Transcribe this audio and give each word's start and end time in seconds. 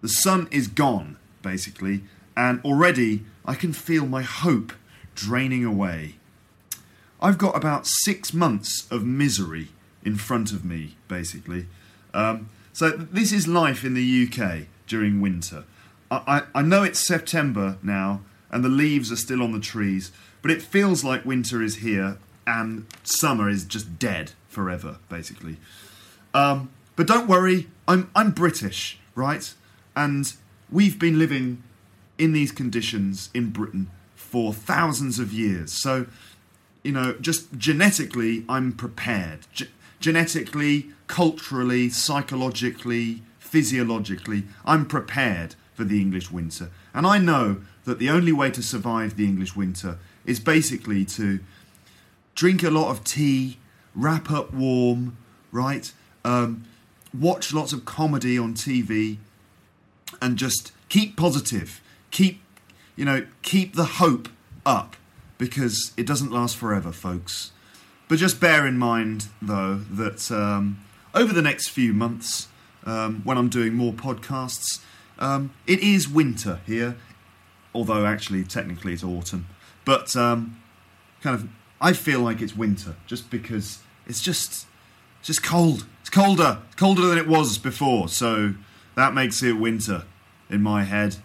The 0.00 0.08
sun 0.08 0.46
is 0.52 0.68
gone, 0.68 1.16
basically, 1.42 2.02
and 2.36 2.60
already 2.64 3.24
I 3.44 3.56
can 3.56 3.72
feel 3.72 4.06
my 4.06 4.22
hope 4.22 4.72
draining 5.16 5.64
away. 5.64 6.14
I've 7.20 7.36
got 7.36 7.56
about 7.56 7.84
six 7.84 8.32
months 8.32 8.86
of 8.92 9.04
misery 9.04 9.70
in 10.04 10.14
front 10.14 10.52
of 10.52 10.64
me, 10.64 10.94
basically. 11.08 11.66
Um, 12.14 12.48
so 12.72 12.90
this 12.90 13.32
is 13.32 13.48
life 13.48 13.82
in 13.84 13.94
the 13.94 14.28
UK 14.28 14.68
during 14.86 15.20
winter. 15.20 15.64
I, 16.12 16.44
I, 16.54 16.60
I 16.60 16.62
know 16.62 16.84
it's 16.84 17.04
September 17.04 17.76
now, 17.82 18.20
and 18.50 18.64
the 18.64 18.68
leaves 18.68 19.12
are 19.12 19.16
still 19.16 19.42
on 19.42 19.52
the 19.52 19.60
trees, 19.60 20.10
but 20.42 20.50
it 20.50 20.62
feels 20.62 21.04
like 21.04 21.24
winter 21.24 21.62
is 21.62 21.76
here 21.76 22.18
and 22.46 22.86
summer 23.02 23.48
is 23.48 23.64
just 23.64 23.98
dead 23.98 24.32
forever, 24.48 24.98
basically. 25.08 25.56
Um, 26.34 26.70
but 26.96 27.06
don't 27.06 27.28
worry, 27.28 27.68
I'm 27.86 28.10
I'm 28.14 28.30
British, 28.32 28.98
right? 29.14 29.52
And 29.94 30.32
we've 30.70 30.98
been 30.98 31.18
living 31.18 31.62
in 32.18 32.32
these 32.32 32.52
conditions 32.52 33.30
in 33.32 33.50
Britain 33.50 33.90
for 34.14 34.52
thousands 34.52 35.18
of 35.18 35.32
years. 35.32 35.72
So, 35.72 36.06
you 36.82 36.92
know, 36.92 37.14
just 37.20 37.56
genetically, 37.56 38.44
I'm 38.48 38.72
prepared. 38.72 39.46
Ge- 39.52 39.70
genetically, 40.00 40.90
culturally, 41.06 41.88
psychologically, 41.88 43.22
physiologically, 43.38 44.44
I'm 44.64 44.86
prepared 44.86 45.54
for 45.78 45.84
the 45.84 46.00
English 46.00 46.28
winter. 46.32 46.72
And 46.92 47.06
I 47.06 47.18
know 47.18 47.58
that 47.84 48.00
the 48.00 48.10
only 48.10 48.32
way 48.32 48.50
to 48.50 48.64
survive 48.64 49.16
the 49.16 49.24
English 49.24 49.54
winter 49.54 49.96
is 50.26 50.40
basically 50.40 51.04
to 51.04 51.38
drink 52.34 52.64
a 52.64 52.70
lot 52.70 52.90
of 52.90 53.04
tea, 53.04 53.58
wrap 53.94 54.28
up 54.28 54.52
warm, 54.52 55.16
right? 55.52 55.92
Um, 56.24 56.64
watch 57.16 57.54
lots 57.54 57.72
of 57.72 57.84
comedy 57.84 58.36
on 58.36 58.54
TV, 58.54 59.18
and 60.20 60.36
just 60.36 60.72
keep 60.88 61.16
positive. 61.16 61.80
Keep, 62.10 62.42
you 62.96 63.04
know, 63.04 63.24
keep 63.42 63.76
the 63.76 63.84
hope 64.02 64.28
up 64.66 64.96
because 65.38 65.92
it 65.96 66.08
doesn't 66.08 66.32
last 66.32 66.56
forever, 66.56 66.90
folks. 66.90 67.52
But 68.08 68.18
just 68.18 68.40
bear 68.40 68.66
in 68.66 68.78
mind, 68.78 69.28
though, 69.40 69.76
that 69.92 70.28
um, 70.32 70.80
over 71.14 71.32
the 71.32 71.42
next 71.42 71.68
few 71.68 71.92
months, 71.92 72.48
um, 72.84 73.20
when 73.22 73.38
I'm 73.38 73.48
doing 73.48 73.74
more 73.74 73.92
podcasts, 73.92 74.80
um, 75.18 75.52
it 75.66 75.80
is 75.80 76.08
winter 76.08 76.60
here, 76.66 76.96
although 77.74 78.06
actually, 78.06 78.44
technically, 78.44 78.92
it's 78.92 79.04
autumn. 79.04 79.46
But 79.84 80.14
um, 80.16 80.60
kind 81.22 81.34
of, 81.34 81.48
I 81.80 81.92
feel 81.92 82.20
like 82.20 82.40
it's 82.40 82.56
winter 82.56 82.96
just 83.06 83.30
because 83.30 83.80
it's 84.06 84.20
just, 84.20 84.66
it's 85.18 85.28
just 85.28 85.42
cold. 85.42 85.86
It's 86.00 86.10
colder, 86.10 86.58
it's 86.66 86.76
colder 86.76 87.02
than 87.02 87.18
it 87.18 87.28
was 87.28 87.58
before. 87.58 88.08
So 88.08 88.54
that 88.94 89.14
makes 89.14 89.42
it 89.42 89.52
winter 89.52 90.04
in 90.50 90.62
my 90.62 90.84
head. 90.84 91.16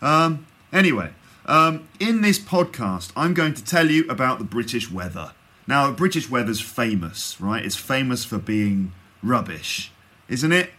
Um, 0.00 0.46
anyway, 0.72 1.10
um, 1.46 1.88
in 1.98 2.20
this 2.20 2.38
podcast, 2.38 3.10
I'm 3.16 3.34
going 3.34 3.54
to 3.54 3.64
tell 3.64 3.90
you 3.90 4.06
about 4.08 4.38
the 4.38 4.44
British 4.44 4.90
weather. 4.90 5.32
Now, 5.66 5.90
British 5.90 6.30
weather's 6.30 6.60
famous, 6.60 7.40
right? 7.40 7.64
It's 7.64 7.76
famous 7.76 8.24
for 8.24 8.38
being 8.38 8.92
rubbish, 9.22 9.92
isn't 10.28 10.52
it? 10.52 10.70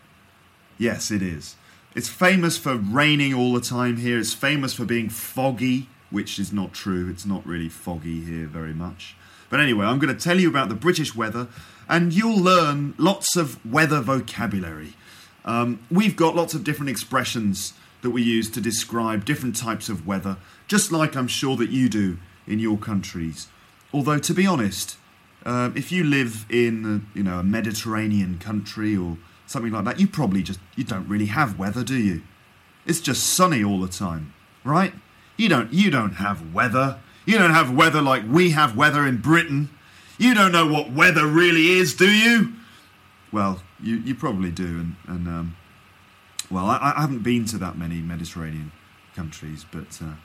Yes, 0.78 1.12
it 1.12 1.22
is. 1.22 1.56
It's 2.00 2.08
famous 2.08 2.58
for 2.58 2.78
raining 2.78 3.34
all 3.34 3.52
the 3.52 3.60
time 3.60 3.98
here. 3.98 4.18
It's 4.18 4.34
famous 4.34 4.74
for 4.74 4.86
being 4.86 5.10
foggy, 5.10 5.90
which 6.10 6.40
is 6.40 6.54
not 6.54 6.72
true. 6.72 7.10
It's 7.10 7.26
not 7.26 7.46
really 7.46 7.68
foggy 7.68 8.22
here 8.22 8.48
very 8.48 8.74
much. 8.74 9.18
But 9.50 9.60
anyway, 9.60 9.86
I'm 9.86 10.00
going 10.00 10.16
to 10.16 10.24
tell 10.24 10.40
you 10.40 10.48
about 10.48 10.70
the 10.70 10.76
British 10.76 11.14
weather, 11.14 11.50
and 11.90 12.14
you'll 12.14 12.42
learn 12.42 12.94
lots 12.98 13.36
of 13.36 13.60
weather 13.70 14.00
vocabulary. 14.00 14.94
Um, 15.44 15.82
we've 15.92 16.16
got 16.16 16.38
lots 16.38 16.54
of 16.54 16.64
different 16.64 16.90
expressions 16.90 17.74
that 18.02 18.12
we 18.12 18.22
use 18.22 18.50
to 18.52 18.62
describe 18.62 19.26
different 19.26 19.58
types 19.58 19.90
of 19.90 20.08
weather, 20.08 20.38
just 20.70 20.94
like 20.94 21.18
I'm 21.18 21.28
sure 21.28 21.58
that 21.58 21.70
you 21.70 21.90
do 21.90 22.18
in 22.48 22.60
your 22.60 22.78
countries. 22.78 23.50
Although, 23.94 24.20
to 24.20 24.34
be 24.34 24.48
honest, 24.48 24.96
uh, 25.46 25.72
if 25.76 25.92
you 25.92 26.06
live 26.06 26.46
in 26.50 26.86
a, 27.14 27.18
you 27.18 27.26
know 27.26 27.40
a 27.40 27.44
Mediterranean 27.44 28.38
country 28.40 28.96
or 28.96 29.18
something 29.50 29.72
like 29.72 29.84
that, 29.84 30.00
you 30.00 30.08
probably 30.08 30.44
just 30.44 30.60
you 30.76 30.84
don't 30.84 31.08
really 31.08 31.26
have 31.26 31.58
weather, 31.58 31.84
do 31.84 31.98
you? 31.98 32.22
It's 32.86 33.02
just 33.02 33.24
sunny 33.24 33.64
all 33.64 33.82
the 33.82 33.88
time, 33.88 34.34
right? 34.64 34.94
You 35.38 35.50
don't 35.50 35.74
you 35.74 35.90
don't 35.90 36.14
have 36.14 36.54
weather. 36.54 37.00
You 37.26 37.38
don't 37.38 37.52
have 37.52 37.76
weather 37.76 38.02
like 38.02 38.24
we 38.30 38.52
have 38.52 38.78
weather 38.78 39.06
in 39.06 39.18
Britain. 39.18 39.70
You 40.18 40.34
don't 40.34 40.52
know 40.52 40.68
what 40.68 40.92
weather 40.92 41.26
really 41.26 41.70
is, 41.70 41.96
do 41.96 42.10
you? 42.10 42.54
Well, 43.32 43.62
you, 43.82 43.98
you 43.98 44.16
probably 44.16 44.52
do, 44.52 44.66
and, 44.66 44.96
and 45.08 45.28
um, 45.28 45.58
well, 46.52 46.66
I, 46.66 46.94
I 46.96 47.02
haven't 47.02 47.24
been 47.24 47.46
to 47.46 47.58
that 47.60 47.78
many 47.78 48.02
Mediterranean 48.02 48.72
countries, 49.16 49.66
but 49.72 50.00
uh, 50.02 50.16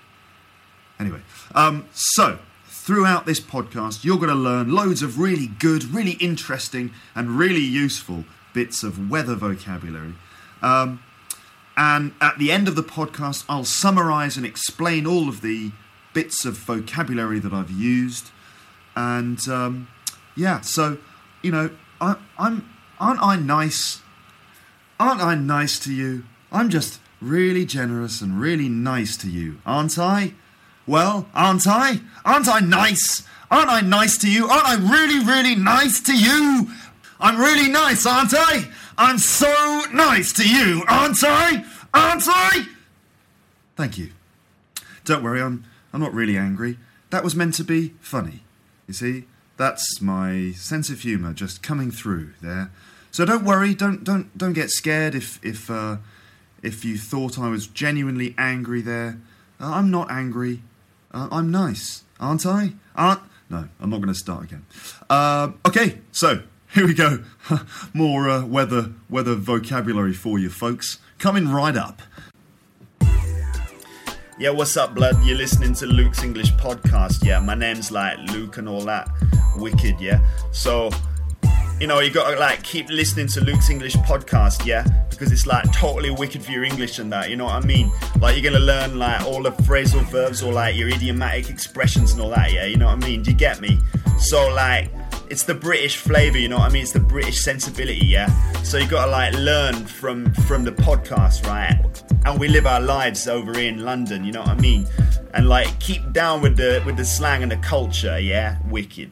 anyway. 0.98 1.20
Um, 1.54 1.86
so, 1.92 2.38
throughout 2.66 3.26
this 3.26 3.40
podcast, 3.40 4.04
you're 4.04 4.16
going 4.16 4.30
to 4.30 4.34
learn 4.34 4.72
loads 4.72 5.02
of 5.02 5.18
really 5.18 5.46
good, 5.46 5.84
really 5.84 6.12
interesting, 6.12 6.92
and 7.14 7.38
really 7.38 7.60
useful 7.60 8.24
bits 8.54 8.82
of 8.82 9.10
weather 9.10 9.34
vocabulary. 9.34 10.14
Um, 10.62 11.02
and 11.76 12.14
at 12.20 12.38
the 12.38 12.50
end 12.50 12.68
of 12.68 12.76
the 12.76 12.82
podcast, 12.82 13.44
I'll 13.48 13.64
summarize 13.64 14.38
and 14.38 14.46
explain 14.46 15.06
all 15.06 15.28
of 15.28 15.42
the 15.42 15.72
bits 16.14 16.46
of 16.46 16.56
vocabulary 16.56 17.40
that 17.40 17.52
I've 17.52 17.70
used. 17.70 18.30
And 18.96 19.46
um, 19.48 19.88
yeah, 20.36 20.60
so, 20.62 20.98
you 21.42 21.50
know, 21.50 21.70
I, 22.00 22.16
I'm, 22.38 22.66
aren't 22.98 23.22
I 23.22 23.36
nice? 23.36 24.00
Aren't 24.98 25.20
I 25.20 25.34
nice 25.34 25.78
to 25.80 25.92
you? 25.92 26.24
I'm 26.52 26.70
just 26.70 27.00
really 27.20 27.64
generous 27.64 28.20
and 28.20 28.40
really 28.40 28.68
nice 28.68 29.16
to 29.18 29.28
you, 29.28 29.58
aren't 29.66 29.98
I? 29.98 30.34
Well, 30.86 31.28
aren't 31.34 31.66
I? 31.66 32.00
Aren't 32.24 32.48
I 32.48 32.60
nice? 32.60 33.26
Aren't 33.50 33.70
I 33.70 33.80
nice 33.80 34.16
to 34.18 34.30
you? 34.30 34.48
Aren't 34.48 34.68
I 34.68 34.74
really, 34.74 35.24
really 35.24 35.54
nice 35.54 36.00
to 36.02 36.16
you? 36.16 36.68
I'm 37.20 37.38
really 37.38 37.70
nice, 37.70 38.06
aren't 38.06 38.34
I? 38.34 38.68
I'm 38.96 39.18
so 39.18 39.82
nice 39.92 40.32
to 40.34 40.48
you, 40.48 40.82
aren't 40.88 41.22
I? 41.22 41.64
Aren't 41.92 42.24
I? 42.26 42.66
Thank 43.76 43.98
you. 43.98 44.10
Don't 45.04 45.22
worry, 45.22 45.40
I'm 45.42 45.64
I'm 45.92 46.00
not 46.00 46.12
really 46.12 46.36
angry. 46.36 46.78
That 47.10 47.22
was 47.22 47.36
meant 47.36 47.54
to 47.54 47.64
be 47.64 47.94
funny. 48.00 48.40
You 48.88 48.94
see? 48.94 49.24
That's 49.56 50.00
my 50.00 50.52
sense 50.56 50.90
of 50.90 51.00
humour 51.00 51.32
just 51.32 51.62
coming 51.62 51.90
through 51.90 52.32
there. 52.42 52.72
So 53.10 53.24
don't 53.24 53.44
worry, 53.44 53.74
don't 53.74 54.02
don't 54.02 54.36
don't 54.36 54.52
get 54.52 54.70
scared 54.70 55.14
if 55.14 55.38
if 55.44 55.70
uh, 55.70 55.98
if 56.62 56.84
you 56.84 56.98
thought 56.98 57.38
I 57.38 57.48
was 57.48 57.68
genuinely 57.68 58.34
angry 58.36 58.82
there. 58.82 59.20
Uh, 59.60 59.70
I'm 59.74 59.90
not 59.90 60.10
angry. 60.10 60.62
Uh, 61.12 61.28
I'm 61.30 61.52
nice, 61.52 62.02
aren't 62.18 62.44
I? 62.44 62.72
Aren't 62.96 63.20
no, 63.48 63.68
I'm 63.78 63.90
not 63.90 63.98
going 63.98 64.12
to 64.12 64.18
start 64.18 64.44
again. 64.44 64.66
Uh, 65.08 65.52
okay, 65.64 66.00
so 66.10 66.42
here 66.74 66.86
we 66.86 66.94
go. 66.94 67.20
More 67.94 68.28
uh, 68.28 68.44
weather 68.44 68.90
weather 69.08 69.34
vocabulary 69.34 70.12
for 70.12 70.38
you 70.38 70.50
folks. 70.50 70.98
Coming 71.18 71.48
right 71.48 71.76
up. 71.76 72.02
Yeah, 74.36 74.50
what's 74.50 74.76
up, 74.76 74.96
blood? 74.96 75.16
You're 75.24 75.38
listening 75.38 75.74
to 75.74 75.86
Luke's 75.86 76.24
English 76.24 76.52
podcast. 76.54 77.24
Yeah, 77.24 77.38
my 77.38 77.54
name's 77.54 77.92
like 77.92 78.18
Luke 78.32 78.56
and 78.56 78.68
all 78.68 78.80
that. 78.82 79.08
Wicked, 79.56 80.00
yeah. 80.00 80.18
So, 80.50 80.90
you 81.80 81.86
know, 81.86 82.00
you 82.00 82.10
gotta 82.10 82.36
like 82.40 82.64
keep 82.64 82.88
listening 82.88 83.28
to 83.28 83.40
Luke's 83.40 83.70
English 83.70 83.94
podcast, 83.98 84.66
yeah, 84.66 84.82
because 85.10 85.30
it's 85.30 85.46
like 85.46 85.70
totally 85.72 86.10
wicked 86.10 86.42
for 86.42 86.50
your 86.50 86.64
English 86.64 86.98
and 86.98 87.12
that. 87.12 87.30
You 87.30 87.36
know 87.36 87.44
what 87.44 87.62
I 87.62 87.64
mean? 87.64 87.92
Like 88.20 88.34
you're 88.34 88.50
gonna 88.50 88.64
learn 88.64 88.98
like 88.98 89.20
all 89.20 89.44
the 89.44 89.52
phrasal 89.52 90.02
verbs 90.10 90.42
or 90.42 90.52
like 90.52 90.74
your 90.74 90.88
idiomatic 90.88 91.48
expressions 91.48 92.12
and 92.12 92.20
all 92.20 92.30
that. 92.30 92.52
Yeah, 92.52 92.64
you 92.64 92.76
know 92.76 92.86
what 92.86 93.04
I 93.04 93.06
mean? 93.06 93.22
Do 93.22 93.30
you 93.30 93.36
get 93.36 93.60
me? 93.60 93.78
So 94.18 94.52
like 94.52 94.90
it's 95.30 95.44
the 95.44 95.54
British 95.54 95.96
flavour, 95.96 96.38
you 96.38 96.48
know 96.48 96.58
what 96.58 96.70
I 96.70 96.72
mean? 96.72 96.82
It's 96.82 96.92
the 96.92 97.00
British 97.00 97.42
sensibility, 97.42 98.06
yeah. 98.06 98.28
So 98.62 98.78
you 98.78 98.88
gotta 98.88 99.10
like 99.10 99.34
learn 99.34 99.86
from 99.86 100.32
from 100.46 100.64
the 100.64 100.72
podcast, 100.72 101.46
right? 101.46 101.80
And 102.24 102.38
we 102.38 102.48
live 102.48 102.66
our 102.66 102.80
lives 102.80 103.28
over 103.28 103.58
in 103.58 103.84
London, 103.84 104.24
you 104.24 104.32
know 104.32 104.40
what 104.40 104.50
I 104.50 104.60
mean? 104.60 104.86
And 105.32 105.48
like 105.48 105.78
keep 105.80 106.12
down 106.12 106.42
with 106.42 106.56
the 106.56 106.82
with 106.86 106.96
the 106.96 107.04
slang 107.04 107.42
and 107.42 107.50
the 107.50 107.56
culture, 107.56 108.18
yeah. 108.18 108.58
Wicked. 108.68 109.10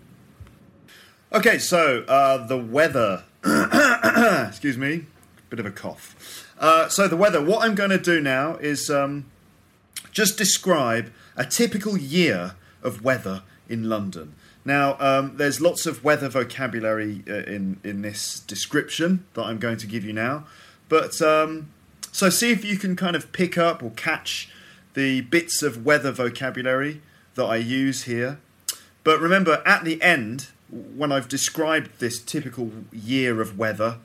Okay, 1.33 1.59
so 1.59 2.05
uh, 2.09 2.47
the 2.47 2.59
weather. 2.59 3.25
Excuse 4.49 4.77
me, 4.77 5.07
bit 5.51 5.59
of 5.59 5.67
a 5.67 5.71
cough. 5.71 6.47
Uh, 6.59 6.89
so 6.89 7.09
the 7.09 7.17
weather. 7.17 7.43
What 7.43 7.65
I'm 7.65 7.75
going 7.75 7.91
to 7.91 7.99
do 7.99 8.21
now 8.21 8.57
is 8.57 8.89
um, 8.91 9.27
just 10.13 10.39
describe 10.39 11.11
a 11.37 11.45
typical 11.45 11.97
year 11.97 12.55
of 12.83 13.03
weather 13.03 13.43
in 13.69 13.89
London. 13.89 14.35
Now, 14.65 14.97
um, 15.01 15.37
there's 15.37 15.61
lots 15.61 15.87
of 15.87 16.05
weather 16.05 16.29
vocabulary 16.29 17.23
uh, 17.29 17.35
in 17.35 17.81
in 17.83 18.03
this 18.03 18.41
description 18.41 19.25
that 19.35 19.43
I'm 19.43 19.59
going 19.59 19.79
to 19.79 19.87
give 19.87 20.05
you 20.05 20.13
now, 20.13 20.47
but 20.89 21.21
um, 21.21 21.71
so 22.13 22.31
see 22.31 22.53
if 22.53 22.65
you 22.65 22.77
can 22.77 22.95
kind 22.95 23.17
of 23.17 23.33
pick 23.33 23.59
up 23.59 23.83
or 23.83 23.91
catch 23.91 24.51
the 24.95 25.23
bits 25.23 25.63
of 25.63 25.85
weather 25.85 26.13
vocabulary 26.13 27.01
that 27.35 27.45
I 27.45 27.57
use 27.57 28.05
here. 28.05 28.39
But 29.05 29.21
remember, 29.21 29.63
at 29.67 29.85
the 29.85 30.01
end, 30.03 30.49
when 30.69 31.11
I've 31.11 31.29
described 31.29 31.99
this 31.99 32.21
typical 32.21 32.71
year 32.93 33.41
of 33.41 33.59
weather, 33.59 33.99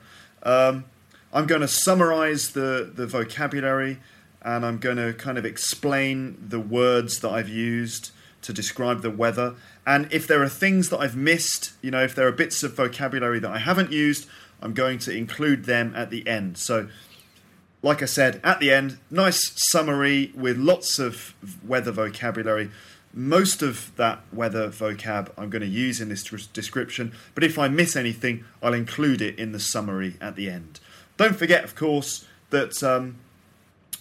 um, 0.44 0.86
I'm 1.33 1.45
going 1.45 1.62
to 1.62 1.68
summarize 1.68 2.51
the, 2.51 2.89
the 2.94 3.06
vocabulary 3.06 4.00
and 4.42 4.65
I'm 4.65 4.77
going 4.77 4.98
to 4.98 5.13
kind 5.13 5.38
of 5.38 5.45
explain 5.45 6.38
the 6.48 6.59
words 6.59 7.19
that 7.19 7.30
I've 7.30 7.50
used 7.50 8.12
to 8.47 8.53
describe 8.53 9.01
the 9.01 9.11
weather. 9.11 9.55
And 9.85 10.07
if 10.09 10.25
there 10.25 10.41
are 10.41 10.47
things 10.47 10.89
that 10.89 10.99
I've 10.99 11.17
missed, 11.17 11.73
you 11.81 11.91
know, 11.91 12.01
if 12.01 12.15
there 12.15 12.25
are 12.27 12.31
bits 12.31 12.63
of 12.63 12.75
vocabulary 12.75 13.39
that 13.39 13.51
I 13.51 13.57
haven't 13.57 13.91
used, 13.91 14.25
I'm 14.61 14.73
going 14.73 14.99
to 14.99 15.15
include 15.15 15.65
them 15.65 15.94
at 15.97 16.11
the 16.11 16.25
end. 16.25 16.57
So, 16.57 16.88
like 17.83 18.01
I 18.01 18.05
said, 18.05 18.39
at 18.45 18.61
the 18.61 18.71
end, 18.71 18.99
nice 19.11 19.51
summary 19.69 20.31
with 20.33 20.57
lots 20.57 20.97
of 20.97 21.35
weather 21.61 21.91
vocabulary. 21.91 22.71
Most 23.13 23.61
of 23.61 23.94
that 23.97 24.21
weather 24.31 24.69
vocab 24.69 25.31
I'm 25.38 25.49
going 25.49 25.61
to 25.61 25.67
use 25.67 25.99
in 25.99 26.07
this 26.07 26.23
description, 26.23 27.11
but 27.35 27.44
if 27.44 27.59
I 27.59 27.67
miss 27.67 27.97
anything, 27.97 28.45
I'll 28.63 28.73
include 28.73 29.21
it 29.21 29.38
in 29.38 29.51
the 29.51 29.59
summary 29.59 30.15
at 30.21 30.38
the 30.38 30.49
end. 30.49 30.79
Don't 31.17 31.35
forget, 31.35 31.65
of 31.65 31.75
course, 31.75 32.25
that 32.49 32.81
um, 32.81 33.17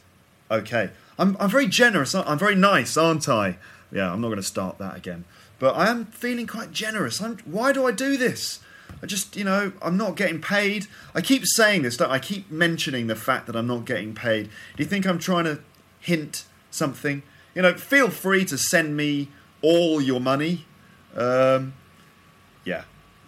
Okay. 0.50 0.91
I'm 1.19 1.37
I'm 1.38 1.50
very 1.50 1.67
generous. 1.67 2.15
I'm 2.15 2.38
very 2.38 2.55
nice, 2.55 2.97
aren't 2.97 3.29
I? 3.29 3.59
Yeah, 3.91 4.11
I'm 4.11 4.23
not 4.23 4.29
going 4.29 4.38
to 4.38 4.43
start 4.43 4.79
that 4.79 4.97
again. 4.97 5.27
But 5.62 5.76
I 5.76 5.88
am 5.91 6.06
feeling 6.06 6.49
quite 6.49 6.73
generous. 6.73 7.23
I'm, 7.23 7.38
why 7.44 7.73
do 7.73 7.87
I 7.87 7.93
do 7.93 8.17
this? 8.17 8.59
I 9.00 9.06
just, 9.06 9.37
you 9.37 9.44
know, 9.44 9.73
I'm 9.81 9.97
not 9.97 10.17
getting 10.17 10.41
paid. 10.41 10.88
I 11.14 11.20
keep 11.20 11.47
saying 11.47 11.82
this, 11.82 12.00
I 12.00 12.19
keep 12.19 12.50
mentioning 12.50 13.06
the 13.06 13.14
fact 13.14 13.47
that 13.47 13.55
I'm 13.55 13.69
not 13.69 13.85
getting 13.85 14.12
paid. 14.12 14.47
Do 14.76 14.82
you 14.82 14.88
think 14.88 15.06
I'm 15.06 15.20
trying 15.20 15.44
to 15.44 15.61
hint 16.00 16.47
something? 16.73 17.23
You 17.55 17.62
know, 17.62 17.75
feel 17.75 18.11
free 18.11 18.44
to 18.47 18.59
send 18.59 18.97
me 18.97 19.29
all 19.62 20.00
your 20.00 20.19
money. 20.19 20.64
Um, 21.14 21.75
yeah. 22.64 22.82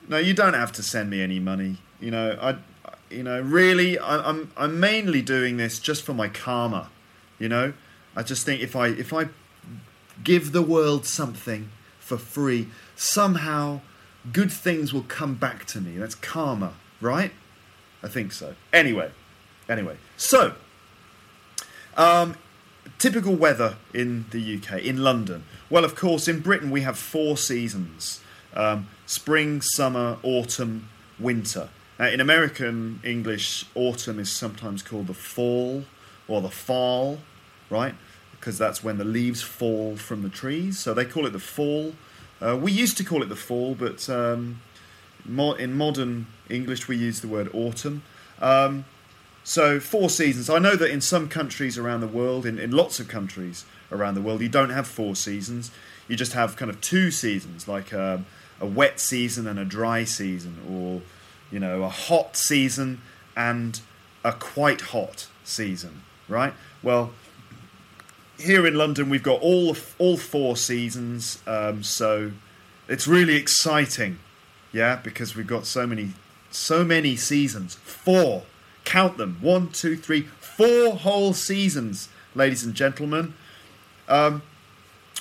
No, 0.08 0.16
you 0.16 0.34
don't 0.34 0.54
have 0.54 0.72
to 0.72 0.82
send 0.82 1.10
me 1.10 1.22
any 1.22 1.38
money. 1.38 1.76
You 2.00 2.10
know, 2.10 2.36
I, 2.42 2.56
you 3.14 3.22
know, 3.22 3.40
really, 3.42 3.96
I, 3.96 4.28
I'm, 4.28 4.50
I'm 4.56 4.80
mainly 4.80 5.22
doing 5.22 5.56
this 5.56 5.78
just 5.78 6.02
for 6.02 6.14
my 6.14 6.26
karma. 6.26 6.90
You 7.38 7.48
know, 7.48 7.74
I 8.16 8.24
just 8.24 8.44
think 8.44 8.60
if 8.60 8.74
I, 8.74 8.88
if 8.88 9.12
I 9.12 9.28
give 10.24 10.50
the 10.50 10.62
world 10.62 11.06
something, 11.06 11.70
for 12.04 12.18
free, 12.18 12.68
somehow 12.94 13.80
good 14.32 14.52
things 14.52 14.92
will 14.92 15.02
come 15.02 15.34
back 15.34 15.64
to 15.64 15.80
me. 15.80 15.96
That's 15.96 16.14
karma, 16.14 16.74
right? 17.00 17.32
I 18.02 18.08
think 18.08 18.32
so. 18.32 18.54
Anyway, 18.72 19.10
anyway, 19.68 19.96
so 20.16 20.54
um, 21.96 22.36
typical 22.98 23.34
weather 23.34 23.76
in 23.94 24.26
the 24.30 24.56
UK, 24.56 24.82
in 24.82 24.98
London. 24.98 25.44
Well, 25.70 25.84
of 25.84 25.96
course, 25.96 26.28
in 26.28 26.40
Britain 26.40 26.70
we 26.70 26.82
have 26.82 26.98
four 26.98 27.38
seasons 27.38 28.20
um, 28.54 28.88
spring, 29.06 29.62
summer, 29.62 30.18
autumn, 30.22 30.88
winter. 31.18 31.70
In 31.98 32.20
American 32.20 33.00
English, 33.02 33.64
autumn 33.74 34.18
is 34.18 34.30
sometimes 34.30 34.82
called 34.82 35.06
the 35.06 35.14
fall 35.14 35.84
or 36.28 36.40
the 36.40 36.50
fall, 36.50 37.18
right? 37.70 37.94
Because 38.44 38.58
that's 38.58 38.84
when 38.84 38.98
the 38.98 39.04
leaves 39.04 39.40
fall 39.40 39.96
from 39.96 40.20
the 40.20 40.28
trees. 40.28 40.78
So 40.78 40.92
they 40.92 41.06
call 41.06 41.24
it 41.24 41.30
the 41.30 41.38
fall. 41.38 41.94
Uh, 42.42 42.58
we 42.60 42.72
used 42.72 42.98
to 42.98 43.04
call 43.04 43.22
it 43.22 43.30
the 43.30 43.36
fall, 43.36 43.74
but 43.74 44.06
um, 44.10 44.60
mo- 45.24 45.54
in 45.54 45.72
modern 45.72 46.26
English 46.50 46.86
we 46.86 46.98
use 46.98 47.22
the 47.22 47.28
word 47.28 47.48
autumn. 47.54 48.02
Um, 48.42 48.84
so 49.44 49.80
four 49.80 50.10
seasons. 50.10 50.50
I 50.50 50.58
know 50.58 50.76
that 50.76 50.90
in 50.90 51.00
some 51.00 51.26
countries 51.30 51.78
around 51.78 52.00
the 52.00 52.06
world, 52.06 52.44
in, 52.44 52.58
in 52.58 52.70
lots 52.70 53.00
of 53.00 53.08
countries 53.08 53.64
around 53.90 54.14
the 54.14 54.20
world, 54.20 54.42
you 54.42 54.50
don't 54.50 54.70
have 54.70 54.86
four 54.86 55.16
seasons. 55.16 55.70
You 56.06 56.14
just 56.14 56.34
have 56.34 56.54
kind 56.54 56.70
of 56.70 56.82
two 56.82 57.10
seasons, 57.10 57.66
like 57.66 57.92
a, 57.92 58.16
um, 58.16 58.26
a 58.60 58.66
wet 58.66 59.00
season 59.00 59.46
and 59.46 59.58
a 59.58 59.64
dry 59.64 60.04
season, 60.04 60.58
or 60.70 61.00
you 61.50 61.58
know, 61.58 61.82
a 61.82 61.88
hot 61.88 62.36
season 62.36 63.00
and 63.34 63.80
a 64.22 64.32
quite 64.32 64.82
hot 64.82 65.28
season, 65.44 66.02
right? 66.28 66.52
Well, 66.82 67.12
here 68.38 68.66
in 68.66 68.74
London, 68.74 69.10
we've 69.10 69.22
got 69.22 69.40
all 69.40 69.76
all 69.98 70.16
four 70.16 70.56
seasons, 70.56 71.42
um, 71.46 71.82
so 71.82 72.32
it's 72.88 73.06
really 73.06 73.36
exciting, 73.36 74.18
yeah, 74.72 74.96
because 74.96 75.36
we've 75.36 75.46
got 75.46 75.66
so 75.66 75.86
many 75.86 76.12
so 76.50 76.84
many 76.84 77.16
seasons. 77.16 77.74
Four, 77.76 78.44
count 78.84 79.16
them: 79.16 79.38
one, 79.40 79.70
two, 79.70 79.96
three, 79.96 80.22
four 80.22 80.96
whole 80.96 81.32
seasons, 81.32 82.08
ladies 82.34 82.64
and 82.64 82.74
gentlemen. 82.74 83.34
Um, 84.08 84.42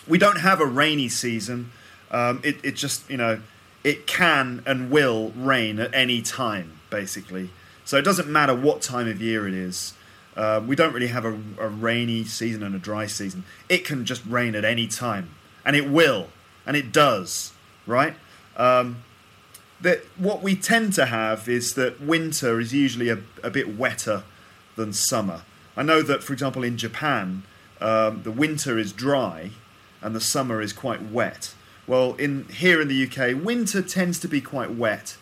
we 0.07 0.17
don't 0.17 0.39
have 0.39 0.59
a 0.59 0.65
rainy 0.65 1.09
season. 1.09 1.71
Um, 2.11 2.41
it, 2.43 2.57
it 2.63 2.75
just 2.75 3.09
you 3.09 3.17
know 3.17 3.41
it 3.83 4.07
can 4.07 4.63
and 4.65 4.89
will 4.89 5.31
rain 5.31 5.79
at 5.79 5.93
any 5.93 6.21
time, 6.21 6.79
basically. 6.89 7.49
So 7.85 7.97
it 7.97 8.03
doesn't 8.03 8.29
matter 8.29 8.55
what 8.55 8.81
time 8.81 9.07
of 9.07 9.21
year 9.21 9.47
it 9.47 9.53
is. 9.53 9.93
Uh, 10.35 10.61
we 10.65 10.75
don't 10.75 10.93
really 10.93 11.07
have 11.07 11.25
a, 11.25 11.39
a, 11.59 11.67
rainy 11.67 12.23
season 12.23 12.63
and 12.63 12.73
a 12.73 12.79
dry 12.79 13.05
season. 13.05 13.43
It 13.69 13.85
can 13.85 14.03
just 14.03 14.25
rain 14.25 14.55
at 14.55 14.65
any 14.65 14.87
time, 14.87 15.29
and 15.63 15.75
it 15.75 15.87
will, 15.87 16.29
and 16.65 16.75
it 16.75 16.91
does, 16.91 17.53
right? 17.85 18.15
Um, 18.57 19.03
that 19.81 19.99
what 20.17 20.41
we 20.41 20.55
tend 20.55 20.93
to 20.93 21.05
have 21.05 21.47
is 21.47 21.73
that 21.73 22.01
winter 22.01 22.59
is 22.59 22.73
usually 22.73 23.09
a, 23.09 23.19
a 23.43 23.51
bit 23.51 23.77
wetter 23.77 24.23
than 24.75 24.93
summer. 24.93 25.43
I 25.77 25.83
know 25.83 26.01
that, 26.01 26.23
for 26.23 26.33
example, 26.33 26.63
in 26.63 26.77
Japan, 26.77 27.43
um, 27.79 28.23
the 28.23 28.31
winter 28.31 28.79
is 28.79 28.91
dry 28.91 29.51
and 30.01 30.15
the 30.15 30.21
summer 30.21 30.61
is 30.61 30.73
quite 30.73 31.01
wet. 31.01 31.53
Well, 31.85 32.13
in 32.15 32.45
here 32.45 32.81
in 32.81 32.87
the 32.87 33.03
UK, 33.07 33.43
winter 33.43 33.81
tends 33.81 34.19
to 34.19 34.27
be 34.27 34.41
quite 34.41 34.71
wet, 34.71 35.17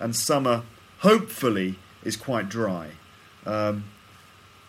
and 0.00 0.16
summer, 0.16 0.62
hopefully, 1.00 1.78
is 2.02 2.16
quite 2.16 2.48
dry. 2.48 2.92
Um, 3.44 3.84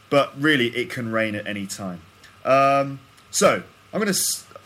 but 0.09 0.39
really 0.39 0.67
it 0.75 0.89
can 0.89 1.11
rain 1.11 1.35
at 1.35 1.47
any 1.47 1.67
time. 1.67 2.01
Um, 2.45 2.99
so 3.31 3.63
I'm 3.93 4.01
going 4.01 4.13
to 4.13 4.19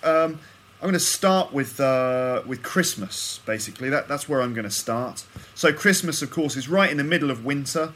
um, 0.04 0.40
I'm 0.82 0.90
going 0.90 0.94
to 0.94 1.00
start 1.00 1.54
with 1.54 1.80
uh, 1.80 2.42
with 2.46 2.62
Christmas. 2.64 3.40
Basically, 3.46 3.90
that 3.90 4.08
that's 4.08 4.28
where 4.28 4.42
I'm 4.42 4.54
going 4.54 4.66
to 4.66 4.72
start. 4.72 5.26
So 5.56 5.72
Christmas, 5.72 6.22
of 6.22 6.32
course, 6.32 6.56
is 6.56 6.68
right 6.68 6.90
in 6.90 6.98
the 6.98 7.04
middle 7.04 7.32
of 7.32 7.46
winter, 7.46 7.94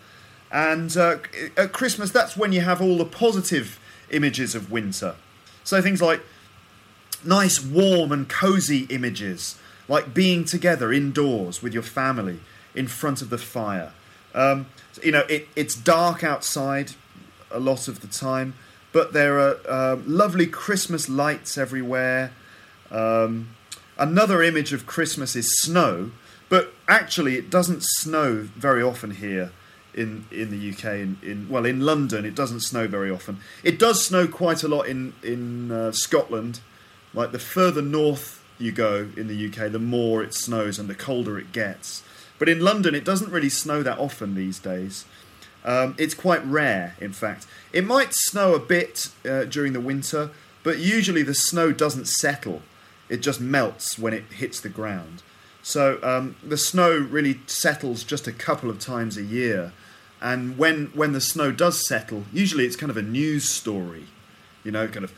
and 0.51 0.95
uh, 0.95 1.17
at 1.57 1.73
Christmas, 1.73 2.11
that's 2.11 2.37
when 2.37 2.53
you 2.53 2.61
have 2.61 2.81
all 2.81 2.97
the 2.97 3.05
positive 3.05 3.79
images 4.09 4.55
of 4.55 4.71
winter. 4.71 5.15
So 5.63 5.81
things 5.81 6.01
like 6.01 6.21
nice, 7.25 7.63
warm, 7.63 8.11
and 8.11 8.29
cozy 8.29 8.85
images 8.89 9.57
like 9.87 10.13
being 10.13 10.45
together 10.45 10.91
indoors 10.91 11.61
with 11.61 11.73
your 11.73 11.83
family 11.83 12.39
in 12.75 12.87
front 12.87 13.21
of 13.21 13.29
the 13.29 13.37
fire. 13.37 13.91
Um, 14.33 14.67
you 15.03 15.11
know, 15.11 15.23
it, 15.29 15.47
it's 15.55 15.75
dark 15.75 16.23
outside 16.23 16.93
a 17.57 17.59
lot 17.59 17.87
of 17.87 17.99
the 17.99 18.07
time, 18.07 18.53
but 18.93 19.13
there 19.13 19.39
are 19.39 19.57
uh, 19.67 19.97
lovely 20.05 20.47
Christmas 20.47 21.09
lights 21.09 21.57
everywhere. 21.57 22.31
Um, 22.89 23.49
another 23.97 24.41
image 24.41 24.71
of 24.71 24.85
Christmas 24.85 25.35
is 25.35 25.59
snow, 25.59 26.11
but 26.49 26.73
actually, 26.87 27.35
it 27.35 27.49
doesn't 27.49 27.83
snow 27.83 28.47
very 28.55 28.81
often 28.81 29.11
here 29.11 29.51
in 29.93 30.25
in 30.31 30.51
the 30.51 30.71
UK. 30.71 30.85
In, 30.85 31.17
in 31.21 31.49
well, 31.49 31.65
in 31.65 31.81
London, 31.81 32.23
it 32.25 32.35
doesn't 32.35 32.61
snow 32.61 32.87
very 32.87 33.11
often. 33.11 33.39
It 33.63 33.77
does 33.77 34.05
snow 34.05 34.27
quite 34.27 34.63
a 34.63 34.67
lot 34.67 34.83
in 34.83 35.13
in 35.23 35.71
uh, 35.71 35.91
Scotland. 35.91 36.61
Like 37.13 37.31
the 37.31 37.39
further 37.39 37.81
north 37.81 38.43
you 38.59 38.71
go 38.71 39.09
in 39.17 39.27
the 39.27 39.47
UK, 39.47 39.71
the 39.71 39.79
more 39.79 40.23
it 40.23 40.33
snows 40.33 40.79
and 40.79 40.89
the 40.89 40.95
colder 40.95 41.37
it 41.37 41.51
gets. 41.51 42.03
But 42.39 42.49
in 42.49 42.59
London, 42.59 42.93
it 42.93 43.03
doesn't 43.03 43.31
really 43.31 43.49
snow 43.49 43.81
that 43.83 43.97
often 43.97 44.35
these 44.35 44.59
days. 44.59 45.05
Um, 45.65 45.95
it's 45.97 46.13
quite 46.13 46.45
rare, 46.45 46.95
in 47.01 47.13
fact. 47.13 47.45
It 47.73 47.85
might 47.85 48.13
snow 48.13 48.55
a 48.55 48.59
bit 48.59 49.09
uh, 49.25 49.45
during 49.45 49.73
the 49.73 49.81
winter, 49.81 50.31
but 50.63 50.79
usually 50.79 51.23
the 51.23 51.33
snow 51.33 51.71
doesn't 51.71 52.07
settle. 52.07 52.61
It 53.09 53.17
just 53.17 53.39
melts 53.39 53.97
when 53.97 54.13
it 54.13 54.23
hits 54.31 54.59
the 54.59 54.69
ground. 54.69 55.23
So 55.61 55.99
um, 56.01 56.37
the 56.41 56.57
snow 56.57 56.97
really 56.97 57.41
settles 57.47 58.03
just 58.03 58.27
a 58.27 58.31
couple 58.31 58.69
of 58.69 58.79
times 58.79 59.17
a 59.17 59.23
year. 59.23 59.73
And 60.21 60.57
when, 60.57 60.87
when 60.93 61.11
the 61.11 61.21
snow 61.21 61.51
does 61.51 61.85
settle, 61.85 62.23
usually 62.31 62.65
it's 62.65 62.75
kind 62.75 62.89
of 62.89 62.97
a 62.97 63.01
news 63.01 63.47
story. 63.49 64.05
You 64.63 64.71
know, 64.71 64.87
kind 64.87 65.05
of 65.05 65.13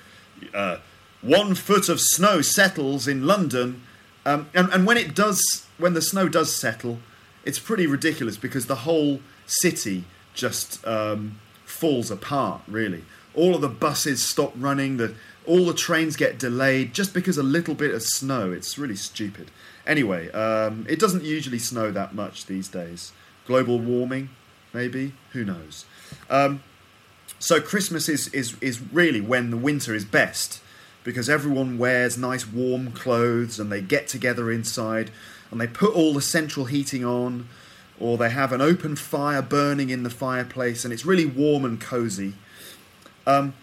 uh, 0.53 0.77
one 1.21 1.55
foot 1.55 1.89
of 1.89 1.99
snow 2.01 2.41
settles 2.41 3.07
in 3.07 3.27
London. 3.27 3.83
Um, 4.25 4.49
and, 4.53 4.69
and 4.71 4.85
when 4.85 4.97
it 4.97 5.15
does, 5.15 5.67
when 5.77 5.93
the 5.93 6.01
snow 6.01 6.27
does 6.27 6.53
settle, 6.53 6.99
it's 7.45 7.59
pretty 7.59 7.87
ridiculous 7.87 8.37
because 8.37 8.65
the 8.65 8.77
whole 8.77 9.21
city 9.45 10.05
just 10.39 10.85
um, 10.87 11.39
falls 11.65 12.09
apart, 12.09 12.61
really. 12.67 13.03
All 13.35 13.55
of 13.55 13.61
the 13.61 13.69
buses 13.69 14.23
stop 14.23 14.53
running, 14.55 14.97
the, 14.97 15.13
all 15.45 15.65
the 15.65 15.73
trains 15.73 16.15
get 16.15 16.39
delayed 16.39 16.93
just 16.93 17.13
because 17.13 17.37
a 17.37 17.43
little 17.43 17.75
bit 17.75 17.93
of 17.93 18.01
snow. 18.01 18.51
It's 18.51 18.77
really 18.77 18.95
stupid. 18.95 19.51
Anyway, 19.85 20.31
um, 20.31 20.85
it 20.89 20.99
doesn't 20.99 21.23
usually 21.23 21.59
snow 21.59 21.91
that 21.91 22.13
much 22.13 22.45
these 22.45 22.67
days. 22.67 23.11
Global 23.45 23.79
warming, 23.79 24.29
maybe? 24.73 25.13
Who 25.31 25.43
knows? 25.43 25.85
Um, 26.29 26.63
so 27.39 27.61
Christmas 27.61 28.09
is, 28.09 28.27
is, 28.29 28.55
is 28.61 28.81
really 28.91 29.21
when 29.21 29.49
the 29.49 29.57
winter 29.57 29.95
is 29.95 30.05
best 30.05 30.61
because 31.03 31.29
everyone 31.29 31.77
wears 31.77 32.17
nice 32.17 32.45
warm 32.45 32.91
clothes 32.91 33.59
and 33.59 33.71
they 33.71 33.81
get 33.81 34.07
together 34.07 34.51
inside 34.51 35.09
and 35.49 35.59
they 35.59 35.67
put 35.67 35.95
all 35.95 36.13
the 36.13 36.21
central 36.21 36.65
heating 36.65 37.05
on 37.05 37.47
or 37.99 38.17
they 38.17 38.29
have 38.29 38.51
an 38.51 38.61
open 38.61 38.95
fire 38.95 39.41
burning 39.41 39.89
in 39.89 40.03
the 40.03 40.09
fireplace 40.09 40.83
and 40.83 40.93
it's 40.93 41.05
really 41.05 41.25
warm 41.25 41.65
and 41.65 41.79
cozy. 41.81 42.33
Um, 43.27 43.53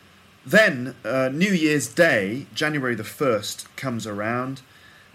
then 0.45 0.95
uh, 1.05 1.31
New 1.33 1.53
Year's 1.53 1.89
Day, 1.89 2.47
January 2.55 2.95
the 2.95 3.03
1st, 3.03 3.67
comes 3.77 4.07
around 4.07 4.63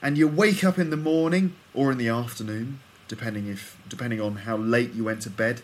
and 0.01 0.17
you 0.17 0.27
wake 0.27 0.63
up 0.63 0.77
in 0.77 0.89
the 0.89 0.97
morning 0.97 1.55
or 1.73 1.91
in 1.91 1.97
the 1.97 2.09
afternoon, 2.09 2.79
depending, 3.07 3.47
if, 3.47 3.77
depending 3.87 4.19
on 4.19 4.37
how 4.37 4.57
late 4.57 4.93
you 4.93 5.03
went 5.03 5.21
to 5.21 5.29
bed 5.29 5.61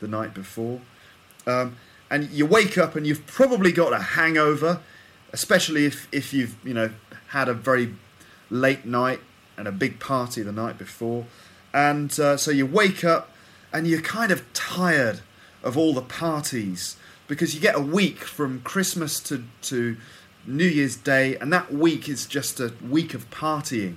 the 0.00 0.08
night 0.08 0.32
before. 0.32 0.80
Um, 1.46 1.76
and 2.10 2.30
you 2.30 2.46
wake 2.46 2.76
up 2.76 2.96
and 2.96 3.06
you've 3.06 3.26
probably 3.26 3.72
got 3.72 3.92
a 3.92 3.98
hangover, 3.98 4.80
especially 5.32 5.86
if, 5.86 6.08
if 6.12 6.32
you've 6.32 6.56
you 6.64 6.74
know 6.74 6.90
had 7.28 7.48
a 7.48 7.54
very 7.54 7.94
late 8.50 8.84
night 8.84 9.20
and 9.56 9.68
a 9.68 9.72
big 9.72 10.00
party 10.00 10.42
the 10.42 10.52
night 10.52 10.76
before. 10.76 11.26
And 11.72 12.18
uh, 12.18 12.36
so 12.36 12.50
you 12.50 12.66
wake 12.66 13.04
up 13.04 13.30
and 13.72 13.86
you're 13.86 14.00
kind 14.00 14.32
of 14.32 14.50
tired 14.52 15.20
of 15.62 15.76
all 15.76 15.94
the 15.94 16.02
parties 16.02 16.96
because 17.28 17.54
you 17.54 17.60
get 17.60 17.76
a 17.76 17.80
week 17.80 18.18
from 18.24 18.60
Christmas 18.62 19.20
to, 19.20 19.44
to 19.62 19.96
New 20.46 20.66
Year's 20.66 20.96
Day, 20.96 21.36
and 21.36 21.52
that 21.52 21.72
week 21.72 22.08
is 22.08 22.26
just 22.26 22.58
a 22.58 22.72
week 22.88 23.14
of 23.14 23.30
partying. 23.30 23.96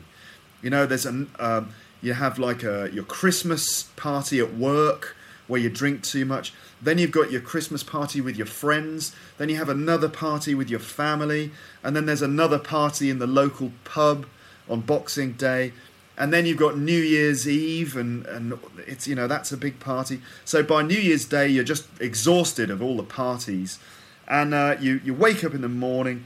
You 0.61 0.69
know, 0.69 0.85
there's 0.85 1.05
a 1.05 1.25
um, 1.39 1.73
you 2.01 2.13
have 2.13 2.37
like 2.37 2.63
a 2.63 2.89
your 2.93 3.05
Christmas 3.05 3.83
party 3.95 4.39
at 4.39 4.53
work 4.53 5.15
where 5.47 5.59
you 5.59 5.69
drink 5.69 6.03
too 6.03 6.25
much. 6.25 6.53
Then 6.81 6.97
you've 6.97 7.11
got 7.11 7.31
your 7.31 7.41
Christmas 7.41 7.81
party 7.81 8.21
with 8.21 8.37
your 8.37 8.45
friends. 8.45 9.15
Then 9.37 9.49
you 9.49 9.55
have 9.55 9.69
another 9.69 10.09
party 10.09 10.53
with 10.53 10.69
your 10.69 10.79
family, 10.79 11.51
and 11.81 11.95
then 11.95 12.05
there's 12.05 12.21
another 12.21 12.59
party 12.59 13.09
in 13.09 13.19
the 13.19 13.27
local 13.27 13.71
pub 13.83 14.25
on 14.69 14.81
Boxing 14.81 15.33
Day 15.33 15.73
and 16.17 16.31
then 16.31 16.45
you've 16.45 16.57
got 16.57 16.77
New 16.77 16.99
Year's 16.99 17.47
Eve, 17.47 17.95
and, 17.95 18.25
and 18.27 18.59
it's 18.85 19.07
you 19.07 19.15
know 19.15 19.27
that's 19.27 19.51
a 19.51 19.57
big 19.57 19.79
party. 19.79 20.21
So 20.45 20.61
by 20.61 20.83
New 20.83 20.97
Year's 20.97 21.25
Day, 21.25 21.47
you're 21.47 21.63
just 21.63 21.85
exhausted 21.99 22.69
of 22.69 22.81
all 22.81 22.97
the 22.97 23.03
parties, 23.03 23.79
and 24.27 24.53
uh, 24.53 24.75
you 24.79 25.01
you 25.03 25.13
wake 25.13 25.43
up 25.43 25.53
in 25.53 25.61
the 25.61 25.69
morning, 25.69 26.25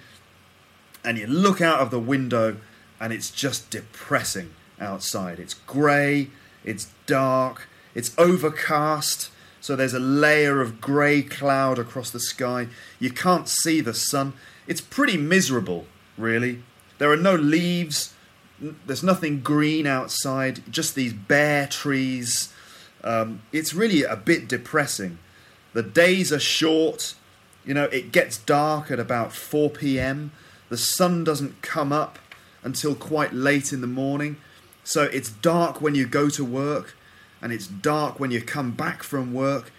and 1.04 1.18
you 1.18 1.28
look 1.28 1.62
out 1.62 1.80
of 1.80 1.90
the 1.90 2.00
window, 2.00 2.58
and 3.00 3.14
it's 3.14 3.32
just 3.32 3.70
depressing 3.70 4.52
outside. 4.80 5.40
It's 5.40 5.54
grey, 5.54 6.30
it's 6.66 6.92
dark, 7.06 7.68
it's 7.96 8.14
overcast. 8.18 9.32
So 9.60 9.76
there's 9.76 9.94
a 9.94 10.00
layer 10.00 10.62
of 10.62 10.80
grey 10.80 11.22
cloud 11.22 11.80
across 11.80 12.10
the 12.10 12.20
sky. 12.20 12.68
You 13.00 13.10
can't 13.10 13.50
see 13.50 13.82
the 13.82 13.94
sun. 13.94 14.34
It's 14.66 14.80
pretty 14.80 15.18
miserable, 15.18 15.88
really. 16.18 16.62
There 17.00 17.12
are 17.12 17.18
no 17.18 17.36
leaves 17.36 18.14
there's 18.60 19.04
nothing 19.04 19.42
green 19.42 19.86
outside, 19.86 20.64
just 20.72 20.96
these 20.96 21.14
bare 21.14 21.68
trees. 21.68 22.54
Um, 23.04 23.42
it's 23.52 23.74
really 23.74 24.04
a 24.04 24.16
bit 24.16 24.48
depressing. 24.48 25.20
The 25.74 25.84
days 25.84 26.34
are 26.34 26.40
short. 26.40 27.16
You 27.66 27.74
know, 27.74 27.86
it 27.86 28.12
gets 28.12 28.38
dark 28.38 28.90
at 28.90 29.00
about 29.00 29.34
4 29.34 29.70
p.m. 29.70 30.32
The 30.70 30.78
sun 30.78 31.24
doesn't 31.24 31.62
come 31.62 31.92
up 31.94 32.18
until 32.64 32.96
quite 32.96 33.34
late 33.34 33.72
in 33.72 33.82
the 33.82 33.88
morning. 33.88 34.38
So 34.84 35.04
it's 35.04 35.30
dark 35.30 35.82
when 35.82 35.96
you 35.96 36.08
go 36.08 36.30
to 36.30 36.44
work 36.44 36.96
and 37.42 37.54
it's 37.54 37.68
dark 37.68 38.20
when 38.20 38.32
you 38.32 38.42
come 38.42 38.72
back 38.72 39.04
from 39.04 39.34
work. 39.34 39.72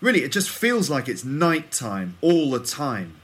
Really, 0.00 0.22
it 0.22 0.32
just 0.32 0.50
feels 0.50 0.90
like 0.90 1.08
it's 1.08 1.24
night 1.24 1.70
time 1.70 2.16
all 2.20 2.50
the 2.50 2.60
time. 2.60 3.14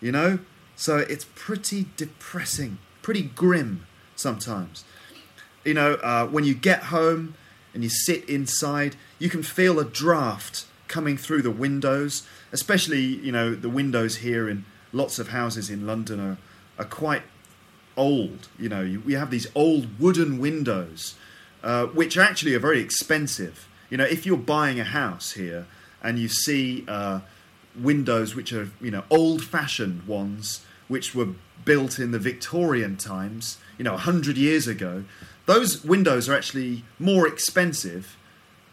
You 0.00 0.12
know? 0.12 0.38
So 0.76 0.98
it's 0.98 1.26
pretty 1.34 1.86
depressing, 1.96 2.78
pretty 3.02 3.22
grim 3.22 3.85
sometimes. 4.16 4.84
You 5.64 5.74
know, 5.74 5.94
uh, 5.94 6.26
when 6.26 6.44
you 6.44 6.54
get 6.54 6.84
home 6.84 7.34
and 7.74 7.82
you 7.82 7.90
sit 7.90 8.28
inside, 8.28 8.96
you 9.18 9.28
can 9.28 9.42
feel 9.42 9.78
a 9.78 9.84
draft 9.84 10.66
coming 10.88 11.16
through 11.16 11.42
the 11.42 11.50
windows, 11.50 12.26
especially, 12.52 13.02
you 13.02 13.32
know, 13.32 13.54
the 13.54 13.68
windows 13.68 14.18
here 14.18 14.48
in 14.48 14.64
lots 14.92 15.18
of 15.18 15.28
houses 15.28 15.68
in 15.68 15.86
London 15.86 16.20
are, 16.20 16.38
are 16.78 16.88
quite 16.88 17.22
old. 17.96 18.48
You 18.58 18.68
know, 18.68 18.82
you, 18.82 19.00
we 19.00 19.14
have 19.14 19.30
these 19.30 19.46
old 19.54 19.98
wooden 19.98 20.38
windows, 20.38 21.14
uh, 21.62 21.86
which 21.86 22.16
actually 22.16 22.54
are 22.54 22.60
very 22.60 22.80
expensive. 22.80 23.68
You 23.90 23.96
know, 23.96 24.04
if 24.04 24.26
you're 24.26 24.36
buying 24.36 24.80
a 24.80 24.84
house 24.84 25.32
here 25.32 25.66
and 26.02 26.18
you 26.18 26.28
see 26.28 26.84
uh, 26.88 27.20
windows 27.78 28.34
which 28.34 28.52
are, 28.52 28.70
you 28.80 28.90
know, 28.90 29.04
old 29.10 29.44
fashioned 29.44 30.06
ones, 30.06 30.64
which 30.88 31.14
were 31.14 31.28
built 31.64 31.98
in 31.98 32.12
the 32.12 32.18
Victorian 32.18 32.96
times, 32.96 33.58
you 33.78 33.84
know, 33.84 33.92
100 33.92 34.36
years 34.36 34.66
ago, 34.66 35.04
those 35.46 35.84
windows 35.84 36.28
are 36.28 36.34
actually 36.36 36.84
more 36.98 37.26
expensive 37.26 38.16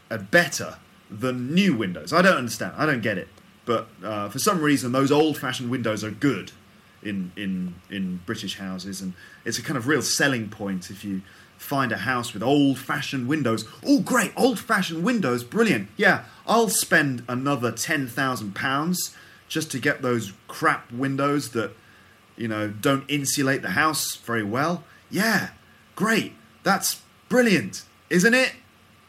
and 0.10 0.30
better 0.32 0.78
than 1.10 1.54
new 1.54 1.76
windows. 1.76 2.14
I 2.14 2.22
don't 2.22 2.38
understand. 2.38 2.74
I 2.78 2.86
don't 2.86 3.02
get 3.02 3.18
it. 3.18 3.28
But 3.66 3.88
uh, 4.04 4.30
for 4.30 4.40
some 4.40 4.62
reason, 4.62 4.92
those 4.92 5.12
old-fashioned 5.12 5.70
windows 5.70 6.04
are 6.04 6.12
good 6.12 6.52
in 7.02 7.32
in 7.36 7.76
in 7.90 8.22
British 8.26 8.58
houses, 8.58 9.02
and 9.02 9.14
it's 9.46 9.58
a 9.58 9.62
kind 9.62 9.78
of 9.78 9.88
real 9.88 10.02
selling 10.02 10.50
point 10.50 10.90
if 10.90 11.04
you 11.06 11.22
find 11.58 11.94
a 11.94 11.98
house 11.98 12.34
with 12.34 12.44
old-fashioned 12.44 13.28
windows. 13.28 13.66
Oh, 13.86 14.02
great, 14.02 14.34
old-fashioned 14.36 15.04
windows, 15.04 15.44
brilliant. 15.44 15.88
Yeah, 15.96 16.26
I'll 16.46 16.70
spend 16.70 17.24
another 17.30 17.72
ten 17.72 18.08
thousand 18.08 18.54
pounds 18.54 19.16
just 19.48 19.72
to 19.72 19.80
get 19.80 20.02
those 20.02 20.34
crap 20.48 20.92
windows 20.92 21.52
that 21.52 21.72
you 22.38 22.48
know 22.48 22.70
don't 22.70 23.06
insulate 23.10 23.62
the 23.62 23.72
house 23.72 24.16
very 24.16 24.44
well. 24.44 24.84
Yeah, 25.10 25.50
great. 25.96 26.34
That's 26.64 27.02
brilliant, 27.30 27.84
isn't 28.10 28.34
it? 28.34 28.54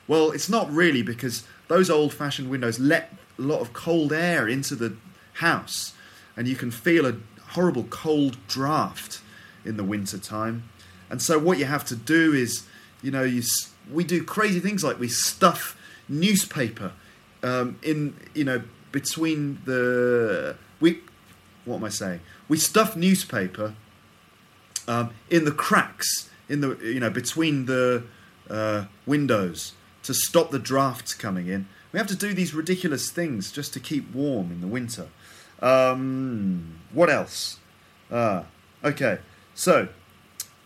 Well, 0.07 0.33
it's 0.33 0.49
not 0.49 0.71
really 0.71 1.03
because 1.03 1.45
those 1.69 1.89
old 1.89 2.13
fashioned 2.13 2.51
windows 2.51 2.79
let 2.79 3.15
a 3.39 3.43
lot 3.43 3.61
of 3.61 3.73
cold 3.73 4.13
air 4.13 4.47
into 4.47 4.75
the 4.75 4.97
house 5.35 5.95
and 6.37 6.47
you 6.47 6.57
can 6.57 6.71
feel 6.71 7.07
a 7.07 7.17
horrible 7.51 7.85
cold 7.85 8.37
draft 8.49 9.21
in 9.65 9.77
the 9.77 9.85
winter 9.85 10.19
time. 10.19 10.65
And 11.11 11.23
so 11.23 11.39
what 11.39 11.59
you 11.59 11.65
have 11.65 11.85
to 11.87 11.97
do 11.97 12.33
is, 12.33 12.67
you 13.03 13.11
know, 13.11 13.23
you 13.23 13.43
we 13.91 14.05
do 14.05 14.25
crazy 14.25 14.61
things 14.61 14.83
like 14.83 14.99
we 14.99 15.09
stuff 15.09 15.77
newspaper 16.09 16.93
um, 17.43 17.79
in, 17.83 18.15
you 18.35 18.45
know, 18.45 18.63
between 18.93 19.61
the 19.65 20.57
we 20.81 21.01
what 21.65 21.77
am 21.77 21.85
I 21.85 21.89
saying? 21.89 22.21
We 22.49 22.59
stuff 22.59 22.97
newspaper 22.97 23.75
um, 24.87 25.11
in 25.31 25.45
the 25.45 25.53
cracks 25.53 26.31
in 26.49 26.61
the 26.61 26.79
you 26.83 27.01
know 27.01 27.11
between 27.11 27.67
the 27.67 28.05
uh, 28.51 28.85
windows 29.07 29.73
to 30.03 30.15
stop 30.15 30.51
the 30.51 30.59
drafts 30.59 31.15
coming 31.15 31.49
in. 31.49 31.67
We 31.93 31.99
have 31.99 32.09
to 32.09 32.17
do 32.17 32.35
these 32.35 32.53
ridiculous 32.55 33.11
things 33.11 33.53
just 33.53 33.73
to 33.75 33.81
keep 33.81 34.13
warm 34.13 34.51
in 34.51 34.61
the 34.61 34.67
winter. 34.67 35.09
Um, 35.61 36.81
what 36.93 37.09
else? 37.09 37.59
Uh, 38.11 38.43
okay, 38.83 39.19
so 39.55 39.89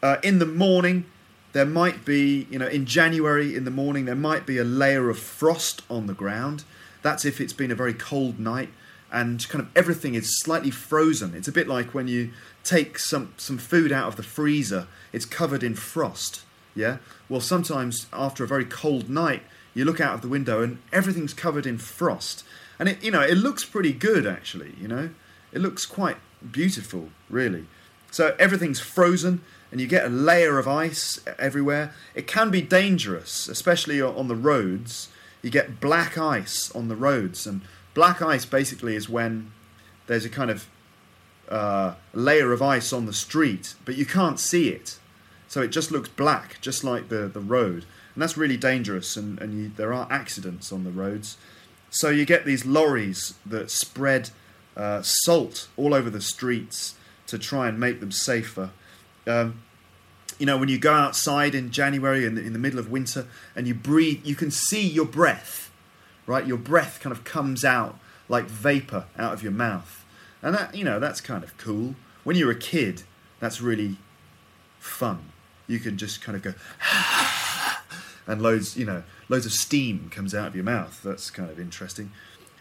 uh, 0.02 0.16
in 0.22 0.38
the 0.38 0.46
morning, 0.46 1.04
there 1.52 1.66
might 1.66 2.04
be, 2.04 2.46
you 2.50 2.58
know, 2.58 2.66
in 2.66 2.86
January 2.86 3.54
in 3.54 3.64
the 3.64 3.70
morning, 3.70 4.06
there 4.06 4.14
might 4.14 4.46
be 4.46 4.58
a 4.58 4.64
layer 4.64 5.10
of 5.10 5.18
frost 5.18 5.82
on 5.88 6.06
the 6.06 6.14
ground. 6.14 6.64
That's 7.02 7.24
if 7.24 7.40
it's 7.40 7.52
been 7.52 7.70
a 7.70 7.76
very 7.76 7.94
cold 7.94 8.40
night 8.40 8.70
and 9.12 9.46
kind 9.48 9.62
of 9.62 9.70
everything 9.76 10.14
is 10.14 10.40
slightly 10.40 10.70
frozen. 10.70 11.34
It's 11.34 11.48
a 11.48 11.52
bit 11.52 11.68
like 11.68 11.94
when 11.94 12.08
you 12.08 12.30
take 12.64 12.98
some, 12.98 13.32
some 13.36 13.58
food 13.58 13.90
out 13.92 14.08
of 14.08 14.16
the 14.16 14.22
freezer, 14.22 14.86
it's 15.12 15.24
covered 15.24 15.62
in 15.62 15.74
frost. 15.74 16.42
Yeah? 16.74 16.98
Well, 17.28 17.40
sometimes 17.40 18.06
after 18.12 18.44
a 18.44 18.48
very 18.48 18.64
cold 18.64 19.08
night, 19.08 19.42
you 19.74 19.84
look 19.84 20.00
out 20.00 20.14
of 20.14 20.22
the 20.22 20.28
window 20.28 20.62
and 20.62 20.78
everything's 20.92 21.34
covered 21.34 21.66
in 21.66 21.78
frost. 21.78 22.44
And 22.78 22.88
it, 22.88 23.02
you 23.02 23.10
know, 23.10 23.22
it 23.22 23.36
looks 23.36 23.64
pretty 23.64 23.92
good 23.92 24.26
actually, 24.26 24.74
you 24.80 24.88
know? 24.88 25.10
It 25.52 25.60
looks 25.60 25.86
quite 25.86 26.18
beautiful, 26.52 27.08
really. 27.30 27.66
So 28.10 28.36
everything's 28.38 28.80
frozen 28.80 29.40
and 29.70 29.80
you 29.80 29.86
get 29.86 30.06
a 30.06 30.08
layer 30.08 30.58
of 30.58 30.66
ice 30.66 31.20
everywhere. 31.38 31.94
It 32.14 32.26
can 32.26 32.50
be 32.50 32.62
dangerous, 32.62 33.48
especially 33.48 34.00
on 34.00 34.28
the 34.28 34.36
roads. 34.36 35.08
You 35.42 35.50
get 35.50 35.80
black 35.80 36.16
ice 36.16 36.70
on 36.74 36.88
the 36.88 36.96
roads, 36.96 37.46
and 37.46 37.60
black 37.94 38.22
ice 38.22 38.44
basically 38.44 38.94
is 38.94 39.08
when 39.08 39.52
there's 40.06 40.24
a 40.24 40.30
kind 40.30 40.50
of 40.50 40.66
uh, 41.48 41.94
layer 42.12 42.52
of 42.52 42.62
ice 42.62 42.92
on 42.92 43.06
the 43.06 43.12
street, 43.12 43.74
but 43.84 43.96
you 43.96 44.06
can't 44.06 44.38
see 44.38 44.68
it. 44.68 44.98
So 45.48 45.62
it 45.62 45.68
just 45.68 45.90
looks 45.90 46.08
black, 46.08 46.60
just 46.60 46.84
like 46.84 47.08
the, 47.08 47.26
the 47.28 47.40
road. 47.40 47.84
And 48.14 48.22
that's 48.22 48.36
really 48.36 48.56
dangerous, 48.56 49.16
and, 49.16 49.40
and 49.40 49.54
you, 49.54 49.72
there 49.76 49.92
are 49.92 50.06
accidents 50.10 50.72
on 50.72 50.84
the 50.84 50.90
roads. 50.90 51.36
So 51.90 52.10
you 52.10 52.26
get 52.26 52.44
these 52.44 52.66
lorries 52.66 53.34
that 53.46 53.70
spread 53.70 54.30
uh, 54.76 55.00
salt 55.02 55.68
all 55.76 55.94
over 55.94 56.10
the 56.10 56.20
streets 56.20 56.96
to 57.28 57.38
try 57.38 57.68
and 57.68 57.80
make 57.80 58.00
them 58.00 58.12
safer. 58.12 58.70
Um, 59.26 59.62
you 60.38 60.46
know, 60.46 60.58
when 60.58 60.68
you 60.68 60.78
go 60.78 60.92
outside 60.92 61.54
in 61.54 61.70
January 61.70 62.24
in 62.24 62.34
the, 62.34 62.42
in 62.42 62.52
the 62.52 62.58
middle 62.58 62.78
of 62.78 62.90
winter 62.90 63.26
and 63.56 63.66
you 63.66 63.74
breathe, 63.74 64.20
you 64.24 64.34
can 64.34 64.50
see 64.50 64.86
your 64.86 65.06
breath, 65.06 65.67
right? 66.28 66.46
Your 66.46 66.58
breath 66.58 67.00
kind 67.00 67.10
of 67.10 67.24
comes 67.24 67.64
out 67.64 67.98
like 68.28 68.44
vapor 68.44 69.06
out 69.18 69.32
of 69.32 69.42
your 69.42 69.50
mouth. 69.50 70.04
And 70.42 70.54
that, 70.54 70.74
you 70.74 70.84
know, 70.84 71.00
that's 71.00 71.20
kind 71.20 71.42
of 71.42 71.56
cool. 71.56 71.96
When 72.22 72.36
you're 72.36 72.50
a 72.50 72.58
kid, 72.58 73.02
that's 73.40 73.60
really 73.60 73.96
fun. 74.78 75.32
You 75.66 75.78
can 75.78 75.96
just 75.98 76.20
kind 76.20 76.36
of 76.36 76.42
go, 76.42 76.54
and 78.26 78.40
loads, 78.40 78.76
you 78.76 78.84
know, 78.84 79.02
loads 79.28 79.46
of 79.46 79.52
steam 79.52 80.10
comes 80.10 80.34
out 80.34 80.48
of 80.48 80.54
your 80.54 80.64
mouth. 80.64 81.00
That's 81.02 81.30
kind 81.30 81.50
of 81.50 81.58
interesting. 81.58 82.12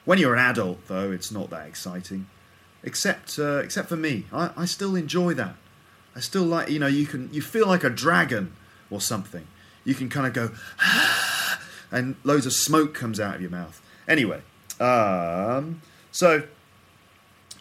When 0.06 0.18
you're 0.18 0.34
an 0.34 0.40
adult, 0.40 0.88
though, 0.88 1.12
it's 1.12 1.32
not 1.32 1.50
that 1.50 1.68
exciting. 1.68 2.28
Except, 2.84 3.38
uh, 3.38 3.58
except 3.58 3.90
for 3.90 3.98
me, 3.98 4.26
I, 4.32 4.52
I 4.56 4.66
still 4.66 4.96
enjoy 4.96 5.34
that. 5.34 5.56
I 6.16 6.22
still 6.22 6.44
like, 6.44 6.70
you 6.70 6.80
know, 6.80 6.88
you 6.88 7.06
can, 7.06 7.32
you 7.34 7.42
feel 7.42 7.68
like 7.68 7.84
a 7.84 7.90
dragon 7.90 8.54
or 8.90 9.02
something. 9.02 9.46
You 9.84 9.94
can 9.94 10.10
kind 10.10 10.26
of 10.26 10.34
go, 10.34 10.52
and 11.92 12.16
loads 12.24 12.46
of 12.46 12.54
smoke 12.54 12.94
comes 12.94 13.20
out 13.20 13.36
of 13.36 13.42
your 13.42 13.52
mouth. 13.52 13.82
Anyway, 14.08 14.42
um, 14.80 15.82
so 16.12 16.44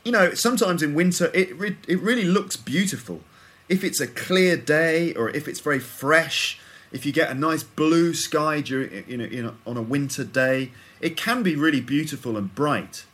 you 0.05 0.13
know, 0.13 0.35
sometimes 0.35 0.83
in 0.83 0.95
winter 0.95 1.31
it 1.35 1.57
re- 1.59 1.77
it 1.89 2.01
really 2.01 2.25
looks 2.25 2.57
beautiful. 2.57 3.23
If 3.69 3.83
it's 3.83 4.01
a 4.01 4.07
clear 4.07 4.57
day 4.57 5.13
or 5.15 5.29
if 5.31 5.49
it's 5.49 5.61
very 5.61 5.81
fresh, 5.81 6.61
if 6.93 7.05
you 7.05 7.13
get 7.13 7.31
a 7.31 7.35
nice 7.35 7.65
blue 7.65 8.15
sky 8.15 8.61
during 8.61 9.05
you 9.09 9.17
know, 9.17 9.25
you 9.25 9.43
know 9.43 9.55
on 9.67 9.77
a 9.77 9.83
winter 9.83 10.25
day, 10.25 10.71
it 11.01 11.17
can 11.17 11.43
be 11.43 11.57
really 11.57 11.81
beautiful 11.81 12.37
and 12.37 12.55
bright. 12.55 13.05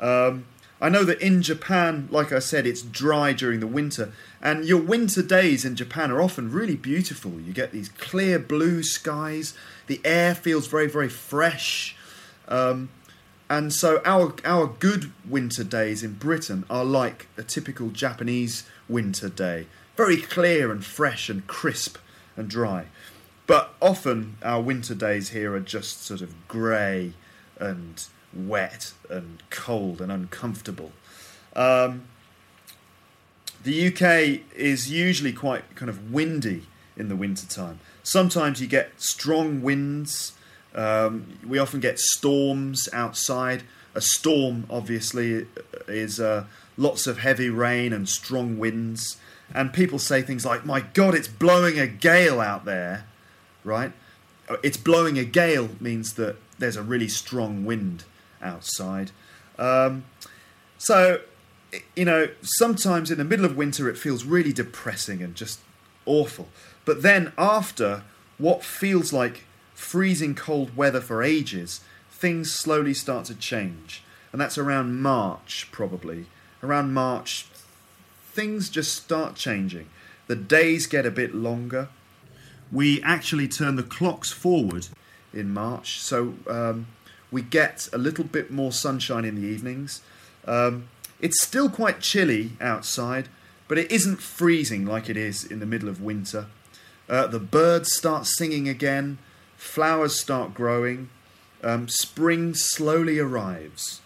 Um, 0.00 0.46
I 0.80 0.88
know 0.88 1.04
that 1.04 1.20
in 1.20 1.42
Japan, 1.42 2.08
like 2.10 2.32
I 2.32 2.38
said, 2.38 2.66
it's 2.66 2.82
dry 2.82 3.32
during 3.32 3.60
the 3.60 3.66
winter, 3.66 4.12
and 4.40 4.64
your 4.64 4.80
winter 4.80 5.22
days 5.22 5.64
in 5.64 5.74
Japan 5.76 6.10
are 6.10 6.20
often 6.20 6.50
really 6.50 6.76
beautiful. 6.76 7.40
You 7.40 7.52
get 7.52 7.72
these 7.72 7.88
clear 7.88 8.38
blue 8.38 8.82
skies, 8.82 9.54
the 9.86 10.00
air 10.04 10.34
feels 10.34 10.66
very, 10.66 10.88
very 10.88 11.08
fresh. 11.08 11.96
Um, 12.46 12.90
and 13.50 13.72
so 13.72 14.00
our 14.04 14.34
our 14.44 14.66
good 14.66 15.10
winter 15.28 15.64
days 15.64 16.02
in 16.02 16.14
Britain 16.14 16.64
are 16.68 16.84
like 16.84 17.28
a 17.36 17.42
typical 17.42 17.88
Japanese 17.88 18.64
winter 18.88 19.28
day, 19.28 19.66
very 19.96 20.18
clear 20.18 20.70
and 20.70 20.84
fresh 20.84 21.28
and 21.28 21.46
crisp 21.46 21.96
and 22.36 22.48
dry. 22.48 22.86
But 23.46 23.74
often 23.80 24.36
our 24.42 24.60
winter 24.60 24.94
days 24.94 25.30
here 25.30 25.54
are 25.54 25.60
just 25.60 26.04
sort 26.04 26.20
of 26.20 26.46
grey 26.46 27.14
and 27.58 28.04
wet 28.34 28.92
and 29.08 29.42
cold 29.48 30.02
and 30.02 30.12
uncomfortable. 30.12 30.92
Um, 31.56 32.04
the 33.68 33.88
UK 33.88 34.40
is 34.56 34.90
usually 34.90 35.34
quite 35.34 35.74
kind 35.74 35.90
of 35.90 36.10
windy 36.10 36.62
in 36.96 37.10
the 37.10 37.16
wintertime. 37.16 37.80
Sometimes 38.02 38.62
you 38.62 38.66
get 38.66 38.92
strong 38.96 39.60
winds. 39.60 40.32
Um, 40.74 41.38
we 41.46 41.58
often 41.58 41.78
get 41.78 41.98
storms 41.98 42.88
outside. 42.94 43.64
A 43.94 44.00
storm, 44.00 44.64
obviously, 44.70 45.46
is 45.86 46.18
uh, 46.18 46.44
lots 46.78 47.06
of 47.06 47.18
heavy 47.18 47.50
rain 47.50 47.92
and 47.92 48.08
strong 48.08 48.58
winds. 48.58 49.18
And 49.52 49.70
people 49.70 49.98
say 49.98 50.22
things 50.22 50.46
like, 50.46 50.64
My 50.64 50.80
God, 50.80 51.14
it's 51.14 51.28
blowing 51.28 51.78
a 51.78 51.86
gale 51.86 52.40
out 52.40 52.64
there, 52.64 53.04
right? 53.64 53.92
It's 54.62 54.78
blowing 54.78 55.18
a 55.18 55.24
gale 55.24 55.68
means 55.78 56.14
that 56.14 56.36
there's 56.58 56.76
a 56.76 56.82
really 56.82 57.08
strong 57.08 57.66
wind 57.66 58.04
outside. 58.40 59.10
Um, 59.58 60.06
so, 60.78 61.20
you 61.94 62.04
know, 62.04 62.28
sometimes 62.42 63.10
in 63.10 63.18
the 63.18 63.24
middle 63.24 63.44
of 63.44 63.56
winter 63.56 63.88
it 63.88 63.98
feels 63.98 64.24
really 64.24 64.52
depressing 64.52 65.22
and 65.22 65.34
just 65.34 65.60
awful. 66.06 66.48
But 66.84 67.02
then 67.02 67.32
after 67.36 68.04
what 68.38 68.64
feels 68.64 69.12
like 69.12 69.44
freezing 69.74 70.34
cold 70.34 70.76
weather 70.76 71.00
for 71.00 71.22
ages, 71.22 71.80
things 72.10 72.52
slowly 72.52 72.94
start 72.94 73.26
to 73.26 73.34
change. 73.34 74.02
And 74.32 74.40
that's 74.40 74.58
around 74.58 75.00
March, 75.00 75.68
probably. 75.70 76.26
Around 76.62 76.92
March, 76.92 77.46
things 78.32 78.68
just 78.68 78.94
start 78.94 79.34
changing. 79.34 79.88
The 80.26 80.36
days 80.36 80.86
get 80.86 81.06
a 81.06 81.10
bit 81.10 81.34
longer. 81.34 81.88
We 82.70 83.02
actually 83.02 83.48
turn 83.48 83.76
the 83.76 83.82
clocks 83.82 84.30
forward 84.30 84.88
in 85.32 85.52
March. 85.52 86.00
So 86.00 86.34
um, 86.48 86.86
we 87.30 87.42
get 87.42 87.88
a 87.92 87.98
little 87.98 88.24
bit 88.24 88.50
more 88.50 88.72
sunshine 88.72 89.24
in 89.24 89.36
the 89.36 89.46
evenings. 89.46 90.02
Um, 90.46 90.88
it's 91.20 91.42
still 91.42 91.68
quite 91.68 92.00
chilly 92.00 92.52
outside, 92.60 93.28
but 93.66 93.78
it 93.78 93.90
isn't 93.90 94.22
freezing 94.22 94.86
like 94.86 95.08
it 95.08 95.16
is 95.16 95.44
in 95.44 95.60
the 95.60 95.66
middle 95.66 95.88
of 95.88 96.00
winter. 96.00 96.46
Uh, 97.08 97.26
the 97.26 97.40
birds 97.40 97.92
start 97.92 98.26
singing 98.26 98.68
again, 98.68 99.18
flowers 99.56 100.18
start 100.18 100.54
growing, 100.54 101.08
um, 101.62 101.88
spring 101.88 102.54
slowly 102.54 103.18
arrives. 103.18 104.00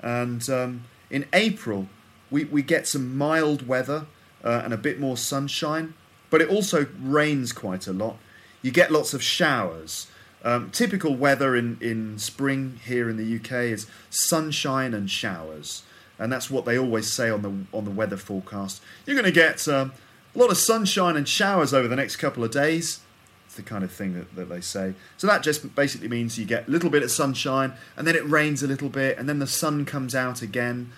And 0.00 0.48
um, 0.48 0.84
in 1.10 1.26
April, 1.32 1.88
we, 2.30 2.44
we 2.44 2.62
get 2.62 2.86
some 2.86 3.16
mild 3.16 3.66
weather 3.66 4.06
uh, 4.44 4.62
and 4.64 4.72
a 4.72 4.78
bit 4.78 5.00
more 5.00 5.16
sunshine, 5.16 5.94
but 6.30 6.40
it 6.40 6.48
also 6.48 6.86
rains 7.00 7.52
quite 7.52 7.86
a 7.86 7.92
lot. 7.92 8.16
You 8.62 8.70
get 8.70 8.90
lots 8.90 9.14
of 9.14 9.22
showers. 9.22 10.08
Um, 10.44 10.70
typical 10.70 11.16
weather 11.16 11.56
in, 11.56 11.78
in 11.80 12.18
spring 12.18 12.80
here 12.84 13.08
in 13.10 13.16
the 13.16 13.36
UK 13.36 13.72
is 13.72 13.86
sunshine 14.10 14.94
and 14.94 15.10
showers, 15.10 15.82
and 16.18 16.32
that's 16.32 16.50
what 16.50 16.64
they 16.64 16.78
always 16.78 17.12
say 17.12 17.30
on 17.30 17.42
the 17.42 17.76
on 17.76 17.84
the 17.84 17.90
weather 17.90 18.16
forecast. 18.16 18.82
You're 19.04 19.14
going 19.14 19.26
to 19.26 19.32
get 19.32 19.66
um, 19.68 19.92
a 20.34 20.38
lot 20.38 20.50
of 20.50 20.56
sunshine 20.56 21.16
and 21.16 21.28
showers 21.28 21.72
over 21.74 21.88
the 21.88 21.96
next 21.96 22.16
couple 22.16 22.44
of 22.44 22.50
days. 22.50 23.00
It's 23.46 23.56
the 23.56 23.62
kind 23.62 23.84
of 23.84 23.92
thing 23.92 24.14
that, 24.14 24.34
that 24.34 24.48
they 24.48 24.60
say. 24.60 24.94
So 25.16 25.26
that 25.26 25.42
just 25.42 25.74
basically 25.74 26.08
means 26.08 26.38
you 26.38 26.44
get 26.44 26.68
a 26.68 26.70
little 26.70 26.90
bit 26.90 27.02
of 27.02 27.10
sunshine, 27.10 27.74
and 27.96 28.06
then 28.06 28.16
it 28.16 28.28
rains 28.28 28.62
a 28.62 28.66
little 28.66 28.88
bit, 28.88 29.18
and 29.18 29.28
then 29.28 29.38
the 29.38 29.46
sun 29.46 29.84
comes 29.84 30.14
out 30.14 30.42
again. 30.42 30.92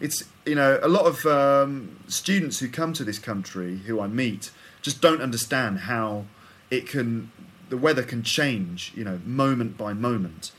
It's 0.00 0.24
you 0.46 0.54
know 0.54 0.78
a 0.82 0.88
lot 0.88 1.06
of 1.06 1.26
um, 1.26 1.98
students 2.08 2.60
who 2.60 2.68
come 2.68 2.92
to 2.94 3.04
this 3.04 3.18
country 3.18 3.78
who 3.78 4.00
I 4.00 4.06
meet 4.06 4.50
just 4.82 5.00
don't 5.02 5.20
understand 5.20 5.80
how 5.80 6.24
it 6.70 6.86
can 6.86 7.30
the 7.70 7.76
weather 7.76 8.02
can 8.02 8.22
change, 8.22 8.92
you 8.94 9.04
know, 9.04 9.20
moment 9.24 9.78
by 9.78 9.94
moment. 9.94 10.52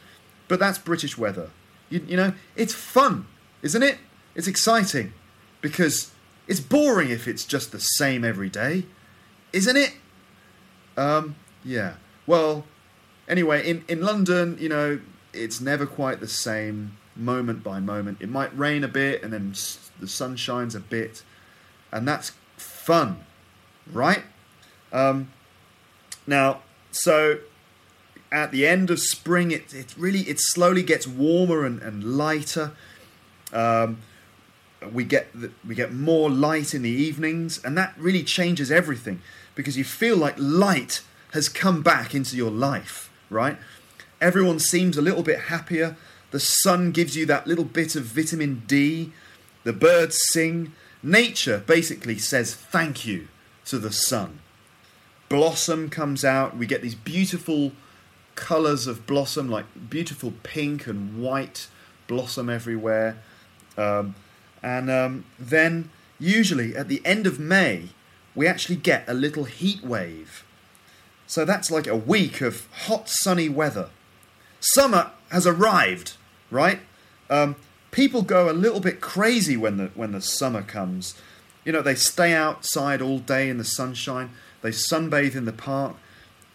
But 0.48 0.60
that's 0.60 0.80
British 0.80 1.18
weather. 1.18 1.52
You, 1.90 2.04
you 2.08 2.18
know, 2.18 2.34
it's 2.56 2.74
fun, 2.74 3.28
isn't 3.62 3.84
it? 3.84 3.98
It's 4.36 4.48
exciting 4.48 5.14
because 5.62 6.12
it's 6.48 6.60
boring 6.60 7.10
if 7.10 7.28
it's 7.28 7.46
just 7.46 7.72
the 7.72 7.80
same 7.80 8.24
every 8.24 8.50
day, 8.50 8.86
isn't 9.54 9.78
it? 9.78 9.94
Um, 10.98 11.36
yeah. 11.64 11.96
Well, 12.26 12.66
anyway, 13.28 13.68
in, 13.68 13.84
in 13.88 14.02
London, 14.02 14.58
you 14.60 14.70
know, 14.70 15.00
it's 15.34 15.62
never 15.62 15.86
quite 15.86 16.20
the 16.20 16.28
same 16.28 16.98
moment 17.16 17.64
by 17.64 17.80
moment. 17.80 18.18
It 18.22 18.30
might 18.30 18.58
rain 18.58 18.84
a 18.84 18.88
bit 18.88 19.24
and 19.24 19.32
then 19.32 19.54
the 20.00 20.08
sun 20.08 20.36
shines 20.36 20.76
a 20.76 20.80
bit, 20.80 21.24
and 21.92 22.08
that's 22.08 22.32
fun, 22.58 23.24
right? 23.92 24.24
Um, 24.92 25.32
now, 26.28 26.62
so 26.92 27.40
at 28.32 28.52
the 28.52 28.66
end 28.66 28.90
of 28.90 29.00
spring, 29.00 29.52
it, 29.52 29.74
it 29.74 29.94
really 29.98 30.22
it 30.22 30.40
slowly 30.40 30.84
gets 30.84 31.08
warmer 31.08 31.66
and, 31.66 31.82
and 31.82 32.18
lighter. 32.18 32.72
Um, 33.52 34.00
we 34.92 35.04
get 35.04 35.28
the, 35.40 35.52
we 35.68 35.76
get 35.76 35.94
more 35.94 36.30
light 36.30 36.74
in 36.74 36.82
the 36.82 36.90
evenings, 36.90 37.64
and 37.64 37.78
that 37.78 37.94
really 37.98 38.24
changes 38.24 38.72
everything 38.72 39.22
because 39.56 39.78
you 39.78 39.84
feel 39.84 40.18
like 40.18 40.36
light 40.38 41.02
has 41.34 41.50
come 41.50 41.82
back 41.82 42.16
into 42.16 42.36
your 42.36 42.52
life, 42.52 43.12
right? 43.30 43.58
Everyone 44.20 44.60
seems 44.60 44.98
a 44.98 45.02
little 45.02 45.24
bit 45.24 45.42
happier. 45.42 45.96
The 46.32 46.40
sun 46.40 46.92
gives 46.92 47.16
you 47.16 47.26
that 47.28 47.48
little 47.48 47.66
bit 47.66 47.96
of 47.96 48.04
vitamin 48.04 48.64
D. 48.68 49.12
The 49.64 49.74
birds 49.74 50.20
sing. 50.32 50.74
Nature 51.04 51.64
basically 51.66 52.18
says 52.18 52.54
thank 52.54 53.06
you 53.06 53.28
to 53.66 53.80
the 53.80 53.92
sun. 53.92 54.40
Blossom 55.30 55.90
comes 55.90 56.24
out. 56.26 56.58
We 56.58 56.66
get 56.66 56.82
these 56.82 56.96
beautiful 56.96 57.72
colours 58.36 58.88
of 58.88 59.08
blossom, 59.08 59.50
like 59.50 59.66
beautiful 59.90 60.34
pink 60.44 60.88
and 60.88 61.22
white 61.22 61.68
blossom 62.08 62.50
everywhere. 62.50 63.18
Um, 63.82 64.16
and 64.62 64.90
um, 64.92 65.26
then, 65.40 65.90
usually 66.20 66.76
at 66.76 66.88
the 66.88 67.02
end 67.04 67.26
of 67.26 67.40
May, 67.40 67.90
we 68.36 68.48
actually 68.48 68.76
get 68.76 69.04
a 69.08 69.14
little 69.14 69.46
heat 69.46 69.84
wave. 69.84 70.46
So 71.28 71.46
that's 71.46 71.72
like 71.72 71.88
a 71.88 71.96
week 71.96 72.42
of 72.42 72.68
hot, 72.72 73.10
sunny 73.10 73.50
weather. 73.50 73.90
Summer 74.60 75.12
has 75.32 75.48
arrived, 75.48 76.18
right? 76.50 76.80
Um, 77.30 77.56
people 77.92 78.22
go 78.22 78.50
a 78.50 78.54
little 78.54 78.80
bit 78.80 79.02
crazy 79.02 79.58
when 79.58 79.78
the 79.78 79.92
when 79.96 80.12
the 80.12 80.22
summer 80.22 80.62
comes. 80.62 81.20
You 81.64 81.72
know, 81.72 81.82
they 81.82 81.96
stay 81.96 82.34
outside 82.34 83.02
all 83.02 83.20
day 83.20 83.50
in 83.50 83.58
the 83.58 83.64
sunshine. 83.64 84.32
They 84.62 84.72
sunbathe 84.72 85.36
in 85.36 85.46
the 85.46 85.54
park. 85.54 85.96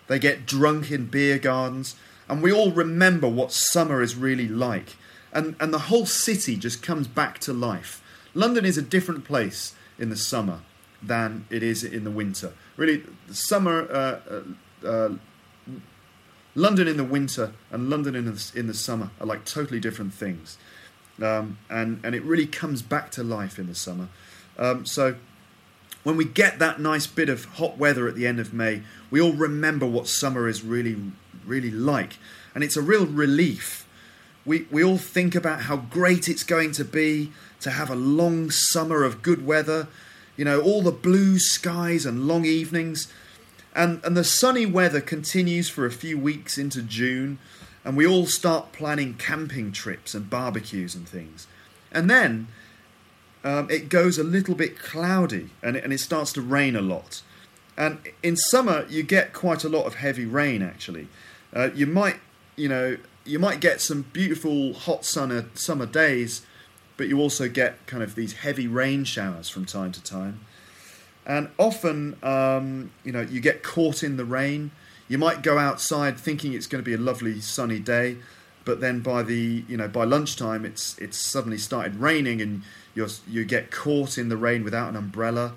They 0.08 0.18
get 0.18 0.46
drunk 0.46 0.90
in 0.90 1.06
beer 1.06 1.38
gardens, 1.38 1.96
and 2.28 2.42
we 2.42 2.52
all 2.52 2.70
remember 2.70 3.28
what 3.28 3.52
summer 3.52 4.02
is 4.02 4.14
really 4.14 4.48
like. 4.48 4.96
And 5.32 5.56
and 5.60 5.72
the 5.72 5.78
whole 5.78 6.06
city 6.06 6.56
just 6.56 6.82
comes 6.82 7.08
back 7.08 7.38
to 7.40 7.52
life. 7.52 8.02
London 8.34 8.64
is 8.64 8.78
a 8.78 8.82
different 8.82 9.24
place 9.24 9.74
in 9.98 10.10
the 10.10 10.16
summer 10.16 10.60
than 11.02 11.46
it 11.50 11.62
is 11.62 11.84
in 11.84 12.04
the 12.04 12.10
winter. 12.10 12.52
Really, 12.76 13.02
the 13.28 13.34
summer. 13.34 13.88
Uh, 13.90 14.20
uh, 14.30 14.42
uh, 14.86 15.10
London 16.56 16.88
in 16.88 16.96
the 16.96 17.04
winter 17.04 17.52
and 17.70 17.90
London 17.90 18.16
in 18.16 18.24
the, 18.24 18.52
in 18.54 18.66
the 18.66 18.74
summer 18.74 19.10
are 19.20 19.26
like 19.26 19.44
totally 19.44 19.78
different 19.78 20.14
things. 20.14 20.56
Um, 21.22 21.58
and, 21.68 22.00
and 22.02 22.14
it 22.14 22.22
really 22.24 22.46
comes 22.46 22.82
back 22.82 23.10
to 23.12 23.22
life 23.22 23.58
in 23.58 23.66
the 23.66 23.74
summer. 23.74 24.08
Um, 24.58 24.86
so 24.86 25.16
when 26.02 26.16
we 26.16 26.24
get 26.24 26.58
that 26.58 26.80
nice 26.80 27.06
bit 27.06 27.28
of 27.28 27.44
hot 27.44 27.76
weather 27.78 28.08
at 28.08 28.14
the 28.14 28.26
end 28.26 28.40
of 28.40 28.54
May, 28.54 28.82
we 29.10 29.20
all 29.20 29.32
remember 29.32 29.86
what 29.86 30.08
summer 30.08 30.48
is 30.48 30.62
really, 30.62 30.96
really 31.44 31.70
like. 31.70 32.16
And 32.54 32.64
it's 32.64 32.76
a 32.76 32.82
real 32.82 33.06
relief. 33.06 33.85
We, 34.46 34.66
we 34.70 34.82
all 34.82 34.96
think 34.96 35.34
about 35.34 35.62
how 35.62 35.76
great 35.76 36.28
it's 36.28 36.44
going 36.44 36.72
to 36.72 36.84
be 36.84 37.32
to 37.60 37.70
have 37.70 37.90
a 37.90 37.96
long 37.96 38.50
summer 38.50 39.02
of 39.02 39.20
good 39.20 39.44
weather, 39.44 39.88
you 40.36 40.44
know, 40.44 40.60
all 40.60 40.82
the 40.82 40.92
blue 40.92 41.38
skies 41.38 42.06
and 42.06 42.28
long 42.28 42.44
evenings. 42.44 43.12
And, 43.74 44.02
and 44.04 44.16
the 44.16 44.24
sunny 44.24 44.64
weather 44.64 45.00
continues 45.00 45.68
for 45.68 45.84
a 45.84 45.90
few 45.90 46.16
weeks 46.16 46.56
into 46.56 46.80
June, 46.80 47.38
and 47.84 47.96
we 47.96 48.06
all 48.06 48.26
start 48.26 48.72
planning 48.72 49.14
camping 49.14 49.72
trips 49.72 50.14
and 50.14 50.30
barbecues 50.30 50.94
and 50.94 51.06
things. 51.06 51.46
And 51.92 52.08
then 52.08 52.48
um, 53.46 53.70
it 53.70 53.88
goes 53.88 54.18
a 54.18 54.24
little 54.24 54.54
bit 54.54 54.78
cloudy 54.78 55.50
and 55.62 55.76
and 55.76 55.92
it 55.92 56.00
starts 56.00 56.32
to 56.32 56.40
rain 56.40 56.74
a 56.74 56.80
lot. 56.80 57.22
And 57.76 58.00
in 58.22 58.36
summer, 58.36 58.86
you 58.88 59.02
get 59.02 59.32
quite 59.32 59.62
a 59.62 59.68
lot 59.68 59.86
of 59.86 59.96
heavy 59.96 60.26
rain 60.26 60.62
actually. 60.62 61.08
Uh, 61.54 61.70
you 61.74 61.86
might, 61.86 62.16
you 62.56 62.68
know, 62.68 62.96
you 63.26 63.38
might 63.38 63.60
get 63.60 63.80
some 63.80 64.02
beautiful 64.12 64.72
hot 64.72 65.04
summer, 65.04 65.46
summer 65.54 65.86
days, 65.86 66.42
but 66.96 67.08
you 67.08 67.20
also 67.20 67.48
get 67.48 67.86
kind 67.86 68.02
of 68.02 68.14
these 68.14 68.34
heavy 68.34 68.66
rain 68.66 69.04
showers 69.04 69.48
from 69.48 69.64
time 69.64 69.92
to 69.92 70.02
time. 70.02 70.40
And 71.26 71.50
often, 71.58 72.16
um, 72.22 72.92
you 73.04 73.12
know, 73.12 73.20
you 73.20 73.40
get 73.40 73.62
caught 73.62 74.02
in 74.02 74.16
the 74.16 74.24
rain. 74.24 74.70
You 75.08 75.18
might 75.18 75.42
go 75.42 75.58
outside 75.58 76.18
thinking 76.18 76.52
it's 76.52 76.66
going 76.66 76.82
to 76.82 76.88
be 76.88 76.94
a 76.94 76.98
lovely 76.98 77.40
sunny 77.40 77.80
day, 77.80 78.16
but 78.64 78.80
then 78.80 79.00
by 79.00 79.22
the 79.22 79.64
you 79.68 79.76
know 79.76 79.88
by 79.88 80.04
lunchtime, 80.04 80.64
it's 80.64 80.96
it's 80.98 81.16
suddenly 81.16 81.58
started 81.58 81.96
raining, 81.96 82.40
and 82.40 82.62
you 82.94 83.06
you 83.28 83.44
get 83.44 83.70
caught 83.70 84.18
in 84.18 84.28
the 84.28 84.36
rain 84.36 84.64
without 84.64 84.88
an 84.88 84.96
umbrella, 84.96 85.54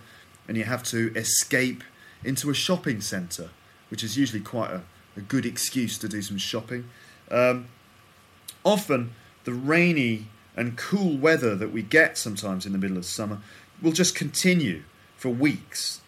and 0.47 0.57
you 0.57 0.63
have 0.63 0.83
to 0.83 1.11
escape 1.15 1.83
into 2.23 2.49
a 2.49 2.53
shopping 2.53 3.01
centre, 3.01 3.49
which 3.89 4.03
is 4.03 4.17
usually 4.17 4.41
quite 4.41 4.71
a, 4.71 4.81
a 5.15 5.21
good 5.21 5.45
excuse 5.45 5.97
to 5.99 6.07
do 6.07 6.21
some 6.21 6.37
shopping. 6.37 6.89
Um, 7.31 7.67
often, 8.63 9.13
the 9.43 9.53
rainy 9.53 10.27
and 10.55 10.77
cool 10.77 11.17
weather 11.17 11.55
that 11.55 11.71
we 11.71 11.81
get 11.81 12.17
sometimes 12.17 12.65
in 12.65 12.71
the 12.71 12.77
middle 12.77 12.97
of 12.97 13.05
summer 13.05 13.39
will 13.81 13.91
just 13.91 14.15
continue 14.15 14.83
for 15.15 15.29
weeks. 15.29 16.01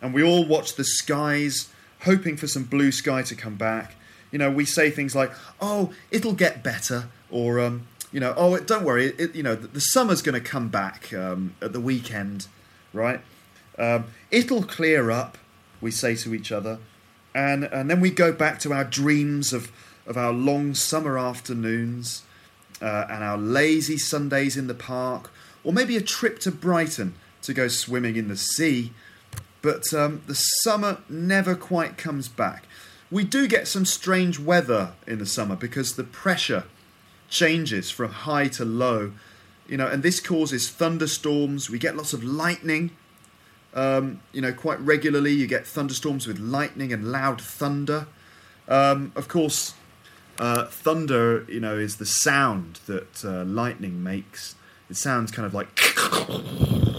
And 0.00 0.14
we 0.14 0.22
all 0.22 0.46
watch 0.46 0.74
the 0.74 0.84
skies, 0.84 1.68
hoping 2.02 2.36
for 2.36 2.46
some 2.46 2.64
blue 2.64 2.92
sky 2.92 3.22
to 3.22 3.34
come 3.34 3.56
back. 3.56 3.96
You 4.30 4.38
know, 4.38 4.50
we 4.50 4.64
say 4.64 4.90
things 4.90 5.14
like, 5.14 5.32
oh, 5.60 5.92
it'll 6.10 6.34
get 6.34 6.62
better, 6.62 7.08
or, 7.30 7.60
um, 7.60 7.86
you 8.12 8.20
know, 8.20 8.34
oh, 8.36 8.58
don't 8.58 8.84
worry, 8.84 9.06
it, 9.18 9.34
you 9.34 9.42
know, 9.42 9.54
the, 9.54 9.66
the 9.66 9.80
summer's 9.80 10.22
going 10.22 10.34
to 10.34 10.40
come 10.40 10.68
back 10.68 11.12
um, 11.12 11.54
at 11.60 11.72
the 11.72 11.80
weekend, 11.80 12.46
right? 12.92 13.20
Um, 13.78 14.06
it'll 14.30 14.62
clear 14.62 15.10
up, 15.10 15.38
we 15.80 15.90
say 15.90 16.14
to 16.16 16.34
each 16.34 16.52
other. 16.52 16.78
And, 17.34 17.64
and 17.64 17.90
then 17.90 18.00
we 18.00 18.10
go 18.10 18.32
back 18.32 18.58
to 18.60 18.72
our 18.72 18.84
dreams 18.84 19.52
of, 19.52 19.70
of 20.08 20.16
our 20.16 20.32
long 20.32 20.74
summer 20.74 21.18
afternoons 21.18 22.22
uh, 22.82 23.06
and 23.08 23.22
our 23.22 23.36
lazy 23.36 23.98
Sundays 23.98 24.56
in 24.56 24.66
the 24.66 24.74
park, 24.74 25.30
or 25.62 25.72
maybe 25.72 25.96
a 25.96 26.00
trip 26.00 26.40
to 26.40 26.50
Brighton 26.50 27.14
to 27.42 27.54
go 27.54 27.68
swimming 27.68 28.16
in 28.16 28.28
the 28.28 28.36
sea. 28.36 28.92
But 29.60 29.92
um, 29.92 30.22
the 30.26 30.34
summer 30.34 30.98
never 31.08 31.54
quite 31.54 31.96
comes 31.96 32.28
back. 32.28 32.64
We 33.10 33.24
do 33.24 33.46
get 33.46 33.68
some 33.68 33.84
strange 33.84 34.38
weather 34.38 34.92
in 35.06 35.18
the 35.18 35.26
summer 35.26 35.56
because 35.56 35.96
the 35.96 36.04
pressure 36.04 36.64
changes 37.28 37.90
from 37.90 38.10
high 38.10 38.48
to 38.48 38.64
low, 38.64 39.12
you 39.66 39.76
know, 39.76 39.86
and 39.86 40.02
this 40.02 40.20
causes 40.20 40.70
thunderstorms. 40.70 41.68
We 41.68 41.78
get 41.78 41.96
lots 41.96 42.12
of 42.12 42.24
lightning. 42.24 42.90
Um, 43.74 44.20
you 44.32 44.40
know, 44.40 44.52
quite 44.52 44.80
regularly 44.80 45.32
you 45.32 45.46
get 45.46 45.66
thunderstorms 45.66 46.26
with 46.26 46.38
lightning 46.38 46.92
and 46.92 47.12
loud 47.12 47.40
thunder. 47.40 48.06
Um, 48.66 49.12
of 49.14 49.28
course, 49.28 49.74
uh, 50.38 50.66
thunder, 50.66 51.44
you 51.48 51.60
know, 51.60 51.76
is 51.76 51.96
the 51.96 52.06
sound 52.06 52.80
that 52.86 53.24
uh, 53.24 53.44
lightning 53.44 54.02
makes. 54.02 54.54
It 54.88 54.96
sounds 54.96 55.30
kind 55.30 55.44
of 55.44 55.52
like 55.54 55.68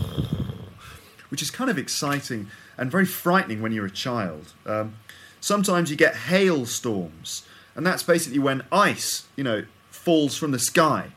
which 1.29 1.41
is 1.41 1.49
kind 1.51 1.69
of 1.69 1.77
exciting 1.77 2.47
and 2.77 2.91
very 2.91 3.05
frightening 3.05 3.61
when 3.61 3.71
you're 3.71 3.85
a 3.85 3.91
child. 3.91 4.53
Um, 4.65 4.95
sometimes 5.39 5.89
you 5.89 5.95
get 5.95 6.15
hailstorms, 6.15 7.47
and 7.75 7.85
that's 7.85 8.03
basically 8.03 8.39
when 8.39 8.63
ice, 8.71 9.27
you 9.35 9.43
know, 9.43 9.65
falls 9.89 10.37
from 10.37 10.51
the 10.51 10.59
sky, 10.59 11.09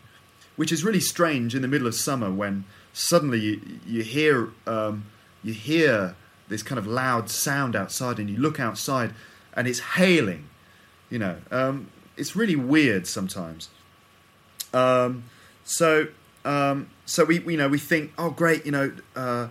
which 0.57 0.71
is 0.71 0.85
really 0.85 1.01
strange 1.01 1.55
in 1.55 1.63
the 1.63 1.69
middle 1.69 1.87
of 1.87 1.95
summer 1.95 2.31
when 2.31 2.65
suddenly 2.93 3.41
you, 3.41 3.61
you 3.87 4.03
hear 4.03 4.51
um, 4.67 5.07
you 5.43 5.53
hear 5.53 6.15
this 6.49 6.63
kind 6.63 6.79
of 6.79 6.87
loud 6.87 7.31
sound 7.31 7.75
outside, 7.75 8.19
and 8.19 8.29
you 8.29 8.37
look 8.37 8.61
outside, 8.61 9.15
and 9.55 9.67
it's 9.67 9.81
hailing. 9.81 10.49
You 11.09 11.19
know, 11.19 11.37
um, 11.51 11.89
it's 12.17 12.37
really 12.37 12.57
weird 12.57 13.07
sometimes. 13.07 13.69
Um, 14.73 15.25
so, 15.65 16.09
um, 16.45 16.89
so 17.07 17.25
we, 17.25 17.41
you 17.41 17.57
know, 17.57 17.69
we 17.69 17.79
think, 17.79 18.13
oh, 18.19 18.31
great, 18.31 18.65
you 18.65 18.73
know, 18.73 18.93
uh, 19.15 19.49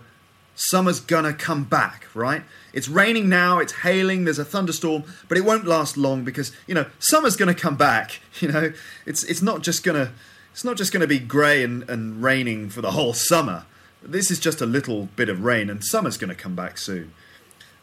Summer's 0.54 1.00
gonna 1.00 1.32
come 1.32 1.64
back, 1.64 2.06
right? 2.14 2.42
It's 2.72 2.88
raining 2.88 3.28
now, 3.28 3.58
it's 3.58 3.72
hailing, 3.72 4.24
there's 4.24 4.38
a 4.38 4.44
thunderstorm, 4.44 5.04
but 5.28 5.38
it 5.38 5.42
won't 5.42 5.66
last 5.66 5.96
long 5.96 6.24
because, 6.24 6.52
you 6.66 6.74
know, 6.74 6.86
summer's 6.98 7.36
gonna 7.36 7.54
come 7.54 7.76
back. 7.76 8.20
You 8.40 8.48
know, 8.48 8.72
it's 9.06 9.22
it's 9.24 9.40
not 9.40 9.62
just 9.62 9.84
gonna 9.84 10.12
it's 10.52 10.64
not 10.64 10.76
just 10.76 10.92
gonna 10.92 11.06
be 11.06 11.18
grey 11.18 11.62
and, 11.62 11.88
and 11.88 12.22
raining 12.22 12.70
for 12.70 12.80
the 12.80 12.90
whole 12.90 13.12
summer. 13.14 13.66
This 14.02 14.30
is 14.30 14.40
just 14.40 14.60
a 14.60 14.66
little 14.66 15.06
bit 15.16 15.28
of 15.28 15.44
rain 15.44 15.70
and 15.70 15.82
summer's 15.84 16.16
gonna 16.16 16.34
come 16.34 16.56
back 16.56 16.76
soon. 16.76 17.12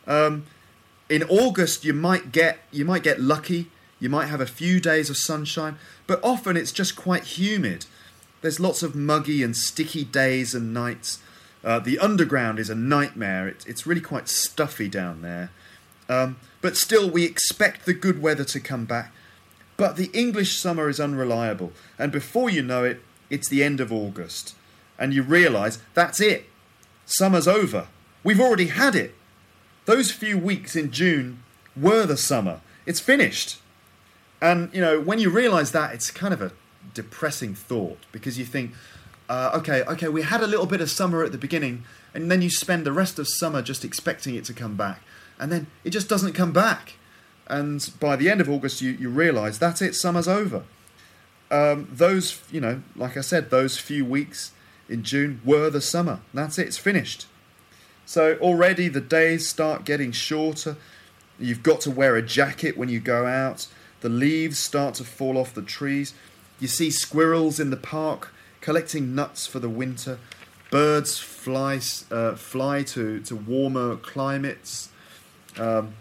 Um, 0.05 0.45
in 1.09 1.23
August 1.23 1.85
you 1.85 1.93
might 1.93 2.31
get 2.31 2.59
you 2.71 2.85
might 2.85 3.03
get 3.03 3.19
lucky, 3.19 3.69
you 3.99 4.09
might 4.09 4.27
have 4.27 4.41
a 4.41 4.45
few 4.45 4.79
days 4.79 5.09
of 5.09 5.17
sunshine, 5.17 5.77
but 6.07 6.19
often 6.23 6.55
it's 6.57 6.71
just 6.71 6.95
quite 6.95 7.23
humid. 7.23 7.85
There's 8.41 8.59
lots 8.59 8.83
of 8.83 8.95
muggy 8.95 9.43
and 9.43 9.55
sticky 9.55 10.05
days 10.05 10.53
and 10.53 10.73
nights 10.73 11.19
uh, 11.63 11.79
the 11.79 11.99
underground 11.99 12.59
is 12.59 12.69
a 12.69 12.75
nightmare. 12.75 13.47
It, 13.47 13.65
it's 13.67 13.85
really 13.85 14.01
quite 14.01 14.29
stuffy 14.29 14.88
down 14.88 15.21
there. 15.21 15.51
Um, 16.07 16.38
but 16.62 16.77
still, 16.77 17.09
we 17.09 17.25
expect 17.25 17.85
the 17.85 17.93
good 17.93 18.21
weather 18.21 18.45
to 18.45 18.59
come 18.59 18.85
back. 18.85 19.13
But 19.77 19.95
the 19.95 20.09
English 20.13 20.57
summer 20.57 20.89
is 20.89 20.99
unreliable, 20.99 21.71
and 21.97 22.12
before 22.12 22.49
you 22.49 22.62
know 22.62 22.83
it, 22.83 23.01
it's 23.29 23.47
the 23.47 23.63
end 23.63 23.79
of 23.79 23.93
August. 23.93 24.55
And 24.97 25.13
you 25.13 25.23
realise 25.23 25.79
that's 25.93 26.19
it. 26.19 26.47
Summer's 27.05 27.47
over. 27.47 27.88
We've 28.23 28.41
already 28.41 28.67
had 28.67 28.95
it. 28.95 29.15
those 29.85 30.12
few 30.12 30.38
weeks 30.38 30.75
in 30.75 30.91
June 30.91 31.41
were 31.75 32.05
the 32.05 32.17
summer. 32.17 32.62
It's 32.85 32.99
finished. 32.99 33.57
And, 34.41 34.73
you 34.73 34.82
know, 34.82 34.99
when 34.99 35.19
you 35.19 35.30
realize 35.30 35.71
that, 35.73 35.93
it's 35.93 36.12
kind 36.12 36.34
of 36.34 36.41
a 36.41 36.52
depressing 36.93 37.56
thought 37.56 37.99
because 38.12 38.39
you 38.39 38.45
think, 38.45 38.71
uh, 39.28 39.52
okay, 39.54 39.84
okay, 39.84 40.08
we 40.08 40.23
had 40.23 40.41
a 40.41 40.47
little 40.47 40.65
bit 40.65 40.82
of 40.82 40.89
summer 40.89 41.23
at 41.23 41.32
the 41.32 41.38
beginning, 41.38 41.84
and 42.13 42.32
then 42.32 42.41
you 42.41 42.49
spend 42.49 42.86
the 42.86 42.91
rest 42.91 43.19
of 43.19 43.28
summer 43.28 43.62
just 43.62 43.86
expecting 43.86 44.36
it 44.36 44.43
to 44.45 44.54
come 44.54 44.75
back, 44.75 45.02
and 45.38 45.52
then 45.52 45.67
it 45.84 45.91
just 45.91 46.10
doesn't 46.10 46.34
come 46.34 46.52
back. 46.52 46.93
And 47.47 47.91
by 47.99 48.15
the 48.15 48.30
end 48.30 48.41
of 48.41 48.49
August, 48.49 48.82
you, 48.82 48.91
you 48.91 49.10
realize 49.10 49.60
that's 49.60 49.82
it, 49.82 49.93
summer's 49.93 50.28
over. 50.28 50.63
Um, 51.52 51.88
those, 51.91 52.41
you 52.52 52.62
know, 52.62 52.82
like 52.95 53.17
I 53.17 53.21
said, 53.21 53.49
those 53.49 53.78
few 53.78 54.06
weeks 54.06 54.52
in 54.88 55.04
June 55.04 55.41
were 55.45 55.69
the 55.69 55.82
summer. 55.82 56.21
That's 56.34 56.58
it, 56.58 56.67
it's 56.67 56.78
finished. 56.78 57.28
So 58.06 58.38
already 58.38 58.88
the 58.88 59.02
days 59.02 59.47
start 59.47 59.86
getting 59.86 60.12
shorter. 60.12 60.78
You've 61.39 61.62
got 61.62 61.82
to 61.82 61.91
wear 61.91 62.15
a 62.15 62.23
jacket 62.23 62.78
when 62.78 62.89
you 62.89 62.99
go 62.99 63.28
out. 63.28 63.67
The 64.01 64.09
leaves 64.09 64.59
start 64.59 64.95
to 64.95 65.03
fall 65.03 65.38
off 65.38 65.53
the 65.53 65.62
trees. 65.62 66.13
You 66.59 66.67
see 66.67 66.89
squirrels 66.91 67.59
in 67.59 67.69
the 67.69 67.77
park 67.77 68.33
collecting 68.62 69.15
nuts 69.15 69.47
for 69.47 69.59
the 69.59 69.69
winter. 69.69 70.19
Birds 70.71 71.17
fly, 71.17 71.79
uh, 72.12 72.35
fly 72.35 72.83
to, 72.83 73.19
to 73.21 73.35
warmer 73.35 73.95
climates. 73.95 74.89
Um, 75.57 75.95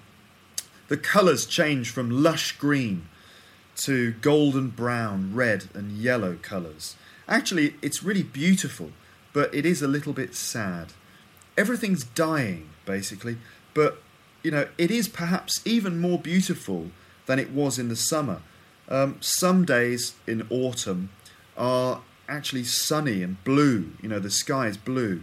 the 0.89 0.97
colours 0.97 1.47
change 1.47 1.91
from 1.91 2.11
lush 2.11 2.53
green 2.59 3.09
to 3.77 4.13
golden 4.13 4.69
brown, 4.69 5.35
red, 5.35 5.69
and 5.75 5.93
yellow 5.93 6.37
colours. 6.43 6.97
Actually, 7.29 7.75
it's 7.83 8.03
really 8.03 8.23
beautiful, 8.23 8.93
but 9.33 9.55
it 9.55 9.65
is 9.65 9.83
a 9.83 9.89
little 9.89 10.13
bit 10.13 10.35
sad. 10.35 10.93
Everything's 11.57 12.05
dying, 12.05 12.71
basically, 12.85 13.39
but 13.75 14.03
you 14.43 14.51
know, 14.51 14.69
it 14.79 14.91
is 14.91 15.09
perhaps 15.09 15.61
even 15.65 16.01
more 16.01 16.19
beautiful 16.19 16.91
than 17.29 17.39
it 17.39 17.51
was 17.51 17.79
in 17.79 17.89
the 17.89 17.97
summer. 17.97 18.41
Um, 18.89 19.19
some 19.21 19.67
days 19.67 20.15
in 20.27 20.47
autumn 20.51 21.11
are 21.59 22.01
actually 22.27 22.65
sunny 22.65 23.23
and 23.23 23.43
blue, 23.45 23.93
you 24.03 24.09
know, 24.09 24.19
the 24.19 24.31
sky 24.31 24.67
is 24.67 24.79
blue, 24.79 25.23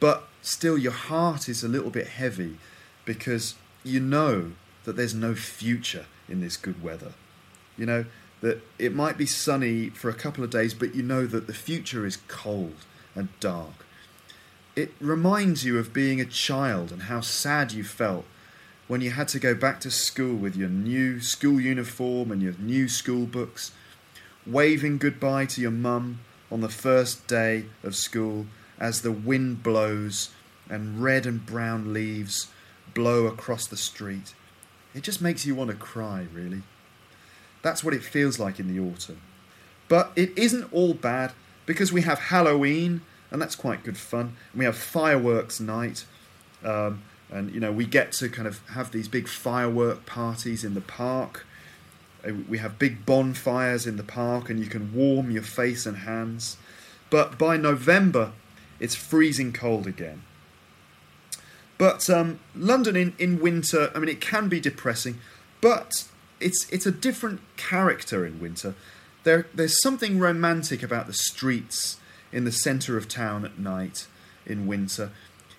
but 0.00 0.24
still 0.42 0.76
your 0.76 0.92
heart 0.92 1.48
is 1.48 1.62
a 1.62 1.68
little 1.68 1.90
bit 1.90 2.08
heavy 2.08 2.58
because 3.04 3.54
you 3.84 4.00
know 4.00 4.52
that 4.84 4.96
there's 4.96 5.14
no 5.14 5.36
future 5.36 6.06
in 6.28 6.40
this 6.40 6.56
good 6.56 6.82
weather. 6.82 7.12
You 7.78 7.86
know, 7.86 8.04
that 8.40 8.60
it 8.76 8.92
might 8.92 9.16
be 9.16 9.26
sunny 9.26 9.90
for 9.90 10.10
a 10.10 10.14
couple 10.14 10.42
of 10.42 10.50
days, 10.50 10.74
but 10.74 10.96
you 10.96 11.02
know 11.02 11.26
that 11.26 11.46
the 11.46 11.54
future 11.54 12.04
is 12.04 12.18
cold 12.26 12.84
and 13.14 13.28
dark. 13.38 13.86
It 14.74 14.92
reminds 15.00 15.64
you 15.64 15.78
of 15.78 15.92
being 15.92 16.20
a 16.20 16.24
child 16.24 16.90
and 16.90 17.02
how 17.02 17.20
sad 17.20 17.70
you 17.70 17.84
felt 17.84 18.24
when 18.88 19.00
you 19.00 19.10
had 19.10 19.28
to 19.28 19.38
go 19.38 19.54
back 19.54 19.80
to 19.80 19.90
school 19.90 20.36
with 20.36 20.56
your 20.56 20.68
new 20.68 21.20
school 21.20 21.60
uniform 21.60 22.30
and 22.30 22.42
your 22.42 22.54
new 22.58 22.88
school 22.88 23.26
books, 23.26 23.72
waving 24.46 24.98
goodbye 24.98 25.46
to 25.46 25.60
your 25.60 25.70
mum 25.70 26.20
on 26.50 26.60
the 26.60 26.68
first 26.68 27.26
day 27.26 27.66
of 27.82 27.96
school 27.96 28.46
as 28.78 29.02
the 29.02 29.12
wind 29.12 29.62
blows 29.62 30.30
and 30.68 31.02
red 31.02 31.26
and 31.26 31.44
brown 31.44 31.92
leaves 31.92 32.48
blow 32.94 33.26
across 33.26 33.66
the 33.66 33.76
street. 33.76 34.34
It 34.94 35.02
just 35.02 35.20
makes 35.20 35.44
you 35.44 35.54
want 35.54 35.70
to 35.70 35.76
cry, 35.76 36.26
really. 36.32 36.62
That's 37.62 37.82
what 37.82 37.94
it 37.94 38.02
feels 38.02 38.38
like 38.38 38.60
in 38.60 38.72
the 38.72 38.80
autumn. 38.80 39.20
But 39.88 40.12
it 40.16 40.36
isn't 40.36 40.72
all 40.72 40.94
bad 40.94 41.32
because 41.66 41.92
we 41.92 42.02
have 42.02 42.18
Halloween, 42.18 43.02
and 43.30 43.42
that's 43.42 43.56
quite 43.56 43.84
good 43.84 43.98
fun. 43.98 44.36
We 44.54 44.64
have 44.64 44.76
fireworks 44.76 45.60
night, 45.60 46.04
um, 46.64 47.02
and 47.30 47.52
you 47.52 47.60
know 47.60 47.72
we 47.72 47.84
get 47.84 48.12
to 48.12 48.28
kind 48.28 48.46
of 48.46 48.66
have 48.68 48.92
these 48.92 49.08
big 49.08 49.28
firework 49.28 50.06
parties 50.06 50.64
in 50.64 50.74
the 50.74 50.80
park. 50.80 51.46
Uh, 52.26 52.32
we 52.48 52.58
have 52.58 52.78
big 52.78 53.04
bonfires 53.06 53.86
in 53.86 53.96
the 53.96 54.02
park, 54.02 54.48
and 54.50 54.60
you 54.60 54.66
can 54.66 54.92
warm 54.94 55.30
your 55.30 55.42
face 55.42 55.86
and 55.86 55.98
hands. 55.98 56.56
But 57.10 57.38
by 57.38 57.56
November, 57.56 58.32
it's 58.80 58.94
freezing 58.94 59.52
cold 59.52 59.86
again. 59.86 60.22
But 61.78 62.08
um, 62.08 62.40
London 62.54 62.96
in, 62.96 63.14
in 63.18 63.40
winter, 63.40 63.90
I 63.94 63.98
mean, 63.98 64.08
it 64.08 64.20
can 64.20 64.48
be 64.48 64.60
depressing, 64.60 65.18
but 65.60 66.04
it's 66.40 66.70
it's 66.70 66.86
a 66.86 66.90
different 66.90 67.40
character 67.56 68.24
in 68.24 68.40
winter. 68.40 68.74
There 69.24 69.46
there's 69.54 69.80
something 69.82 70.18
romantic 70.18 70.82
about 70.82 71.06
the 71.06 71.12
streets 71.12 71.98
in 72.32 72.44
the 72.44 72.52
centre 72.52 72.96
of 72.96 73.08
town 73.08 73.44
at 73.44 73.58
night 73.58 74.06
in 74.44 74.66
winter. 74.66 75.10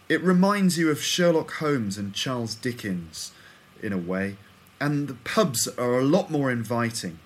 It 0.10 0.24
reminds 0.24 0.78
you 0.78 0.90
of 0.90 1.04
Sherlock 1.04 1.52
Holmes 1.56 1.98
and 1.98 2.14
Charles 2.14 2.56
Dickens 2.56 3.34
in 3.84 3.92
a 3.92 3.98
way, 3.98 4.38
and 4.80 5.10
the 5.10 5.16
pubs 5.16 5.68
are 5.78 6.00
a 6.00 6.04
lot 6.04 6.32
more 6.32 6.50
inviting. 6.50 7.20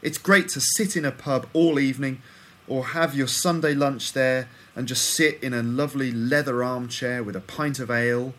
It's 0.00 0.16
great 0.16 0.48
to 0.50 0.60
sit 0.60 0.96
in 0.96 1.04
a 1.04 1.12
pub 1.12 1.46
all 1.52 1.78
evening 1.78 2.22
or 2.66 2.86
have 2.86 3.14
your 3.14 3.26
Sunday 3.26 3.74
lunch 3.74 4.14
there 4.14 4.48
and 4.74 4.88
just 4.88 5.10
sit 5.10 5.42
in 5.42 5.52
a 5.52 5.62
lovely 5.62 6.10
leather 6.10 6.64
armchair 6.64 7.22
with 7.22 7.36
a 7.36 7.40
pint 7.40 7.78
of 7.78 7.90
ale 7.90 8.32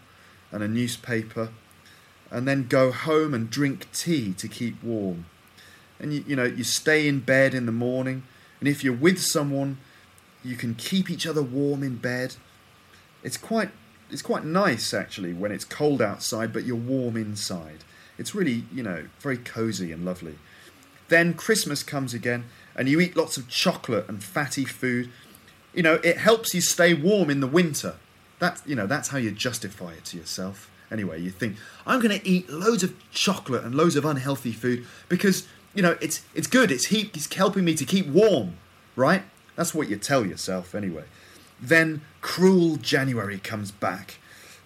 and 0.52 0.64
a 0.64 0.68
newspaper 0.68 1.50
and 2.32 2.48
then 2.48 2.66
go 2.68 2.92
home 2.92 3.36
and 3.36 3.52
drink 3.52 3.92
tea 3.94 4.34
to 4.34 4.48
keep 4.48 4.84
warm. 4.84 5.26
And 6.00 6.12
you, 6.12 6.24
you 6.28 6.36
know, 6.36 6.46
you 6.46 6.64
stay 6.64 7.08
in 7.08 7.20
bed 7.20 7.54
in 7.54 7.68
the 7.68 7.72
morning, 7.72 8.24
and 8.60 8.68
if 8.68 8.84
you're 8.84 8.92
with 8.92 9.22
someone, 9.22 9.78
you 10.44 10.56
can 10.56 10.74
keep 10.74 11.12
each 11.12 11.28
other 11.28 11.44
warm 11.44 11.84
in 11.84 11.98
bed. 11.98 12.36
It's 13.24 13.38
quite 13.38 13.70
it's 14.14 14.22
quite 14.22 14.46
nice 14.46 14.94
actually 14.94 15.34
when 15.34 15.52
it's 15.52 15.66
cold 15.66 16.02
outside 16.02 16.54
but 16.54 16.64
you're 16.64 16.76
warm 16.76 17.18
inside. 17.18 17.84
It's 18.18 18.36
really, 18.36 18.64
you 18.72 18.84
know, 18.84 19.08
very 19.20 19.38
cozy 19.38 19.92
and 19.92 20.06
lovely. 20.06 20.36
Then 21.10 21.34
Christmas 21.34 21.84
comes 21.84 22.14
again 22.14 22.46
and 22.76 22.88
you 22.88 23.02
eat 23.02 23.18
lots 23.18 23.38
of 23.38 23.50
chocolate 23.50 24.08
and 24.08 24.24
fatty 24.24 24.66
food. 24.66 25.10
You 25.74 25.84
know, 25.84 25.96
it 25.96 26.18
helps 26.18 26.54
you 26.54 26.62
stay 26.62 26.94
warm 26.94 27.30
in 27.30 27.40
the 27.40 27.48
winter. 27.48 27.96
That's, 28.40 28.62
you 28.66 28.76
know, 28.76 28.88
that's 28.88 29.10
how 29.10 29.18
you 29.18 29.32
justify 29.32 29.94
it 29.94 30.06
to 30.06 30.18
yourself. 30.18 30.70
Anyway, 30.92 31.20
you 31.20 31.32
think 31.32 31.58
I'm 31.88 32.00
going 32.00 32.18
to 32.20 32.28
eat 32.28 32.50
loads 32.50 32.84
of 32.84 32.94
chocolate 33.12 33.64
and 33.64 33.74
loads 33.74 33.96
of 33.96 34.06
unhealthy 34.06 34.52
food 34.52 34.86
because 35.10 35.48
you 35.74 35.82
know 35.82 35.98
it's 36.02 36.24
it's 36.36 36.46
good. 36.46 36.72
It's 36.72 36.88
heat. 36.88 37.16
It's 37.16 37.34
helping 37.34 37.66
me 37.66 37.74
to 37.74 37.86
keep 37.86 38.06
warm, 38.08 38.58
right? 38.96 39.24
That's 39.56 39.74
what 39.74 39.90
you 39.90 39.98
tell 39.98 40.24
yourself 40.24 40.76
anyway. 40.76 41.06
Then 41.64 42.02
cruel 42.20 42.76
January 42.76 43.40
comes 43.40 43.72
back, 43.72 44.20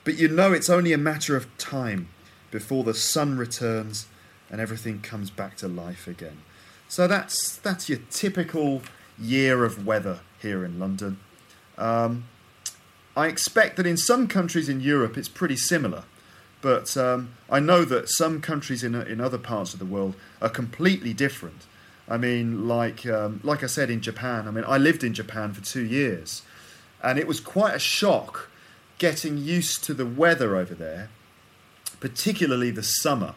but 0.03 0.17
you 0.17 0.27
know 0.27 0.51
it's 0.51 0.69
only 0.69 0.93
a 0.93 0.97
matter 0.97 1.36
of 1.36 1.55
time 1.57 2.10
before 2.49 2.83
the 2.83 2.95
sun 2.95 3.38
returns 3.38 4.07
and 4.49 4.60
everything 4.60 5.01
comes 5.01 5.29
back 5.29 5.57
to 5.57 5.67
life 5.67 6.07
again. 6.07 6.41
So 6.88 7.07
that's 7.07 7.57
that's 7.57 7.88
your 7.88 7.99
typical 8.10 8.81
year 9.19 9.63
of 9.63 9.86
weather 9.86 10.21
here 10.41 10.65
in 10.65 10.79
London. 10.79 11.19
Um, 11.77 12.25
I 13.15 13.27
expect 13.27 13.77
that 13.77 13.86
in 13.86 13.97
some 13.97 14.27
countries 14.27 14.67
in 14.67 14.79
Europe 14.79 15.17
it's 15.17 15.29
pretty 15.29 15.57
similar. 15.57 16.05
But 16.62 16.97
um, 16.97 17.33
I 17.49 17.60
know 17.60 17.86
that 17.86 18.10
some 18.10 18.41
countries 18.41 18.83
in 18.83 18.95
in 18.95 19.21
other 19.21 19.38
parts 19.38 19.73
of 19.73 19.79
the 19.79 19.86
world 19.86 20.15
are 20.41 20.49
completely 20.49 21.13
different. 21.13 21.67
I 22.10 22.17
mean, 22.17 22.67
like 22.67 23.05
um, 23.05 23.41
like 23.43 23.63
I 23.63 23.67
said 23.67 23.89
in 23.89 24.01
Japan. 24.01 24.47
I 24.47 24.51
mean, 24.51 24.65
I 24.67 24.77
lived 24.77 25.03
in 25.03 25.13
Japan 25.13 25.53
for 25.53 25.63
two 25.63 25.86
years, 25.86 26.41
and 27.03 27.19
it 27.19 27.27
was 27.27 27.39
quite 27.39 27.75
a 27.75 27.79
shock 27.79 28.49
getting 28.97 29.38
used 29.38 29.83
to 29.83 29.93
the 29.93 30.05
weather 30.05 30.55
over 30.55 30.73
there, 30.73 31.10
particularly 31.99 32.71
the 32.71 32.83
summer. 32.83 33.36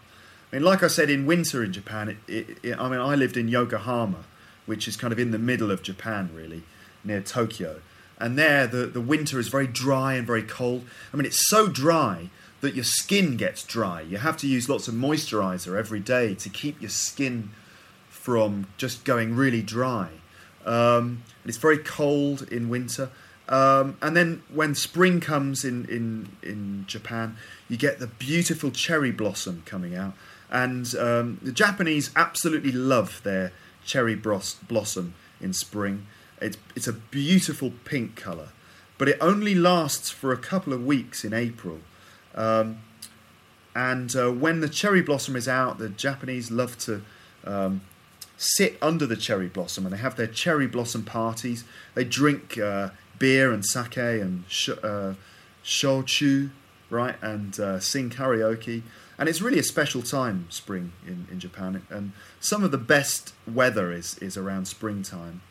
I 0.53 0.57
mean, 0.57 0.65
like 0.65 0.83
I 0.83 0.89
said, 0.89 1.11
in 1.11 1.27
winter 1.27 1.63
in 1.63 1.73
Japan, 1.73 2.09
it, 2.09 2.17
it, 2.27 2.59
it, 2.63 2.79
I 2.79 2.89
mean, 2.89 3.01
I 3.01 3.15
lived 3.15 3.37
in 3.37 3.49
Yokohama, 3.49 4.25
which 4.67 4.89
is 4.89 4.97
kind 4.97 5.13
of 5.13 5.19
in 5.19 5.31
the 5.31 5.39
middle 5.39 5.71
of 5.71 5.83
Japan, 5.83 6.31
really, 6.35 6.63
near 7.05 7.21
Tokyo. 7.21 7.81
And 8.19 8.39
there, 8.39 8.67
the, 8.67 8.87
the 8.87 9.01
winter 9.01 9.39
is 9.39 9.49
very 9.49 9.67
dry 9.67 10.15
and 10.15 10.27
very 10.27 10.43
cold. 10.43 10.85
I 11.13 11.17
mean, 11.17 11.27
it's 11.27 11.49
so 11.49 11.69
dry 11.69 12.31
that 12.61 12.75
your 12.75 12.85
skin 12.85 13.37
gets 13.37 13.63
dry. 13.65 14.03
You 14.03 14.19
have 14.19 14.37
to 14.39 14.47
use 14.47 14.69
lots 14.69 14.89
of 14.89 14.95
moisturizer 14.95 15.79
every 15.79 16.01
day 16.01 16.35
to 16.35 16.49
keep 16.49 16.81
your 16.81 16.91
skin 16.91 17.51
from 18.09 18.67
just 18.77 19.05
going 19.05 19.35
really 19.35 19.63
dry. 19.63 20.09
Um, 20.67 21.23
it's 21.47 21.57
very 21.57 21.79
cold 21.79 22.47
in 22.53 22.69
winter. 22.69 23.11
Um, 23.51 23.99
and 24.01 24.17
then 24.17 24.43
when 24.49 24.77
spring 24.77 25.21
comes 25.21 25.65
in, 25.65 25.85
in, 25.87 26.37
in 26.43 26.85
Japan, 26.87 27.37
you 27.69 27.77
get 27.77 27.99
the 27.99 28.07
beautiful 28.07 28.71
cherry 28.71 29.11
blossom 29.11 29.65
coming 29.67 29.95
out. 29.95 30.15
And 30.51 30.95
um, 30.97 31.41
the 31.43 31.53
Japanese 31.53 32.11
absolutely 32.15 32.73
love 32.73 33.21
their 33.25 33.53
cherry 33.85 34.15
bros- 34.15 34.55
blossom 34.69 35.15
in 35.41 35.53
spring. 35.53 36.07
It's, 36.41 36.57
it's 36.77 36.87
a 36.87 36.93
beautiful 36.93 37.73
pink 37.85 38.15
colour, 38.15 38.51
but 38.99 39.09
it 39.09 39.19
only 39.21 39.55
lasts 39.55 40.11
for 40.11 40.33
a 40.33 40.39
couple 40.39 40.73
of 40.73 40.87
weeks 40.87 41.25
in 41.25 41.33
April. 41.33 41.81
Um, 42.37 42.79
and 43.75 44.15
uh, 44.15 44.31
when 44.31 44.61
the 44.61 44.69
cherry 44.69 45.03
blossom 45.03 45.35
is 45.35 45.49
out, 45.49 45.79
the 45.79 45.89
Japanese 45.89 46.51
love 46.53 46.79
to 46.79 47.03
um, 47.45 47.81
sit 48.37 48.79
under 48.81 49.07
the 49.07 49.17
cherry 49.17 49.49
blossom 49.49 49.85
and 49.85 49.95
they 49.95 49.99
have 49.99 50.17
their 50.17 50.27
cherry 50.27 50.67
blossom 50.67 51.05
parties. 51.05 51.65
They 51.95 52.05
drink 52.05 52.59
uh, 52.59 52.91
beer 53.21 53.53
and 53.53 53.65
sake 53.65 53.97
and 53.97 54.43
sh- 54.49 54.71
uh, 54.83 55.15
shochu, 55.65 56.51
right, 56.91 57.15
and 57.23 57.61
uh, 57.61 57.79
sing 57.79 58.11
karaoke. 58.11 58.83
And 59.17 59.29
it's 59.29 59.41
really 59.41 59.61
a 59.61 59.63
special 59.63 60.03
time, 60.03 60.47
spring 60.49 60.93
in, 61.07 61.29
in 61.31 61.39
Japan. 61.39 61.83
And 61.91 62.13
some 62.41 62.65
of 62.65 62.73
the 62.73 62.79
best 62.79 63.35
weather 63.47 63.93
is, 63.93 64.19
is 64.19 64.37
around 64.37 64.67
springtime. 64.67 65.43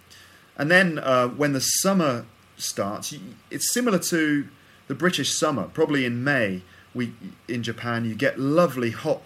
And 0.57 0.69
then 0.69 0.99
uh, 0.99 1.29
when 1.29 1.53
the 1.53 1.61
summer 1.61 2.25
starts, 2.57 3.13
it's 3.49 3.71
similar 3.71 3.99
to 3.99 4.47
the 4.87 4.95
British 4.95 5.37
summer. 5.37 5.69
Probably 5.71 6.03
in 6.03 6.23
May, 6.23 6.63
we 6.93 7.13
in 7.47 7.63
Japan, 7.63 8.05
you 8.05 8.15
get 8.15 8.39
lovely 8.39 8.91
hot 8.91 9.21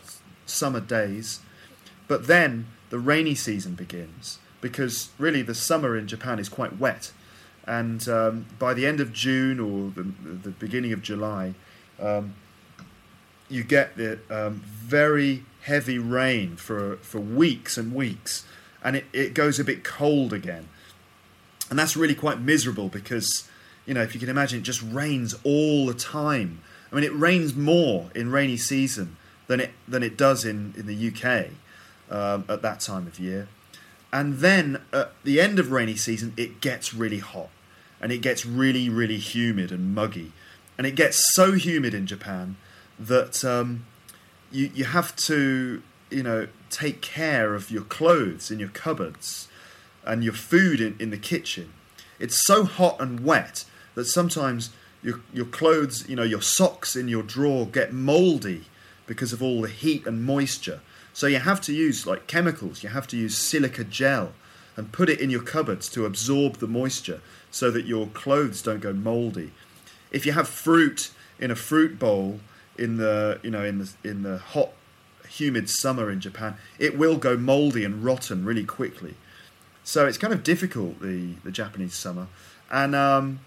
summer 0.46 0.82
days. 0.82 1.40
But 2.08 2.28
then 2.28 2.68
the 2.90 3.00
rainy 3.00 3.34
season 3.34 3.76
begins 3.76 4.40
because 4.62 5.10
really 5.18 5.42
the 5.42 5.56
summer 5.56 5.98
in 5.98 6.08
Japan 6.08 6.38
is 6.38 6.50
quite 6.50 6.78
wet. 6.78 7.12
And 7.66 8.08
um, 8.10 8.46
by 8.60 8.74
the 8.74 8.86
end 8.86 9.00
of 9.00 9.14
June 9.14 9.60
or 9.60 9.90
the, 9.92 10.04
the 10.04 10.50
beginning 10.50 10.92
of 10.92 11.02
July, 11.02 11.54
um, 12.00 12.34
you 13.50 13.64
get 13.64 13.96
the 13.96 14.20
um, 14.30 14.62
very 14.66 15.46
heavy 15.62 15.98
rain 15.98 16.56
for 16.56 16.98
for 16.98 17.20
weeks 17.20 17.78
and 17.78 17.94
weeks, 17.94 18.46
and 18.84 18.96
it, 18.96 19.06
it 19.14 19.34
goes 19.34 19.60
a 19.60 19.64
bit 19.64 19.84
cold 19.84 20.34
again, 20.34 20.68
and 21.70 21.78
that's 21.78 21.96
really 21.96 22.16
quite 22.16 22.40
miserable 22.40 22.90
because 22.90 23.48
you 23.86 23.94
know 23.94 24.02
if 24.02 24.14
you 24.14 24.20
can 24.20 24.30
imagine, 24.30 24.60
it 24.60 24.64
just 24.64 24.82
rains 24.82 25.36
all 25.44 25.86
the 25.86 25.94
time. 25.94 26.62
I 26.92 26.96
mean, 26.96 27.04
it 27.04 27.16
rains 27.16 27.56
more 27.56 28.10
in 28.14 28.32
rainy 28.32 28.58
season 28.58 29.18
than 29.48 29.60
it 29.60 29.72
than 29.88 30.04
it 30.04 30.18
does 30.18 30.46
in 30.46 30.74
in 30.76 30.86
the 30.88 31.08
UK 31.10 31.52
um, 32.10 32.46
at 32.50 32.62
that 32.62 32.80
time 32.80 33.08
of 33.08 33.20
year, 33.20 33.48
and 34.14 34.38
then 34.38 34.80
at 34.94 35.12
the 35.24 35.42
end 35.42 35.58
of 35.58 35.72
rainy 35.72 35.96
season, 35.96 36.34
it 36.38 36.62
gets 36.62 36.94
really 36.94 37.18
hot, 37.18 37.50
and 38.00 38.12
it 38.12 38.20
gets 38.20 38.46
really 38.46 38.88
really 38.88 39.18
humid 39.18 39.72
and 39.72 39.96
muggy, 39.96 40.32
and 40.78 40.86
it 40.86 40.96
gets 40.96 41.34
so 41.34 41.54
humid 41.54 41.96
in 41.96 42.06
Japan 42.06 42.56
that 43.00 43.44
um, 43.44 43.86
you 44.52 44.70
you 44.74 44.86
have 44.86 45.16
to 45.16 45.82
you 46.12 46.24
know 46.24 46.48
take 46.70 47.02
care 47.02 47.56
of 47.56 47.72
your 47.72 47.84
clothes 47.84 48.52
in 48.52 48.60
your 48.60 48.70
cupboards 48.70 49.48
and 50.06 50.24
your 50.24 50.34
food 50.34 50.80
in, 50.80 50.96
in 51.00 51.10
the 51.10 51.18
kitchen. 51.18 51.74
It's 52.20 52.46
so 52.46 52.66
hot 52.66 53.02
and 53.02 53.22
wet 53.22 53.66
that 53.96 54.06
sometimes 54.06 54.70
your 55.02 55.22
your 55.34 55.46
clothes, 55.46 56.08
you 56.08 56.16
know, 56.16 56.24
your 56.24 56.42
socks 56.42 56.96
in 56.96 57.08
your 57.08 57.24
drawer 57.24 57.66
get 57.66 57.94
mouldy 57.94 58.66
because 59.08 59.34
of 59.34 59.42
all 59.42 59.64
the 59.64 59.70
heat 59.70 60.06
and 60.06 60.24
moisture. 60.24 60.82
So 61.14 61.28
you 61.28 61.40
have 61.40 61.62
to 61.62 61.74
use 61.74 62.08
like 62.08 62.28
chemicals. 62.28 62.84
You 62.84 62.90
have 62.90 63.08
to 63.08 63.18
use 63.18 63.38
silica 63.38 63.84
gel 63.84 64.34
and 64.76 64.92
put 64.92 65.10
it 65.10 65.20
in 65.20 65.30
your 65.30 65.44
cupboards 65.44 65.88
to 65.90 66.06
absorb 66.06 66.58
the 66.58 66.68
moisture 66.68 67.22
so 67.52 67.70
that 67.72 67.86
your 67.86 68.08
clothes 68.08 68.62
don't 68.62 68.80
go 68.80 68.92
mouldy. 68.92 69.52
If 70.12 70.26
you 70.26 70.32
have 70.32 70.48
fruit 70.48 71.12
in 71.40 71.52
a 71.52 71.56
fruit 71.56 72.00
bowl, 72.00 72.40
in 72.78 72.98
the 72.98 73.40
you 73.44 73.52
know 73.52 73.64
in 73.64 73.80
the 73.80 73.94
in 74.04 74.24
the 74.24 74.38
hot 74.38 74.72
humid 75.30 75.70
summer 75.70 76.10
in 76.10 76.20
Japan, 76.20 76.56
it 76.80 76.98
will 76.98 77.18
go 77.18 77.38
moldy 77.38 77.84
and 77.84 78.04
rotten 78.04 78.46
really 78.46 78.66
quickly. 78.66 79.16
So 79.84 80.08
it's 80.08 80.18
kind 80.18 80.34
of 80.34 80.44
difficult 80.44 81.02
the 81.02 81.36
the 81.44 81.52
Japanese 81.52 81.96
summer, 81.96 82.28
and 82.72 82.96
um, 82.96 83.40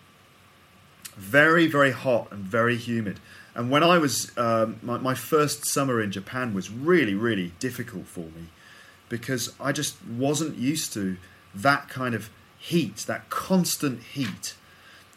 very 1.16 1.66
very 1.66 1.92
hot 1.92 2.30
and 2.30 2.44
very 2.44 2.76
humid. 2.76 3.20
And 3.56 3.70
when 3.70 3.82
I 3.82 3.98
was 3.98 4.30
um, 4.36 4.78
my, 4.82 4.98
my 4.98 5.14
first 5.14 5.66
summer 5.66 6.00
in 6.00 6.12
Japan 6.12 6.54
was 6.54 6.70
really 6.70 7.14
really 7.14 7.52
difficult 7.58 8.06
for 8.06 8.20
me 8.20 8.50
because 9.08 9.52
I 9.58 9.72
just 9.72 9.96
wasn't 10.06 10.56
used 10.56 10.92
to 10.92 11.16
that 11.54 11.88
kind 11.88 12.14
of 12.14 12.28
heat, 12.58 12.98
that 13.06 13.30
constant 13.30 14.02
heat, 14.02 14.54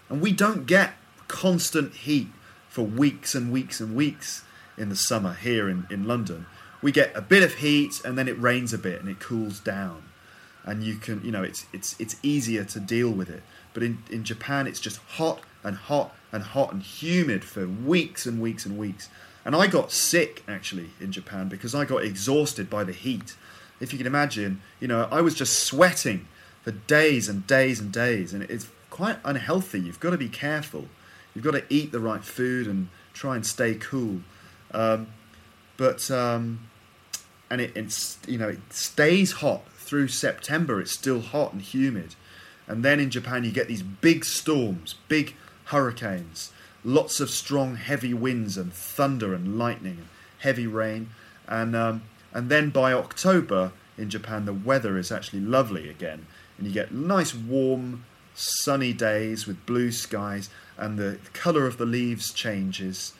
and 0.10 0.21
we 0.21 0.32
don't 0.32 0.65
get 0.65 0.93
constant 1.28 1.93
heat 1.93 2.28
for 2.69 2.84
weeks 2.84 3.36
and 3.36 3.52
weeks 3.52 3.82
and 3.82 3.95
weeks 3.95 4.43
in 4.78 4.89
the 4.89 4.95
summer 4.95 5.34
here 5.34 5.67
in, 5.67 5.86
in 5.89 6.06
London. 6.06 6.45
We 6.82 6.91
get 6.91 7.15
a 7.15 7.21
bit 7.21 7.43
of 7.43 7.56
heat 7.56 8.02
and 8.06 8.17
then 8.17 8.28
it 8.28 8.39
rains 8.39 8.73
a 8.73 8.78
bit 8.78 9.02
and 9.02 9.10
it 9.10 9.19
cools 9.19 9.60
down. 9.60 10.04
And 10.63 10.84
you 10.84 10.95
can, 10.95 11.21
you 11.25 11.32
know, 11.32 11.43
it's, 11.43 11.65
it's, 11.73 11.99
it's 11.99 12.15
easier 12.23 12.63
to 12.63 12.80
deal 12.80 13.10
with 13.12 13.30
it. 13.30 13.43
But 13.73 13.84
in, 13.84 13.99
in 14.10 14.23
Japan, 14.23 14.67
it's 14.67 14.80
just 14.80 14.97
hot 14.97 15.41
and 15.63 15.76
hot 15.76 16.15
and 16.32 16.43
hot 16.43 16.72
and 16.72 16.82
humid 16.82 17.43
for 17.43 17.67
weeks 17.67 18.26
and 18.26 18.41
weeks 18.41 18.65
and 18.65 18.78
weeks. 18.78 19.10
And 19.45 19.56
I 19.56 19.67
got 19.67 19.91
sick 19.91 20.43
actually 20.48 20.89
in 21.00 21.12
Japan 21.12 21.48
because 21.48 21.74
I 21.74 21.86
got 21.86 22.04
exhausted 22.04 22.69
by 22.69 22.84
the 22.84 22.93
heat. 22.93 23.36
If 23.80 23.93
you 23.93 23.98
can 23.98 24.08
imagine, 24.08 24.62
you 24.80 24.88
know, 24.88 25.08
I 25.12 25.22
was 25.22 25.34
just 25.34 25.63
sweating 25.63 26.28
for 26.62 26.72
days 26.72 27.30
and 27.30 27.48
days 27.48 27.80
and 27.80 27.91
days, 27.91 28.34
and 28.34 28.43
it's 28.43 28.69
quite 28.89 29.17
unhealthy. 29.24 29.80
You've 29.80 30.00
got 30.00 30.12
to 30.12 30.17
be 30.17 30.30
careful. 30.30 30.88
You've 31.34 31.45
got 31.45 31.52
to 31.52 31.63
eat 31.69 31.91
the 31.91 32.00
right 32.00 32.24
food 32.24 32.67
and 32.67 32.89
try 33.13 33.36
and 33.36 33.45
stay 33.45 33.76
cool. 33.76 34.22
Um, 34.72 35.08
but 35.78 36.12
um, 36.12 36.69
and 37.50 37.62
it, 37.62 37.72
it's 37.76 38.19
you 38.28 38.38
know 38.38 38.50
it 38.50 38.60
stays 38.69 39.34
hot 39.34 39.67
through 39.72 40.10
September. 40.10 40.82
It's 40.82 40.91
still 40.91 41.22
hot 41.22 41.54
and 41.54 41.62
humid, 41.62 42.15
and 42.67 42.84
then 42.84 43.00
in 43.00 43.10
Japan 43.10 43.43
you 43.45 43.52
get 43.52 43.67
these 43.67 43.82
big 43.82 44.26
storms, 44.26 44.95
big 45.08 45.36
hurricanes, 45.69 46.51
lots 46.84 47.19
of 47.19 47.29
strong, 47.29 47.75
heavy 47.75 48.13
winds 48.13 48.58
and 48.58 48.73
thunder 48.73 49.34
and 49.34 49.58
lightning 49.58 49.97
and 49.97 50.08
heavy 50.39 50.67
rain, 50.67 51.10
and 51.47 51.75
um, 51.75 52.01
and 52.34 52.49
then 52.49 52.69
by 52.69 52.93
October 52.93 53.71
in 53.97 54.10
Japan 54.10 54.45
the 54.45 54.53
weather 54.53 54.97
is 54.97 55.12
actually 55.12 55.41
lovely 55.41 55.89
again, 55.89 56.25
and 56.58 56.67
you 56.67 56.73
get 56.73 56.91
nice 56.91 57.34
warm 57.34 58.05
sunny 58.34 58.93
days 58.93 59.45
with 59.45 59.65
blue 59.65 59.91
skies, 59.91 60.49
and 60.77 60.97
the 60.97 61.19
colour 61.34 61.67
of 61.67 61.77
the 61.77 61.86
leaves 61.86 62.34
changes, 62.34 63.13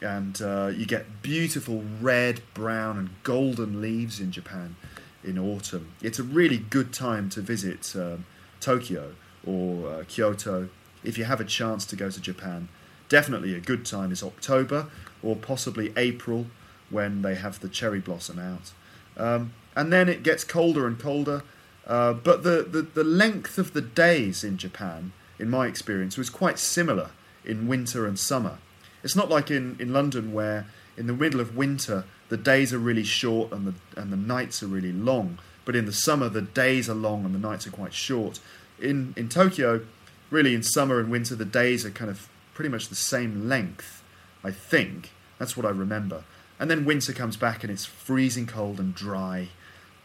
and 0.00 0.40
uh, 0.42 0.70
you 0.74 0.86
get 0.86 1.22
beautiful 1.22 1.82
red, 2.00 2.40
brown, 2.54 2.98
and 2.98 3.10
golden 3.22 3.80
leaves 3.80 4.20
in 4.20 4.30
Japan 4.30 4.76
in 5.24 5.38
autumn. 5.38 5.92
It's 6.02 6.20
a 6.20 6.22
really 6.22 6.58
good 6.58 6.92
time 6.92 7.28
to 7.30 7.40
visit 7.40 7.94
um, 7.96 8.26
Tokyo 8.60 9.14
or 9.44 9.88
uh, 9.88 10.04
Kyoto 10.06 10.68
if 11.06 11.16
you 11.16 11.24
have 11.24 11.40
a 11.40 11.44
chance 11.44 11.86
to 11.86 11.96
go 11.96 12.10
to 12.10 12.20
Japan. 12.20 12.68
Definitely 13.08 13.54
a 13.54 13.60
good 13.60 13.86
time 13.86 14.12
is 14.12 14.22
October 14.22 14.88
or 15.22 15.36
possibly 15.36 15.92
April 15.96 16.46
when 16.90 17.22
they 17.22 17.36
have 17.36 17.60
the 17.60 17.68
cherry 17.68 18.00
blossom 18.00 18.38
out. 18.38 18.72
Um, 19.16 19.52
and 19.74 19.92
then 19.92 20.08
it 20.08 20.22
gets 20.22 20.44
colder 20.44 20.86
and 20.86 20.98
colder 20.98 21.42
uh, 21.86 22.12
but 22.12 22.42
the, 22.42 22.66
the, 22.68 22.82
the 22.82 23.04
length 23.04 23.58
of 23.58 23.72
the 23.72 23.80
days 23.80 24.42
in 24.42 24.58
Japan, 24.58 25.12
in 25.38 25.48
my 25.48 25.66
experience, 25.66 26.16
was 26.16 26.30
quite 26.30 26.58
similar 26.58 27.10
in 27.44 27.68
winter 27.68 28.06
and 28.06 28.18
summer. 28.18 28.58
It's 29.04 29.14
not 29.14 29.30
like 29.30 29.50
in, 29.50 29.76
in 29.78 29.92
London 29.92 30.32
where 30.32 30.66
in 30.96 31.06
the 31.06 31.12
middle 31.12 31.40
of 31.40 31.56
winter 31.56 32.04
the 32.28 32.36
days 32.36 32.74
are 32.74 32.78
really 32.78 33.04
short 33.04 33.52
and 33.52 33.68
the, 33.68 34.00
and 34.00 34.12
the 34.12 34.16
nights 34.16 34.62
are 34.62 34.66
really 34.66 34.92
long. 34.92 35.38
But 35.64 35.76
in 35.76 35.86
the 35.86 35.92
summer 35.92 36.28
the 36.28 36.42
days 36.42 36.90
are 36.90 36.94
long 36.94 37.24
and 37.24 37.32
the 37.32 37.38
nights 37.38 37.66
are 37.68 37.70
quite 37.70 37.94
short. 37.94 38.40
In, 38.80 39.14
in 39.16 39.28
Tokyo, 39.28 39.82
really 40.30 40.54
in 40.54 40.62
summer 40.62 41.00
and 41.00 41.10
winter 41.10 41.34
the 41.34 41.44
days 41.44 41.84
are 41.84 41.90
kind 41.90 42.10
of 42.10 42.28
pretty 42.54 42.68
much 42.68 42.88
the 42.88 42.94
same 42.94 43.48
length, 43.48 44.02
I 44.42 44.50
think. 44.50 45.10
That's 45.38 45.56
what 45.56 45.66
I 45.66 45.70
remember. 45.70 46.24
And 46.58 46.70
then 46.70 46.84
winter 46.84 47.12
comes 47.12 47.36
back 47.36 47.62
and 47.62 47.70
it's 47.70 47.84
freezing 47.84 48.46
cold 48.46 48.80
and 48.80 48.94
dry 48.94 49.48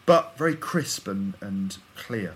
but 0.06 0.38
very 0.38 0.56
crisp 0.56 1.08
and, 1.08 1.36
and 1.42 1.78
clear. 1.96 2.36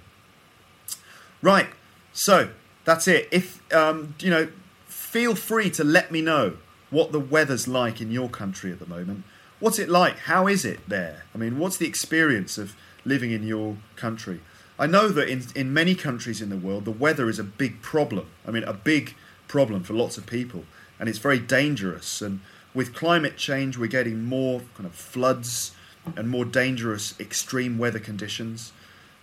Right, 1.41 1.67
so 2.13 2.49
that's 2.85 3.07
it. 3.07 3.27
If 3.31 3.61
um, 3.73 4.15
you 4.19 4.29
know, 4.29 4.47
feel 4.85 5.35
free 5.35 5.69
to 5.71 5.83
let 5.83 6.11
me 6.11 6.21
know 6.21 6.57
what 6.89 7.11
the 7.11 7.19
weather's 7.19 7.67
like 7.67 7.99
in 7.99 8.11
your 8.11 8.29
country 8.29 8.71
at 8.71 8.79
the 8.79 8.85
moment. 8.85 9.23
What's 9.59 9.79
it 9.79 9.89
like? 9.89 10.19
How 10.19 10.47
is 10.47 10.65
it 10.65 10.87
there? 10.87 11.23
I 11.33 11.37
mean, 11.37 11.57
what's 11.57 11.77
the 11.77 11.87
experience 11.87 12.57
of 12.57 12.75
living 13.03 13.31
in 13.31 13.43
your 13.43 13.77
country? 13.95 14.41
I 14.77 14.87
know 14.87 15.07
that 15.07 15.29
in, 15.29 15.43
in 15.55 15.73
many 15.73 15.95
countries 15.95 16.41
in 16.41 16.49
the 16.49 16.57
world, 16.57 16.85
the 16.85 16.91
weather 16.91 17.29
is 17.29 17.39
a 17.39 17.43
big 17.43 17.81
problem. 17.81 18.27
I 18.45 18.51
mean, 18.51 18.63
a 18.63 18.73
big 18.73 19.15
problem 19.47 19.83
for 19.83 19.93
lots 19.93 20.17
of 20.17 20.25
people, 20.25 20.65
and 20.99 21.07
it's 21.07 21.19
very 21.19 21.39
dangerous. 21.39 22.21
And 22.21 22.41
with 22.73 22.93
climate 22.93 23.37
change, 23.37 23.77
we're 23.77 23.87
getting 23.87 24.25
more 24.25 24.61
kind 24.75 24.85
of 24.85 24.93
floods 24.93 25.71
and 26.15 26.29
more 26.29 26.45
dangerous 26.45 27.17
extreme 27.19 27.77
weather 27.77 27.99
conditions. 27.99 28.73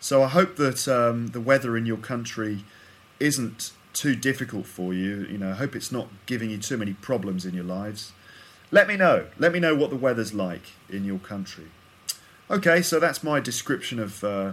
So 0.00 0.22
I 0.22 0.28
hope 0.28 0.56
that 0.56 0.88
um, 0.88 1.28
the 1.28 1.40
weather 1.40 1.76
in 1.76 1.86
your 1.86 1.98
country 1.98 2.64
isn't 3.20 3.72
too 3.92 4.16
difficult 4.16 4.66
for 4.66 4.94
you. 4.94 5.26
You 5.30 5.38
know, 5.38 5.50
I 5.50 5.54
hope 5.54 5.76
it's 5.76 5.92
not 5.92 6.08
giving 6.26 6.50
you 6.50 6.58
too 6.58 6.76
many 6.76 6.94
problems 6.94 7.44
in 7.44 7.54
your 7.54 7.64
lives. 7.64 8.12
Let 8.70 8.88
me 8.88 8.96
know. 8.96 9.26
Let 9.38 9.52
me 9.52 9.60
know 9.60 9.76
what 9.76 9.90
the 9.90 9.96
weather's 9.96 10.32
like 10.32 10.72
in 10.88 11.04
your 11.04 11.18
country. 11.18 11.66
Okay, 12.50 12.82
so 12.82 12.98
that's 12.98 13.22
my 13.22 13.38
description 13.38 13.98
of 13.98 14.24
uh, 14.24 14.52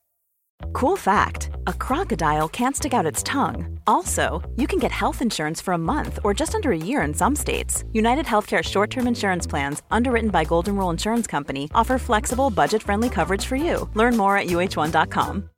Cool 0.73 0.97
fact 0.97 1.49
a 1.67 1.73
crocodile 1.73 2.49
can't 2.49 2.75
stick 2.75 2.93
out 2.93 3.05
its 3.05 3.23
tongue. 3.23 3.79
Also, 3.87 4.41
you 4.55 4.67
can 4.67 4.79
get 4.79 4.91
health 4.91 5.21
insurance 5.21 5.61
for 5.61 5.73
a 5.73 5.77
month 5.77 6.19
or 6.23 6.33
just 6.33 6.55
under 6.55 6.71
a 6.71 6.77
year 6.77 7.01
in 7.01 7.13
some 7.13 7.35
states. 7.35 7.83
United 7.93 8.25
Healthcare 8.25 8.63
short 8.63 8.89
term 8.89 9.07
insurance 9.07 9.47
plans, 9.47 9.81
underwritten 9.91 10.29
by 10.29 10.43
Golden 10.43 10.75
Rule 10.75 10.89
Insurance 10.89 11.27
Company, 11.27 11.69
offer 11.73 11.97
flexible, 11.97 12.49
budget 12.49 12.83
friendly 12.83 13.09
coverage 13.09 13.45
for 13.45 13.55
you. 13.55 13.89
Learn 13.95 14.17
more 14.17 14.37
at 14.37 14.47
uhone.com. 14.47 15.49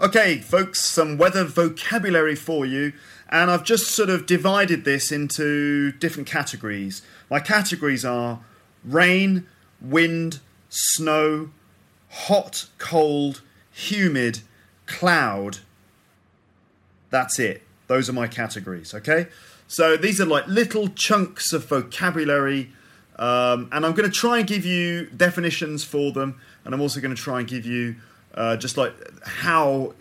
Okay, 0.00 0.38
folks, 0.38 0.84
some 0.84 1.16
weather 1.16 1.44
vocabulary 1.44 2.34
for 2.34 2.66
you, 2.66 2.92
and 3.30 3.50
I've 3.50 3.64
just 3.64 3.86
sort 3.86 4.10
of 4.10 4.26
divided 4.26 4.84
this 4.84 5.12
into 5.12 5.92
different 5.92 6.28
categories. 6.28 7.00
My 7.30 7.38
categories 7.40 8.04
are 8.04 8.40
rain, 8.84 9.46
wind, 9.80 10.40
snow, 10.68 11.50
hot, 12.14 12.66
cold, 12.78 13.42
humid, 13.70 14.40
cloud. 14.86 15.58
That's 17.10 17.38
it. 17.38 17.62
Those 17.86 18.08
are 18.08 18.12
my 18.12 18.26
categories, 18.28 18.94
okay? 18.94 19.26
So 19.66 19.96
these 19.96 20.20
are 20.20 20.26
like 20.26 20.46
little 20.46 20.88
chunks 20.88 21.52
of 21.52 21.66
vocabulary, 21.66 22.70
um, 23.16 23.68
and 23.72 23.84
I'm 23.84 23.92
going 23.92 24.10
to 24.10 24.16
try 24.16 24.38
and 24.38 24.46
give 24.46 24.64
you 24.64 25.06
definitions 25.06 25.84
for 25.84 26.12
them, 26.12 26.40
and 26.64 26.74
I'm 26.74 26.80
also 26.80 27.00
going 27.00 27.14
to 27.14 27.20
try 27.20 27.40
and 27.40 27.48
give 27.48 27.66
you 27.66 27.96
uh, 28.34 28.56
just 28.56 28.76
like 28.76 28.94
how 29.24 29.94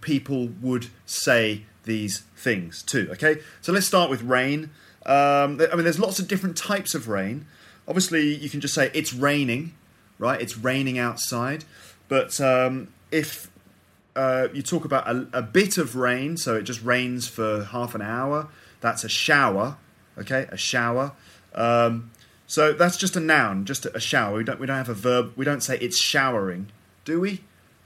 people 0.00 0.48
would 0.60 0.88
say 1.06 1.64
these 1.84 2.20
things 2.36 2.82
too, 2.82 3.08
okay? 3.12 3.40
So 3.60 3.72
let's 3.72 3.86
start 3.86 4.10
with 4.10 4.22
rain. 4.22 4.70
Um, 5.06 5.60
I 5.60 5.74
mean, 5.74 5.84
there's 5.84 5.98
lots 5.98 6.18
of 6.18 6.28
different 6.28 6.56
types 6.56 6.94
of 6.94 7.08
rain. 7.08 7.46
Obviously, 7.86 8.34
you 8.34 8.48
can 8.48 8.60
just 8.60 8.74
say 8.74 8.90
it's 8.94 9.12
raining, 9.12 9.74
right? 10.18 10.40
It's 10.40 10.56
raining 10.56 10.98
outside. 10.98 11.64
But 12.08 12.40
um, 12.40 12.92
if 13.10 13.50
uh, 14.16 14.48
you 14.52 14.62
talk 14.62 14.84
about 14.84 15.08
a, 15.08 15.26
a, 15.32 15.42
bit 15.42 15.78
of 15.78 15.96
rain, 15.96 16.36
so 16.36 16.54
it 16.54 16.62
just 16.62 16.82
rains 16.82 17.26
for 17.26 17.64
half 17.64 17.94
an 17.94 18.02
hour, 18.02 18.48
that's 18.80 19.04
a 19.04 19.08
shower, 19.08 19.76
okay? 20.18 20.46
A 20.50 20.56
shower. 20.56 21.12
Um, 21.54 22.10
so 22.46 22.72
that's 22.72 22.96
just 22.96 23.16
a 23.16 23.20
noun, 23.20 23.64
just 23.64 23.86
a, 23.86 24.00
shower. 24.00 24.36
We 24.36 24.44
don't, 24.44 24.60
we 24.60 24.66
don't 24.66 24.76
have 24.76 24.88
a 24.88 24.94
verb. 24.94 25.32
We 25.36 25.44
don't 25.44 25.62
say 25.62 25.78
it's 25.78 25.98
showering, 25.98 26.70
do 27.04 27.20
we? 27.20 27.40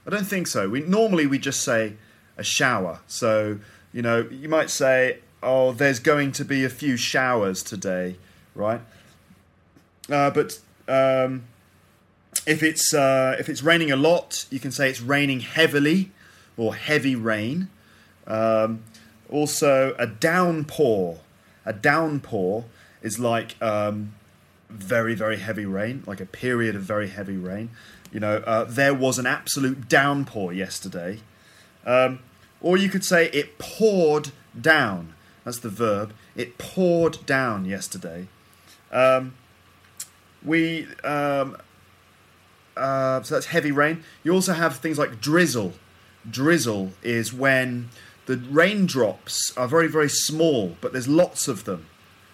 I 0.05 0.09
don't 0.09 0.25
think 0.25 0.47
so. 0.47 0.69
We 0.69 0.81
normally 0.81 1.27
we 1.27 1.39
just 1.39 1.61
say 1.61 1.93
a 2.37 2.43
shower. 2.43 2.99
So 3.07 3.59
you 3.93 4.01
know, 4.01 4.27
you 4.31 4.49
might 4.49 4.69
say, 4.69 5.19
"Oh, 5.41 5.71
there's 5.71 5.99
going 5.99 6.31
to 6.33 6.45
be 6.45 6.63
a 6.63 6.69
few 6.69 6.97
showers 6.97 7.63
today," 7.63 8.17
right? 8.55 8.81
Uh, 10.09 10.31
but 10.31 10.59
um, 10.87 11.43
if 12.45 12.63
it's 12.63 12.93
uh, 12.93 13.35
if 13.39 13.49
it's 13.49 13.63
raining 13.63 13.91
a 13.91 13.95
lot, 13.95 14.45
you 14.49 14.59
can 14.59 14.71
say 14.71 14.89
it's 14.89 15.01
raining 15.01 15.41
heavily 15.41 16.11
or 16.57 16.75
heavy 16.75 17.15
rain. 17.15 17.69
Um, 18.27 18.83
also, 19.29 19.95
a 19.97 20.07
downpour. 20.07 21.19
A 21.65 21.73
downpour 21.73 22.65
is 23.01 23.19
like 23.19 23.61
um, 23.61 24.13
very 24.69 25.15
very 25.15 25.37
heavy 25.37 25.65
rain, 25.65 26.03
like 26.05 26.19
a 26.19 26.25
period 26.25 26.75
of 26.75 26.81
very 26.81 27.09
heavy 27.09 27.37
rain. 27.37 27.69
You 28.11 28.19
know, 28.19 28.37
uh, 28.37 28.63
there 28.63 28.93
was 28.93 29.19
an 29.19 29.25
absolute 29.25 29.87
downpour 29.87 30.53
yesterday. 30.53 31.19
Um, 31.85 32.19
or 32.61 32.77
you 32.77 32.89
could 32.89 33.05
say 33.05 33.29
it 33.29 33.57
poured 33.57 34.31
down. 34.59 35.13
That's 35.43 35.59
the 35.59 35.69
verb. 35.69 36.13
It 36.35 36.57
poured 36.57 37.25
down 37.25 37.65
yesterday. 37.65 38.27
Um, 38.91 39.35
we 40.43 40.87
um, 41.03 41.57
uh, 42.79 43.21
so 43.23 43.35
that's 43.35 43.47
heavy 43.47 43.71
rain. 43.71 44.03
You 44.23 44.33
also 44.33 44.53
have 44.53 44.77
things 44.77 44.97
like 44.97 45.21
drizzle. 45.21 45.73
Drizzle 46.29 46.91
is 47.03 47.33
when 47.33 47.89
the 48.25 48.37
raindrops 48.37 49.55
are 49.57 49.67
very 49.67 49.87
very 49.87 50.09
small, 50.09 50.77
but 50.81 50.93
there's 50.93 51.07
lots 51.07 51.47
of 51.47 51.65
them, 51.65 51.87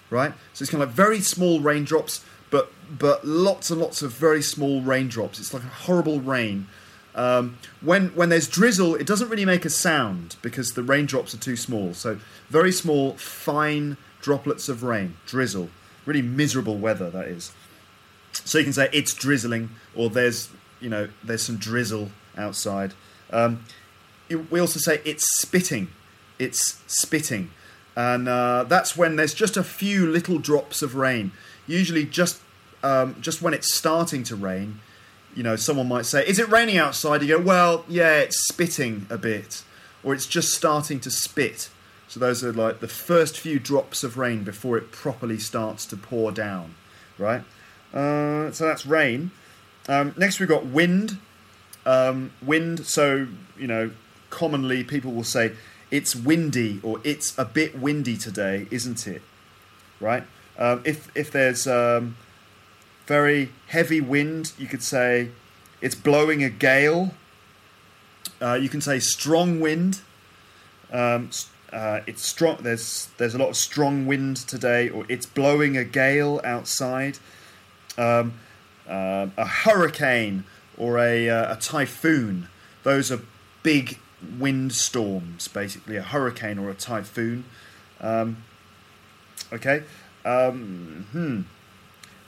right? 0.09 0.33
So 0.53 0.63
it's 0.63 0.71
kind 0.71 0.81
of 0.83 0.89
like 0.89 0.95
very 0.95 1.21
small 1.21 1.59
raindrops, 1.59 2.23
but 2.49 2.71
but 2.89 3.25
lots 3.25 3.69
and 3.69 3.81
lots 3.81 4.01
of 4.01 4.11
very 4.11 4.41
small 4.41 4.81
raindrops. 4.81 5.39
It's 5.39 5.53
like 5.53 5.63
a 5.63 5.67
horrible 5.67 6.19
rain. 6.21 6.67
Um, 7.15 7.57
when 7.81 8.09
when 8.09 8.29
there's 8.29 8.47
drizzle, 8.47 8.95
it 8.95 9.07
doesn't 9.07 9.29
really 9.29 9.45
make 9.45 9.65
a 9.65 9.69
sound 9.69 10.35
because 10.41 10.73
the 10.73 10.83
raindrops 10.83 11.33
are 11.33 11.37
too 11.39 11.55
small. 11.55 11.93
So 11.93 12.19
very 12.49 12.71
small, 12.71 13.13
fine 13.13 13.97
droplets 14.21 14.67
of 14.69 14.83
rain, 14.83 15.15
drizzle. 15.25 15.69
Really 16.05 16.21
miserable 16.21 16.77
weather 16.77 17.09
that 17.09 17.27
is. 17.27 17.51
So 18.43 18.57
you 18.57 18.63
can 18.63 18.73
say 18.73 18.89
it's 18.91 19.13
drizzling, 19.13 19.69
or 19.95 20.09
there's 20.09 20.49
you 20.79 20.89
know 20.89 21.07
there's 21.23 21.43
some 21.43 21.57
drizzle 21.57 22.09
outside. 22.37 22.93
Um, 23.31 23.65
we 24.29 24.59
also 24.59 24.79
say 24.79 25.01
it's 25.05 25.25
spitting. 25.39 25.89
It's 26.37 26.81
spitting, 26.87 27.51
and 27.95 28.27
uh, 28.27 28.65
that's 28.67 28.97
when 28.97 29.15
there's 29.15 29.33
just 29.33 29.55
a 29.55 29.63
few 29.63 30.07
little 30.07 30.37
drops 30.37 30.81
of 30.81 30.95
rain. 30.95 31.31
Usually, 31.67 32.03
just 32.05 32.41
um, 32.83 33.15
just 33.21 33.41
when 33.41 33.53
it's 33.53 33.73
starting 33.73 34.23
to 34.23 34.35
rain. 34.35 34.79
You 35.35 35.43
know, 35.43 35.55
someone 35.55 35.87
might 35.87 36.05
say, 36.05 36.25
"Is 36.27 36.39
it 36.39 36.49
raining 36.49 36.77
outside?" 36.77 37.21
You 37.21 37.37
go, 37.37 37.43
"Well, 37.43 37.85
yeah, 37.87 38.19
it's 38.19 38.47
spitting 38.47 39.05
a 39.09 39.17
bit, 39.17 39.63
or 40.03 40.13
it's 40.13 40.25
just 40.25 40.53
starting 40.53 40.99
to 41.01 41.11
spit." 41.11 41.69
So 42.07 42.19
those 42.19 42.43
are 42.43 42.53
like 42.53 42.79
the 42.79 42.87
first 42.87 43.37
few 43.39 43.59
drops 43.59 44.03
of 44.03 44.17
rain 44.17 44.43
before 44.43 44.77
it 44.77 44.91
properly 44.91 45.39
starts 45.39 45.85
to 45.87 45.97
pour 45.97 46.31
down, 46.31 46.75
right? 47.17 47.43
Uh, 47.93 48.51
so 48.51 48.65
that's 48.65 48.85
rain. 48.85 49.31
Um, 49.87 50.13
next 50.17 50.39
we've 50.39 50.49
got 50.49 50.65
wind. 50.65 51.17
Um, 51.85 52.31
wind. 52.41 52.85
So 52.85 53.27
you 53.57 53.67
know, 53.67 53.91
commonly 54.29 54.83
people 54.83 55.11
will 55.11 55.23
say 55.23 55.53
it's 55.91 56.15
windy 56.15 56.79
or 56.83 56.99
it's 57.03 57.37
a 57.37 57.45
bit 57.45 57.79
windy 57.79 58.17
today, 58.17 58.67
isn't 58.71 59.07
it? 59.07 59.21
Right. 59.99 60.23
Um, 60.57 60.81
if 60.85 61.09
if 61.15 61.31
there's 61.31 61.67
um, 61.67 62.15
very 63.05 63.51
heavy 63.67 64.01
wind, 64.01 64.53
you 64.57 64.67
could 64.67 64.83
say 64.83 65.29
it's 65.81 65.95
blowing 65.95 66.43
a 66.43 66.49
gale. 66.49 67.13
Uh, 68.41 68.55
you 68.55 68.69
can 68.69 68.81
say 68.81 68.99
strong 68.99 69.59
wind. 69.59 70.01
Um, 70.91 71.29
uh, 71.71 72.01
it's 72.07 72.23
strong. 72.23 72.57
There's 72.61 73.09
there's 73.17 73.35
a 73.35 73.37
lot 73.37 73.49
of 73.49 73.57
strong 73.57 74.05
wind 74.05 74.37
today, 74.37 74.89
or 74.89 75.05
it's 75.09 75.25
blowing 75.25 75.77
a 75.77 75.83
gale 75.83 76.41
outside 76.43 77.19
um, 77.97 78.33
uh, 78.87 79.27
a 79.37 79.45
hurricane 79.45 80.43
or 80.77 80.99
a, 80.99 81.29
uh, 81.29 81.53
a 81.53 81.57
typhoon. 81.57 82.47
Those 82.83 83.11
are 83.11 83.19
big 83.63 83.99
windstorms, 84.37 85.47
basically, 85.47 85.95
a 85.97 86.01
hurricane 86.01 86.59
or 86.59 86.69
a 86.69 86.73
typhoon. 86.73 87.45
Um, 87.99 88.37
okay. 89.51 89.83
Um, 90.23 91.07
hmm. 91.11 91.41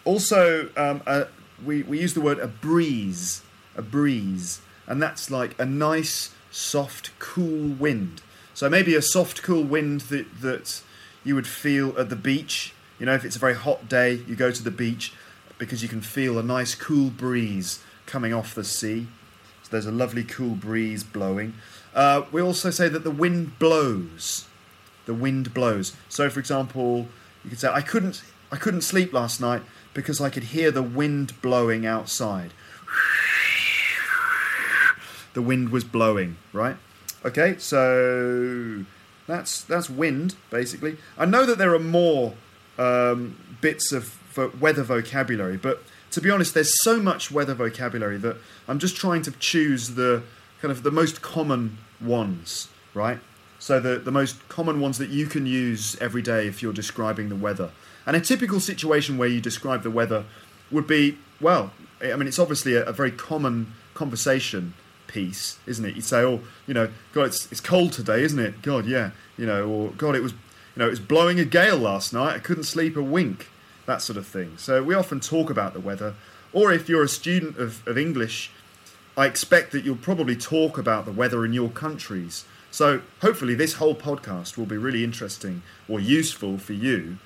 Also, 0.05 0.69
um, 0.77 1.01
uh, 1.05 1.25
we, 1.63 1.83
we 1.83 1.99
use 1.99 2.13
the 2.13 2.21
word 2.21 2.39
a 2.39 2.47
breeze, 2.47 3.41
a 3.75 3.81
breeze, 3.81 4.61
and 4.85 5.01
that's 5.01 5.29
like 5.29 5.59
a 5.59 5.65
nice, 5.65 6.33
soft, 6.51 7.11
cool 7.19 7.69
wind. 7.69 8.21
So 8.53 8.69
maybe 8.69 8.95
a 8.95 9.01
soft, 9.01 9.43
cool 9.43 9.63
wind 9.63 10.01
that, 10.01 10.41
that 10.41 10.81
you 11.23 11.35
would 11.35 11.47
feel 11.47 11.97
at 11.99 12.09
the 12.09 12.15
beach. 12.15 12.73
You 12.99 13.05
know, 13.05 13.13
if 13.13 13.25
it's 13.25 13.35
a 13.35 13.39
very 13.39 13.55
hot 13.55 13.87
day, 13.89 14.21
you 14.27 14.35
go 14.35 14.49
to 14.51 14.63
the 14.63 14.71
beach 14.71 15.13
because 15.57 15.81
you 15.81 15.89
can 15.89 16.01
feel 16.01 16.37
a 16.37 16.43
nice 16.43 16.75
cool 16.75 17.09
breeze 17.09 17.83
coming 18.05 18.33
off 18.33 18.55
the 18.55 18.63
sea. 18.63 19.07
So 19.63 19.69
there's 19.71 19.85
a 19.85 19.91
lovely 19.91 20.23
cool 20.23 20.55
breeze 20.55 21.03
blowing. 21.03 21.53
Uh, 21.93 22.23
we 22.31 22.41
also 22.41 22.69
say 22.69 22.89
that 22.89 23.03
the 23.03 23.11
wind 23.11 23.59
blows. 23.59 24.47
The 25.05 25.13
wind 25.13 25.53
blows. 25.53 25.95
So, 26.09 26.29
for 26.29 26.39
example, 26.39 27.07
you 27.43 27.49
could 27.49 27.59
say, 27.59 27.69
"I 27.69 27.81
couldn't, 27.81 28.23
I 28.51 28.57
couldn't 28.57 28.81
sleep 28.81 29.13
last 29.13 29.41
night 29.41 29.63
because 29.93 30.21
I 30.21 30.29
could 30.29 30.45
hear 30.45 30.71
the 30.71 30.83
wind 30.83 31.41
blowing 31.41 31.85
outside." 31.85 32.51
The 35.33 35.41
wind 35.41 35.69
was 35.69 35.83
blowing, 35.83 36.37
right? 36.51 36.77
Okay, 37.23 37.57
so 37.57 38.85
that's 39.27 39.61
that's 39.61 39.89
wind 39.89 40.35
basically. 40.49 40.97
I 41.17 41.25
know 41.25 41.45
that 41.45 41.57
there 41.57 41.73
are 41.75 41.79
more 41.79 42.33
um, 42.77 43.35
bits 43.61 43.91
of 43.91 44.05
vo- 44.37 44.53
weather 44.59 44.83
vocabulary. 44.83 45.57
But 45.57 45.83
to 46.11 46.21
be 46.21 46.31
honest, 46.31 46.53
there's 46.53 46.71
so 46.83 46.99
much 46.99 47.29
weather 47.31 47.53
vocabulary 47.53 48.17
that 48.19 48.37
I'm 48.67 48.79
just 48.79 48.95
trying 48.95 49.23
to 49.23 49.31
choose 49.31 49.95
the 49.95 50.23
kind 50.61 50.71
of 50.71 50.83
the 50.83 50.91
most 50.91 51.21
common 51.21 51.77
ones, 51.99 52.69
right? 52.93 53.19
So 53.59 53.79
the, 53.79 53.97
the 53.99 54.11
most 54.11 54.47
common 54.47 54.79
ones 54.79 54.97
that 54.99 55.09
you 55.09 55.25
can 55.25 55.45
use 55.45 55.97
every 55.99 56.21
day 56.21 56.47
if 56.47 56.61
you're 56.61 56.73
describing 56.73 57.29
the 57.29 57.35
weather. 57.35 57.71
And 58.05 58.15
a 58.15 58.21
typical 58.21 58.59
situation 58.59 59.17
where 59.17 59.27
you 59.27 59.41
describe 59.41 59.83
the 59.83 59.91
weather 59.91 60.23
would 60.71 60.87
be, 60.87 61.17
well, 61.41 61.71
I 62.01 62.15
mean, 62.15 62.27
it's 62.27 62.39
obviously 62.39 62.75
a, 62.75 62.85
a 62.85 62.93
very 62.93 63.11
common 63.11 63.73
conversation 63.93 64.73
piece, 65.07 65.57
isn't 65.65 65.83
it? 65.83 65.95
You 65.95 66.01
say, 66.01 66.19
oh, 66.19 66.41
you 66.67 66.73
know, 66.73 66.89
God, 67.13 67.23
it's, 67.23 67.51
it's 67.51 67.61
cold 67.61 67.91
today, 67.93 68.21
isn't 68.21 68.39
it? 68.39 68.61
God, 68.61 68.85
yeah. 68.85 69.11
You 69.37 69.47
know, 69.47 69.67
or 69.67 69.89
God, 69.91 70.15
it 70.15 70.21
was, 70.21 70.33
you 70.33 70.79
know, 70.79 70.87
it 70.87 70.91
was 70.91 70.99
blowing 70.99 71.39
a 71.39 71.45
gale 71.45 71.77
last 71.77 72.13
night. 72.13 72.35
I 72.35 72.39
couldn't 72.39 72.63
sleep 72.63 72.95
a 72.95 73.01
wink. 73.01 73.47
That 73.87 74.03
sort 74.03 74.17
of 74.17 74.27
thing. 74.27 74.53
So 74.57 74.83
we 74.83 74.93
often 74.93 75.19
talk 75.19 75.49
about 75.49 75.73
the 75.73 75.79
weather. 75.79 76.13
Or 76.53 76.71
if 76.71 76.87
you're 76.87 77.03
a 77.03 77.09
student 77.09 77.57
of, 77.57 77.85
of 77.87 77.97
English, 77.97 78.51
I 79.17 79.25
expect 79.25 79.71
that 79.71 79.83
you'll 79.83 79.95
probably 79.95 80.35
talk 80.35 80.77
about 80.77 81.05
the 81.05 81.11
weather 81.11 81.43
in 81.43 81.53
your 81.53 81.69
countries. 81.69 82.45
So 82.69 83.01
hopefully 83.21 83.55
this 83.55 83.73
whole 83.73 83.95
podcast 83.95 84.57
will 84.57 84.67
be 84.67 84.77
really 84.77 85.03
interesting 85.03 85.63
or 85.89 85.99
useful 85.99 86.59
for 86.59 86.73
you 86.73 87.17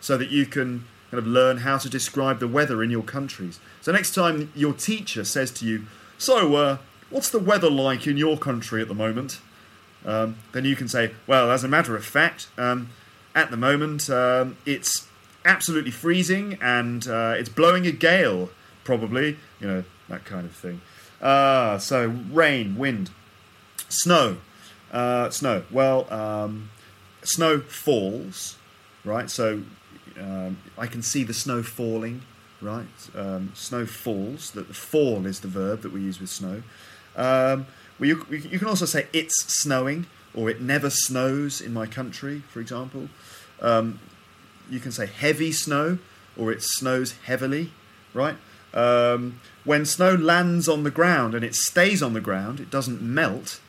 so 0.00 0.16
that 0.16 0.30
you 0.30 0.46
can 0.46 0.84
kind 1.10 1.18
of 1.18 1.26
learn 1.26 1.58
how 1.58 1.78
to 1.78 1.88
describe 1.88 2.40
the 2.40 2.48
weather 2.48 2.82
in 2.82 2.90
your 2.90 3.02
countries. 3.02 3.60
So 3.80 3.92
next 3.92 4.14
time 4.14 4.50
your 4.56 4.72
teacher 4.72 5.24
says 5.24 5.50
to 5.52 5.66
you, 5.66 5.86
so 6.18 6.56
uh, 6.56 6.78
what's 7.10 7.30
the 7.30 7.38
weather 7.38 7.70
like 7.70 8.06
in 8.06 8.16
your 8.16 8.36
country 8.36 8.82
at 8.82 8.88
the 8.88 8.94
moment? 8.94 9.40
Um, 10.04 10.36
then 10.52 10.64
you 10.64 10.76
can 10.76 10.88
say, 10.88 11.12
well, 11.26 11.50
as 11.50 11.62
a 11.62 11.68
matter 11.68 11.94
of 11.94 12.04
fact, 12.04 12.48
um, 12.56 12.88
at 13.34 13.50
the 13.50 13.56
moment 13.56 14.08
um, 14.10 14.56
it's 14.64 15.06
absolutely 15.46 15.90
freezing 15.90 16.58
and 16.60 17.06
uh, 17.08 17.34
it's 17.36 17.48
blowing 17.48 17.86
a 17.86 17.92
gale, 17.92 18.50
probably, 18.84 19.38
you 19.60 19.66
know, 19.66 19.84
that 20.08 20.24
kind 20.24 20.44
of 20.44 20.52
thing. 20.52 20.80
Uh, 21.20 21.78
so 21.78 22.08
rain, 22.30 22.76
wind, 22.76 23.10
snow. 23.88 24.38
Uh, 24.92 25.30
snow. 25.30 25.64
Well, 25.70 26.12
um, 26.12 26.70
snow 27.22 27.60
falls, 27.60 28.56
right? 29.04 29.30
So 29.30 29.62
um, 30.18 30.58
I 30.78 30.86
can 30.86 31.02
see 31.02 31.24
the 31.24 31.34
snow 31.34 31.62
falling, 31.62 32.22
right? 32.60 32.86
Um, 33.14 33.52
snow 33.54 33.86
falls. 33.86 34.50
That 34.52 34.68
the 34.68 34.74
fall 34.74 35.26
is 35.26 35.40
the 35.40 35.48
verb 35.48 35.82
that 35.82 35.92
we 35.92 36.00
use 36.00 36.20
with 36.20 36.30
snow. 36.30 36.62
Um, 37.16 37.66
well, 37.98 38.08
you, 38.08 38.26
you, 38.30 38.58
can 38.58 38.68
also 38.68 38.84
say 38.84 39.06
it's 39.12 39.44
snowing 39.44 40.06
or 40.34 40.50
it 40.50 40.60
never 40.60 40.90
snows 40.90 41.60
in 41.60 41.72
my 41.72 41.86
country, 41.86 42.42
for 42.52 42.60
example. 42.60 43.08
Um, 43.60 44.00
you 44.70 44.80
can 44.80 44.92
say 44.92 45.06
heavy 45.06 45.52
snow 45.52 45.98
or 46.36 46.52
it 46.52 46.62
snows 46.62 47.12
heavily, 47.24 47.72
right? 48.12 48.36
Um, 48.74 49.40
when 49.64 49.86
snow 49.86 50.14
lands 50.14 50.68
on 50.68 50.82
the 50.82 50.90
ground 50.90 51.34
and 51.34 51.44
it 51.44 51.54
stays 51.54 52.02
on 52.02 52.12
the 52.12 52.20
ground, 52.20 52.60
it 52.60 52.70
doesn't 52.70 53.00
melt, 53.00 53.60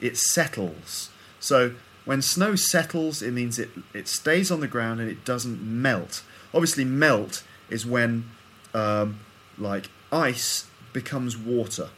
it 0.00 0.16
settles. 0.16 1.10
So 1.38 1.72
when 2.04 2.22
snow 2.22 2.56
settles, 2.56 3.22
it 3.22 3.32
means 3.32 3.58
it, 3.58 3.70
it 3.94 4.08
stays 4.08 4.50
on 4.50 4.60
the 4.60 4.68
ground 4.68 5.00
and 5.00 5.10
it 5.10 5.24
doesn't 5.24 5.62
melt. 5.62 6.22
Obviously, 6.52 6.84
melt 6.84 7.42
is 7.68 7.86
when 7.86 8.30
um, 8.74 9.20
like 9.58 9.88
ice 10.12 10.66
becomes 10.92 11.36
water, 11.36 11.88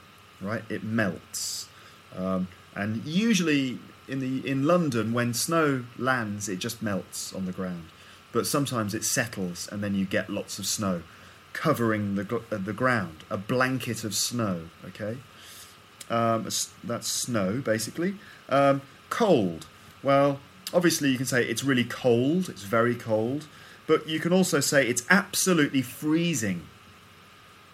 right? 0.40 0.62
It 0.68 0.84
melts. 0.84 1.68
Um, 2.14 2.48
and 2.74 3.04
usually 3.04 3.78
in 4.08 4.20
the 4.20 4.46
in 4.48 4.66
London, 4.66 5.12
when 5.12 5.34
snow 5.34 5.84
lands, 5.98 6.48
it 6.48 6.58
just 6.58 6.82
melts 6.82 7.32
on 7.32 7.46
the 7.46 7.52
ground. 7.52 7.88
But 8.32 8.46
sometimes 8.46 8.94
it 8.94 9.04
settles, 9.04 9.68
and 9.70 9.82
then 9.82 9.94
you 9.94 10.04
get 10.04 10.30
lots 10.30 10.58
of 10.58 10.66
snow 10.66 11.02
covering 11.52 12.14
the 12.14 12.42
uh, 12.50 12.56
the 12.56 12.72
ground, 12.72 13.24
a 13.30 13.36
blanket 13.36 14.04
of 14.04 14.14
snow. 14.14 14.62
Okay, 14.86 15.18
um, 16.10 16.48
that's 16.84 17.08
snow 17.08 17.60
basically. 17.60 18.14
Um, 18.48 18.82
cold. 19.10 19.66
Well, 20.02 20.40
obviously 20.74 21.10
you 21.10 21.16
can 21.16 21.26
say 21.26 21.44
it's 21.44 21.64
really 21.64 21.84
cold. 21.84 22.48
It's 22.48 22.62
very 22.62 22.94
cold, 22.94 23.46
but 23.86 24.08
you 24.08 24.20
can 24.20 24.32
also 24.32 24.60
say 24.60 24.86
it's 24.86 25.04
absolutely 25.10 25.82
freezing. 25.82 26.62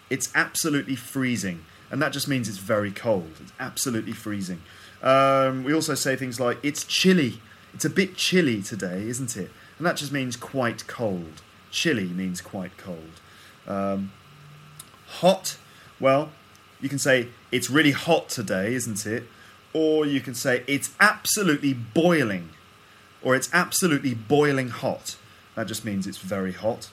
It's 0.09 0.31
absolutely 0.33 0.95
freezing, 0.95 1.63
and 1.91 2.01
that 2.01 2.11
just 2.11 2.27
means 2.27 2.49
it's 2.49 2.57
very 2.57 2.91
cold. 2.91 3.31
It's 3.41 3.53
absolutely 3.59 4.13
freezing. 4.13 4.61
Um, 5.01 5.63
we 5.63 5.73
also 5.73 5.95
say 5.95 6.15
things 6.15 6.39
like 6.39 6.57
it's 6.63 6.83
chilly. 6.83 7.41
It's 7.73 7.85
a 7.85 7.89
bit 7.89 8.15
chilly 8.15 8.61
today, 8.61 9.07
isn't 9.07 9.37
it? 9.37 9.51
And 9.79 9.87
that 9.87 9.95
just 9.95 10.11
means 10.11 10.35
quite 10.35 10.85
cold. 10.85 11.41
Chilly 11.71 12.05
means 12.05 12.41
quite 12.41 12.77
cold. 12.77 13.21
Um, 13.65 14.11
hot, 15.07 15.57
well, 15.99 16.29
you 16.81 16.89
can 16.89 16.99
say 16.99 17.29
it's 17.51 17.69
really 17.69 17.91
hot 17.91 18.29
today, 18.29 18.73
isn't 18.73 19.05
it? 19.05 19.23
Or 19.73 20.05
you 20.05 20.19
can 20.19 20.35
say 20.35 20.63
it's 20.67 20.93
absolutely 20.99 21.73
boiling, 21.73 22.49
or 23.21 23.35
it's 23.35 23.49
absolutely 23.53 24.13
boiling 24.13 24.69
hot. 24.69 25.15
That 25.55 25.67
just 25.67 25.85
means 25.85 26.07
it's 26.07 26.17
very 26.17 26.53
hot. 26.53 26.89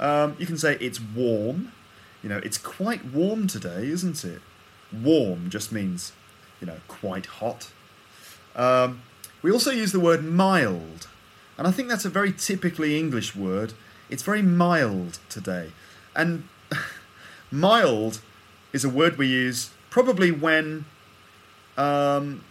Um, 0.00 0.36
you 0.38 0.46
can 0.46 0.58
say 0.58 0.76
it's 0.80 1.00
warm. 1.00 1.72
You 2.22 2.30
know, 2.30 2.38
it's 2.38 2.58
quite 2.58 3.04
warm 3.04 3.46
today, 3.46 3.86
isn't 3.88 4.24
it? 4.24 4.40
Warm 4.92 5.50
just 5.50 5.70
means, 5.70 6.12
you 6.60 6.66
know, 6.66 6.78
quite 6.88 7.26
hot. 7.26 7.70
Um, 8.56 9.02
we 9.42 9.52
also 9.52 9.70
use 9.70 9.92
the 9.92 10.00
word 10.00 10.24
mild, 10.24 11.08
and 11.56 11.66
I 11.66 11.70
think 11.70 11.88
that's 11.88 12.04
a 12.04 12.10
very 12.10 12.32
typically 12.32 12.98
English 12.98 13.36
word. 13.36 13.74
It's 14.10 14.22
very 14.22 14.42
mild 14.42 15.18
today. 15.28 15.72
And 16.14 16.48
mild 17.50 18.20
is 18.72 18.84
a 18.84 18.88
word 18.88 19.16
we 19.18 19.26
use 19.28 19.70
probably 19.90 20.32
when 20.32 20.84
um, 21.76 22.44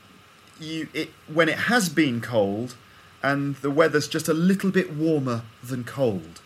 you 0.60 0.88
it 0.94 1.12
when 1.32 1.50
it 1.50 1.60
has 1.60 1.90
been 1.90 2.22
cold 2.22 2.76
and 3.22 3.56
the 3.58 3.72
weather's 3.72 4.08
just 4.08 4.28
a 4.28 4.34
little 4.34 4.72
bit 4.72 4.94
warmer 4.94 5.44
than 5.64 5.84
cold, 5.84 6.42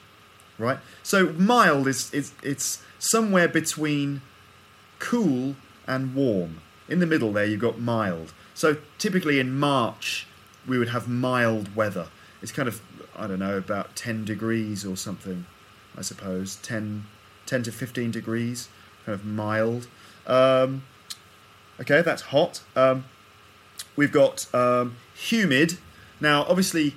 right? 0.58 0.80
So 1.03 1.34
mild 1.34 1.88
is 1.88 2.14
is 2.14 2.34
it's 2.43 2.82
somewhere 2.99 3.47
between 3.47 4.22
cool 4.99 5.55
and 5.86 6.16
warm. 6.16 6.62
In 6.89 6.99
the 6.99 7.05
middle 7.05 7.32
there 7.32 7.45
you've 7.45 7.62
got 7.62 7.80
mild. 7.80 8.34
So 8.53 8.78
typically 8.97 9.39
in 9.39 9.58
March 9.58 10.28
we 10.68 10.78
would 10.78 10.89
have 10.89 11.08
mild 11.08 11.76
weather. 11.76 12.08
It's 12.42 12.52
kind 12.52 12.68
of 12.68 12.82
I 13.16 13.28
don't 13.28 13.40
know 13.40 13.58
about 13.58 13.96
10 13.96 14.26
degrees 14.26 14.86
or 14.86 14.96
something. 14.96 15.46
I 15.98 16.02
suppose 16.02 16.58
10, 16.58 17.06
10 17.48 17.64
to 17.64 17.72
15 17.72 18.12
degrees, 18.12 18.70
kind 19.06 19.16
of 19.16 19.26
mild. 19.26 19.88
Um, 20.28 20.84
okay, 21.80 22.02
that's 22.02 22.24
hot. 22.24 22.62
Um, 22.76 23.06
we've 23.96 24.12
got 24.12 24.54
um, 24.54 24.98
humid. 25.16 25.80
Now, 26.22 26.44
obviously, 26.44 26.96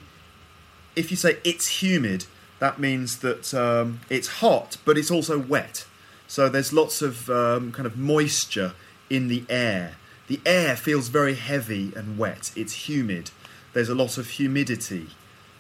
if 0.95 1.11
you 1.11 1.17
say 1.17 1.39
it's 1.45 1.83
humid, 1.83 2.27
that 2.59 2.79
means 2.79 3.21
that 3.21 3.55
um, 3.55 4.01
it's 4.11 4.29
hot, 4.29 4.77
but 4.85 4.99
it's 4.99 5.11
also 5.11 5.39
wet. 5.39 5.87
So 6.27 6.49
there's 6.49 6.73
lots 6.73 7.01
of 7.01 7.31
um, 7.31 7.73
kind 7.73 7.87
of 7.87 7.97
moisture 7.97 8.75
in 9.09 9.29
the 9.29 9.45
air. 9.49 9.97
The 10.29 10.41
air 10.45 10.77
feels 10.77 11.09
very 11.09 11.35
heavy 11.35 11.93
and 11.97 12.19
wet. 12.19 12.53
It's 12.55 12.89
humid. 12.89 13.31
There's 13.73 13.89
a 13.89 13.95
lot 13.95 14.19
of 14.19 14.29
humidity. 14.29 15.09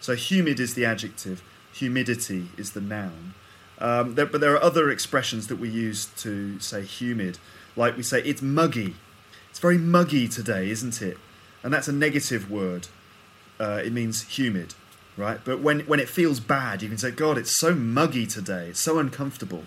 So 0.01 0.14
humid 0.14 0.59
is 0.59 0.74
the 0.74 0.84
adjective 0.84 1.42
humidity 1.72 2.48
is 2.57 2.72
the 2.72 2.80
noun. 2.80 3.34
Um, 3.78 4.14
there, 4.14 4.26
but 4.26 4.40
there 4.40 4.55
are 4.55 4.62
other 4.62 4.90
expressions 4.90 5.46
that 5.46 5.57
we 5.57 5.68
use 5.68 6.07
to 6.18 6.61
say 6.61 6.82
humid, 6.82 7.38
like 7.76 7.96
we 7.96 8.03
say 8.03 8.20
it's 8.22 8.42
muggy. 8.42 8.96
It's 9.48 9.59
very 9.59 9.78
muggy 9.78 10.28
today, 10.28 10.70
isn't 10.70 11.01
it? 11.01 11.16
And 11.62 11.72
that's 11.72 11.88
a 11.88 11.92
negative 11.92 12.51
word. 12.51 12.88
Uh, 13.59 13.80
it 13.84 13.92
means 13.92 14.22
humid, 14.22 14.74
right? 15.16 15.40
But 15.44 15.61
when, 15.61 15.80
when 15.80 16.01
it 16.01 16.09
feels 16.09 16.40
bad, 16.40 16.82
you 16.82 16.88
can 16.88 16.98
say, 16.98 17.11
God, 17.11 17.38
it's 17.38 17.59
so 17.59 17.74
muggy 17.74 18.26
today. 18.26 18.68
It's 18.68 18.80
so 18.80 18.98
uncomfortable. 18.98 19.64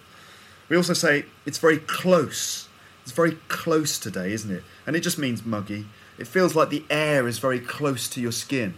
We 0.70 0.78
also 0.78 0.94
say 0.94 1.26
it's 1.46 1.58
very 1.58 1.78
close. 1.78 2.70
It's 3.04 3.12
very 3.12 3.38
close 3.48 4.00
today, 4.00 4.32
isn't 4.34 4.52
it? 4.52 4.64
And 4.88 4.96
it 4.96 5.02
just 5.02 5.18
means 5.18 5.46
muggy. 5.46 5.86
It 6.18 6.28
feels 6.28 6.56
like 6.56 6.70
the 6.70 6.86
air 6.90 7.28
is 7.28 7.40
very 7.40 7.60
close 7.60 8.08
to 8.10 8.22
your 8.22 8.32
skin, 8.32 8.76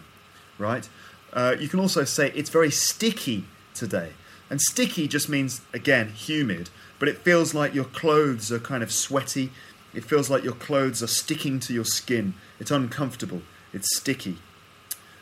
right? 0.57 0.87
Uh, 1.35 1.55
you 1.59 1.67
can 1.67 1.79
also 1.79 2.05
say 2.05 2.31
it's 2.33 2.49
very 2.49 2.71
sticky 2.71 3.43
today. 3.73 4.13
And 4.49 4.61
sticky 4.61 5.07
just 5.07 5.27
means, 5.27 5.61
again, 5.73 6.09
humid, 6.09 6.69
but 6.97 7.09
it 7.09 7.17
feels 7.17 7.53
like 7.53 7.73
your 7.73 7.85
clothes 7.85 8.51
are 8.51 8.59
kind 8.59 8.81
of 8.81 8.91
sweaty. 8.91 9.51
It 9.93 10.05
feels 10.05 10.29
like 10.29 10.43
your 10.43 10.53
clothes 10.53 11.03
are 11.03 11.07
sticking 11.07 11.59
to 11.61 11.73
your 11.73 11.83
skin. 11.83 12.35
It's 12.59 12.71
uncomfortable. 12.71 13.41
It's 13.73 13.97
sticky. 13.97 14.37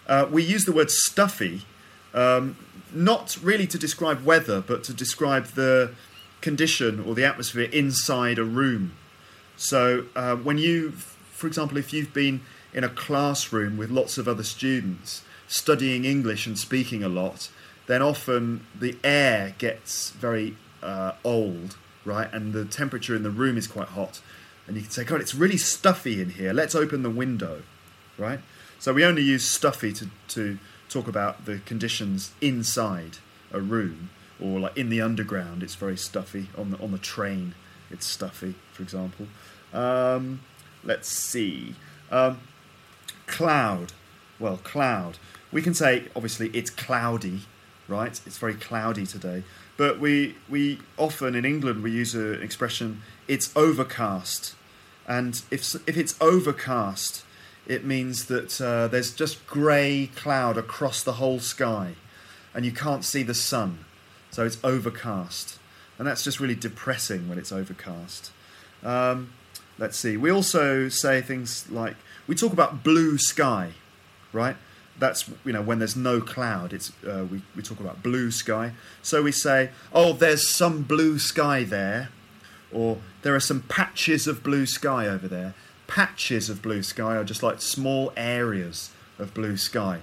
Uh, 0.07 0.27
we 0.29 0.43
use 0.43 0.65
the 0.65 0.71
word 0.71 0.91
stuffy, 0.91 1.63
um, 2.13 2.57
not 2.93 3.37
really 3.41 3.65
to 3.67 3.77
describe 3.77 4.23
weather, 4.23 4.61
but 4.61 4.83
to 4.83 4.93
describe 4.93 5.45
the 5.47 5.93
condition 6.41 6.99
or 6.99 7.15
the 7.15 7.23
atmosphere 7.23 7.69
inside 7.71 8.37
a 8.37 8.43
room. 8.43 8.91
So 9.55 10.05
uh, 10.15 10.35
when 10.35 10.57
you, 10.57 10.91
for 10.91 11.47
example, 11.47 11.77
if 11.77 11.93
you've 11.93 12.13
been 12.13 12.41
in 12.73 12.83
a 12.83 12.89
classroom 12.89 13.77
with 13.77 13.89
lots 13.89 14.17
of 14.17 14.27
other 14.27 14.43
students, 14.43 15.23
studying 15.47 16.05
English 16.05 16.47
and 16.47 16.57
speaking 16.57 17.03
a 17.03 17.09
lot, 17.09 17.49
then 17.87 18.01
often 18.01 18.65
the 18.77 18.97
air 19.03 19.55
gets 19.57 20.11
very 20.11 20.55
uh, 20.81 21.13
old, 21.23 21.77
right? 22.05 22.31
And 22.33 22.53
the 22.53 22.65
temperature 22.65 23.15
in 23.15 23.23
the 23.23 23.29
room 23.29 23.57
is 23.57 23.67
quite 23.67 23.89
hot. 23.89 24.21
And 24.67 24.75
you 24.77 24.83
can 24.83 24.91
say, 24.91 25.03
God, 25.03 25.21
it's 25.21 25.35
really 25.35 25.57
stuffy 25.57 26.21
in 26.21 26.31
here. 26.31 26.53
Let's 26.53 26.75
open 26.75 27.03
the 27.03 27.09
window, 27.09 27.63
right? 28.17 28.39
So 28.79 28.93
we 28.93 29.03
only 29.03 29.21
use 29.21 29.47
stuffy 29.47 29.93
to, 29.93 30.09
to 30.29 30.57
talk 30.89 31.07
about 31.07 31.45
the 31.45 31.59
conditions 31.59 32.31
inside 32.41 33.17
a 33.51 33.59
room 33.59 34.09
or 34.41 34.59
like 34.59 34.77
in 34.77 34.89
the 34.89 35.01
underground. 35.01 35.63
It's 35.63 35.75
very 35.75 35.97
stuffy 35.97 36.49
on 36.57 36.71
the 36.71 36.77
on 36.77 36.91
the 36.91 36.97
train. 36.97 37.55
It's 37.89 38.05
stuffy, 38.05 38.55
for 38.71 38.83
example. 38.83 39.27
Um, 39.73 40.41
let's 40.83 41.07
see. 41.07 41.75
Um, 42.11 42.39
cloud. 43.27 43.93
Well, 44.39 44.57
cloud. 44.57 45.17
We 45.53 45.61
can 45.61 45.73
say 45.75 46.05
obviously 46.15 46.49
it's 46.49 46.71
cloudy, 46.71 47.41
right? 47.87 48.19
It's 48.25 48.37
very 48.37 48.55
cloudy 48.55 49.05
today. 49.05 49.43
But 49.77 49.99
we 49.99 50.35
we 50.49 50.79
often 50.97 51.35
in 51.35 51.45
England 51.45 51.83
we 51.83 51.91
use 51.91 52.15
an 52.15 52.41
expression 52.41 53.01
it's 53.27 53.55
overcast, 53.55 54.55
and 55.07 55.41
if 55.49 55.75
if 55.87 55.97
it's 55.97 56.15
overcast, 56.19 57.23
it 57.67 57.85
means 57.85 58.25
that 58.25 58.59
uh, 58.59 58.87
there's 58.87 59.13
just 59.13 59.45
grey 59.47 60.09
cloud 60.15 60.57
across 60.57 61.01
the 61.03 61.13
whole 61.13 61.39
sky, 61.39 61.93
and 62.53 62.65
you 62.65 62.71
can't 62.71 63.05
see 63.05 63.23
the 63.23 63.33
sun, 63.33 63.85
so 64.31 64.45
it's 64.45 64.57
overcast, 64.63 65.59
and 65.97 66.07
that's 66.07 66.23
just 66.23 66.39
really 66.39 66.55
depressing 66.55 67.29
when 67.29 67.37
it's 67.37 67.51
overcast. 67.51 68.31
Um, 68.83 69.31
let's 69.79 69.97
see. 69.97 70.17
We 70.17 70.29
also 70.29 70.89
say 70.89 71.21
things 71.21 71.69
like 71.71 71.95
we 72.27 72.35
talk 72.35 72.53
about 72.53 72.83
blue 72.83 73.17
sky, 73.17 73.71
right? 74.31 74.57
That's 74.99 75.29
you 75.43 75.53
know 75.53 75.61
when 75.61 75.79
there's 75.79 75.95
no 75.95 76.21
cloud. 76.21 76.73
It's 76.73 76.91
uh, 77.05 77.25
we 77.29 77.41
we 77.55 77.63
talk 77.63 77.79
about 77.79 78.03
blue 78.03 78.31
sky. 78.31 78.73
So 79.01 79.23
we 79.23 79.31
say, 79.31 79.71
oh, 79.91 80.13
there's 80.13 80.47
some 80.47 80.83
blue 80.83 81.19
sky 81.19 81.63
there, 81.63 82.09
or 82.71 82.99
there 83.23 83.35
are 83.35 83.39
some 83.39 83.61
patches 83.61 84.27
of 84.27 84.43
blue 84.43 84.65
sky 84.65 85.07
over 85.07 85.27
there. 85.27 85.55
Patches 85.87 86.49
of 86.49 86.61
blue 86.61 86.83
sky 86.83 87.15
are 87.15 87.23
just 87.23 87.43
like 87.43 87.61
small 87.61 88.13
areas 88.15 88.91
of 89.19 89.33
blue 89.33 89.57
sky. 89.57 89.99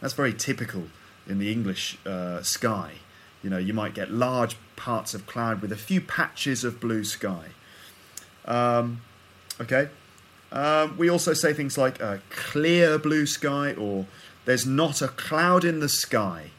That's 0.00 0.14
very 0.14 0.34
typical 0.34 0.84
in 1.26 1.38
the 1.38 1.50
English 1.50 1.98
uh, 2.04 2.42
sky. 2.42 2.92
You 3.42 3.50
know, 3.50 3.58
you 3.58 3.74
might 3.74 3.94
get 3.94 4.10
large 4.10 4.56
parts 4.76 5.14
of 5.14 5.26
cloud 5.26 5.60
with 5.62 5.72
a 5.72 5.76
few 5.76 6.00
patches 6.00 6.64
of 6.64 6.80
blue 6.80 7.04
sky. 7.04 7.48
Um, 8.44 9.02
okay. 9.60 9.88
Um, 10.52 10.96
we 10.96 11.10
also 11.10 11.34
say 11.34 11.52
things 11.52 11.76
like 11.76 12.02
uh, 12.02 12.18
clear 12.30 12.98
blue 12.98 13.26
sky 13.26 13.74
or 13.74 14.06
there's 14.44 14.66
not 14.66 15.02
a 15.02 15.08
cloud 15.08 15.64
in 15.64 15.80
the 15.80 15.88
sky. 15.88 16.50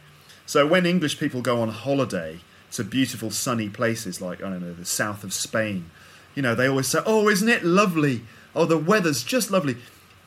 So 0.45 0.65
when 0.67 0.85
English 0.85 1.19
people 1.19 1.41
go 1.41 1.61
on 1.61 1.69
holiday 1.69 2.39
to 2.73 2.83
beautiful 2.83 3.31
sunny 3.31 3.69
places 3.69 4.21
like, 4.21 4.43
I 4.43 4.49
don't 4.49 4.61
know, 4.61 4.73
the 4.73 4.85
south 4.85 5.23
of 5.23 5.33
Spain, 5.33 5.89
you 6.35 6.41
know, 6.41 6.55
they 6.55 6.67
always 6.67 6.87
say, 6.87 6.99
oh, 7.05 7.29
isn't 7.29 7.49
it 7.49 7.63
lovely? 7.63 8.21
Oh, 8.55 8.65
the 8.65 8.77
weather's 8.77 9.23
just 9.23 9.51
lovely. 9.51 9.77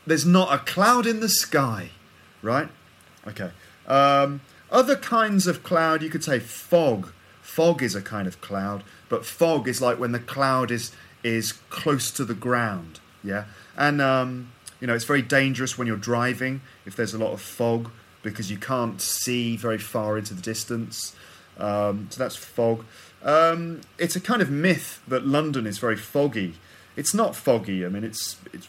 There's 0.06 0.26
not 0.26 0.52
a 0.52 0.58
cloud 0.58 1.06
in 1.06 1.20
the 1.20 1.28
sky, 1.28 1.90
right? 2.42 2.68
Okay. 3.26 3.50
Um, 3.86 4.40
other 4.70 4.96
kinds 4.96 5.46
of 5.46 5.62
cloud, 5.62 6.02
you 6.02 6.10
could 6.10 6.24
say 6.24 6.38
fog. 6.38 7.12
Fog 7.42 7.82
is 7.82 7.94
a 7.94 8.02
kind 8.02 8.28
of 8.28 8.40
cloud, 8.40 8.84
but 9.08 9.24
fog 9.24 9.66
is 9.68 9.80
like 9.80 9.98
when 9.98 10.12
the 10.12 10.18
cloud 10.20 10.70
is 10.70 10.92
is 11.24 11.52
close 11.70 12.10
to 12.12 12.24
the 12.24 12.34
ground. 12.34 13.00
Yeah, 13.24 13.44
and 13.76 14.00
um, 14.00 14.52
you 14.80 14.86
know 14.86 14.94
it's 14.94 15.04
very 15.04 15.22
dangerous 15.22 15.76
when 15.76 15.86
you're 15.86 15.96
driving 15.96 16.60
if 16.86 16.96
there's 16.96 17.14
a 17.14 17.18
lot 17.18 17.32
of 17.32 17.40
fog 17.40 17.90
because 18.22 18.50
you 18.50 18.58
can't 18.58 19.00
see 19.00 19.56
very 19.56 19.78
far 19.78 20.18
into 20.18 20.34
the 20.34 20.42
distance. 20.42 21.14
Um, 21.58 22.08
so 22.10 22.18
that's 22.18 22.36
fog. 22.36 22.84
Um, 23.22 23.80
it's 23.98 24.16
a 24.16 24.20
kind 24.20 24.42
of 24.42 24.50
myth 24.50 25.02
that 25.08 25.26
London 25.26 25.66
is 25.66 25.78
very 25.78 25.96
foggy. 25.96 26.54
It's 26.96 27.14
not 27.14 27.34
foggy. 27.34 27.84
I 27.84 27.88
mean, 27.88 28.04
it's 28.04 28.36
it's 28.52 28.68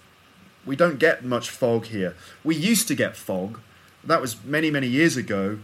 we 0.65 0.75
don't 0.75 0.99
get 0.99 1.23
much 1.23 1.49
fog 1.49 1.85
here. 1.85 2.15
We 2.43 2.55
used 2.55 2.87
to 2.89 2.95
get 2.95 3.15
fog. 3.15 3.59
That 4.03 4.21
was 4.21 4.43
many 4.43 4.71
many 4.71 4.87
years 4.87 5.17
ago 5.17 5.59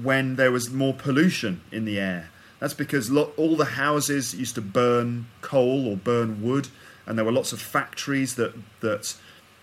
when 0.00 0.36
there 0.36 0.52
was 0.52 0.70
more 0.70 0.94
pollution 0.94 1.60
in 1.72 1.84
the 1.84 1.98
air. 1.98 2.30
That's 2.58 2.74
because 2.74 3.10
lo- 3.10 3.32
all 3.36 3.56
the 3.56 3.64
houses 3.64 4.34
used 4.34 4.54
to 4.54 4.60
burn 4.60 5.26
coal 5.40 5.88
or 5.88 5.96
burn 5.96 6.42
wood, 6.42 6.68
and 7.06 7.16
there 7.16 7.24
were 7.24 7.32
lots 7.32 7.52
of 7.52 7.60
factories 7.60 8.36
that 8.36 8.54
that 8.80 9.14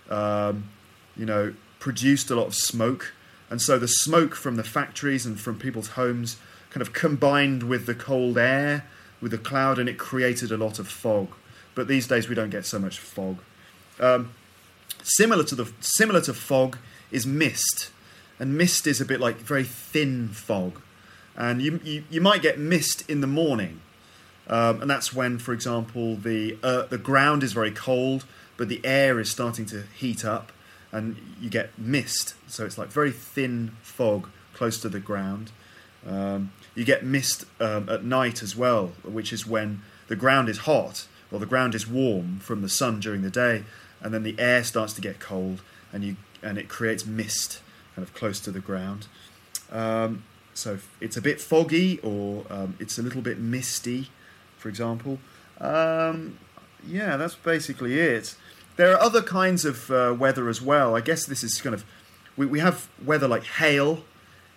um, 0.10 0.70
you 1.16 1.26
know 1.26 1.54
produced 1.80 2.30
a 2.30 2.36
lot 2.36 2.48
of 2.48 2.56
smoke, 2.56 3.14
and 3.50 3.62
so 3.62 3.78
the 3.78 3.88
smoke 3.88 4.36
from 4.36 4.56
the 4.56 4.64
factories 4.64 5.26
and 5.26 5.40
from 5.40 5.60
people's 5.60 5.90
homes 5.90 6.38
kind 6.70 6.82
of 6.82 6.94
combined 6.94 7.64
with 7.64 7.86
the 7.86 7.96
cold 7.96 8.38
air, 8.38 8.86
with 9.22 9.32
the 9.32 9.38
cloud, 9.38 9.80
and 9.80 9.88
it 9.88 9.98
created 9.98 10.52
a 10.52 10.58
lot 10.58 10.80
of 10.80 10.88
fog. 10.88 11.30
But 11.76 11.88
these 11.88 12.08
days 12.08 12.28
we 12.28 12.36
don't 12.36 12.50
get 12.50 12.66
so 12.66 12.80
much 12.80 13.00
fog. 13.00 13.38
Um, 14.00 14.32
similar 15.04 15.44
to 15.46 15.56
the 15.56 15.72
similar 15.80 16.22
to 16.22 16.34
fog 16.34 16.78
is 17.12 17.26
mist, 17.26 17.92
and 18.40 18.58
mist 18.58 18.88
is 18.88 19.00
a 19.00 19.06
bit 19.06 19.20
like 19.20 19.38
very 19.38 19.64
thin 19.64 20.30
fog 20.30 20.82
and 21.38 21.62
you, 21.62 21.80
you, 21.84 22.04
you 22.10 22.20
might 22.20 22.42
get 22.42 22.58
mist 22.58 23.08
in 23.10 23.22
the 23.22 23.28
morning. 23.28 23.80
Um, 24.48 24.82
and 24.82 24.90
that's 24.90 25.14
when, 25.14 25.38
for 25.38 25.54
example, 25.54 26.16
the, 26.16 26.58
uh, 26.64 26.84
the 26.84 26.98
ground 26.98 27.44
is 27.44 27.54
very 27.54 27.72
cold, 27.72 28.26
but 28.58 28.68
the 28.68 28.82
air 28.84 29.20
is 29.20 29.30
starting 29.30 29.66
to 29.68 29.84
heat 29.96 30.26
up, 30.26 30.52
and 30.92 31.16
you 31.40 31.50
get 31.50 31.78
mist. 31.78 32.36
So 32.48 32.66
it's 32.66 32.78
like 32.78 32.90
very 32.90 33.12
thin 33.12 33.72
fog 33.82 34.30
close 34.54 34.80
to 34.82 34.90
the 34.90 35.00
ground. 35.00 35.52
Um, 36.06 36.52
you 36.76 36.84
get 36.86 37.04
mist 37.04 37.46
um, 37.60 37.90
at 37.90 38.04
night 38.04 38.42
as 38.42 38.56
well, 38.56 38.88
which 39.04 39.32
is 39.32 39.46
when 39.46 39.82
the 40.08 40.16
ground 40.16 40.50
is 40.50 40.60
hot 40.60 41.08
or 41.32 41.40
the 41.40 41.46
ground 41.46 41.76
is 41.76 41.88
warm 41.88 42.40
from 42.40 42.62
the 42.62 42.70
sun 42.70 43.00
during 43.00 43.22
the 43.22 43.30
day, 43.30 43.64
and 44.02 44.14
then 44.14 44.24
the 44.24 44.36
air 44.40 44.64
starts 44.64 44.94
to 44.94 45.02
get 45.02 45.20
cold, 45.20 45.62
and 45.92 46.04
you 46.04 46.16
and 46.42 46.58
it 46.58 46.70
creates 46.70 47.06
mist 47.06 47.62
kind 47.96 48.08
of 48.08 48.14
close 48.14 48.40
to 48.40 48.52
the 48.52 48.60
ground. 48.60 49.08
Um, 49.72 50.24
so 50.54 50.80
it's 51.02 51.18
a 51.18 51.22
bit 51.22 51.42
foggy 51.42 52.00
or 52.00 52.46
um, 52.50 52.76
it's 52.80 52.98
a 52.98 53.02
little 53.02 53.22
bit 53.22 53.40
misty, 53.40 54.10
for 54.58 54.70
example. 54.70 55.20
Um, 55.60 56.38
yeah, 56.86 57.18
that's 57.18 57.36
basically 57.36 58.00
it. 58.00 58.36
There 58.76 58.92
are 58.94 59.00
other 59.00 59.22
kinds 59.22 59.66
of 59.66 59.90
uh, 59.90 60.16
weather 60.18 60.50
as 60.50 60.62
well. 60.62 60.96
I 60.96 61.02
guess 61.02 61.26
this 61.26 61.44
is 61.44 61.62
kind 61.62 61.74
of 61.74 61.86
we, 62.36 62.46
we 62.46 62.60
have 62.60 62.90
weather 63.04 63.28
like 63.28 63.44
hail. 63.44 64.04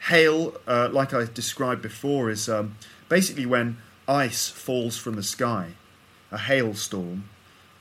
Hail, 0.09 0.55
uh, 0.67 0.89
like 0.91 1.13
I 1.13 1.25
described 1.25 1.83
before, 1.83 2.31
is 2.31 2.49
um, 2.49 2.77
basically 3.09 3.45
when 3.45 3.77
ice 4.09 4.49
falls 4.49 4.97
from 4.97 5.17
the 5.17 5.23
sky. 5.23 5.73
A 6.33 6.39
hailstorm 6.39 7.29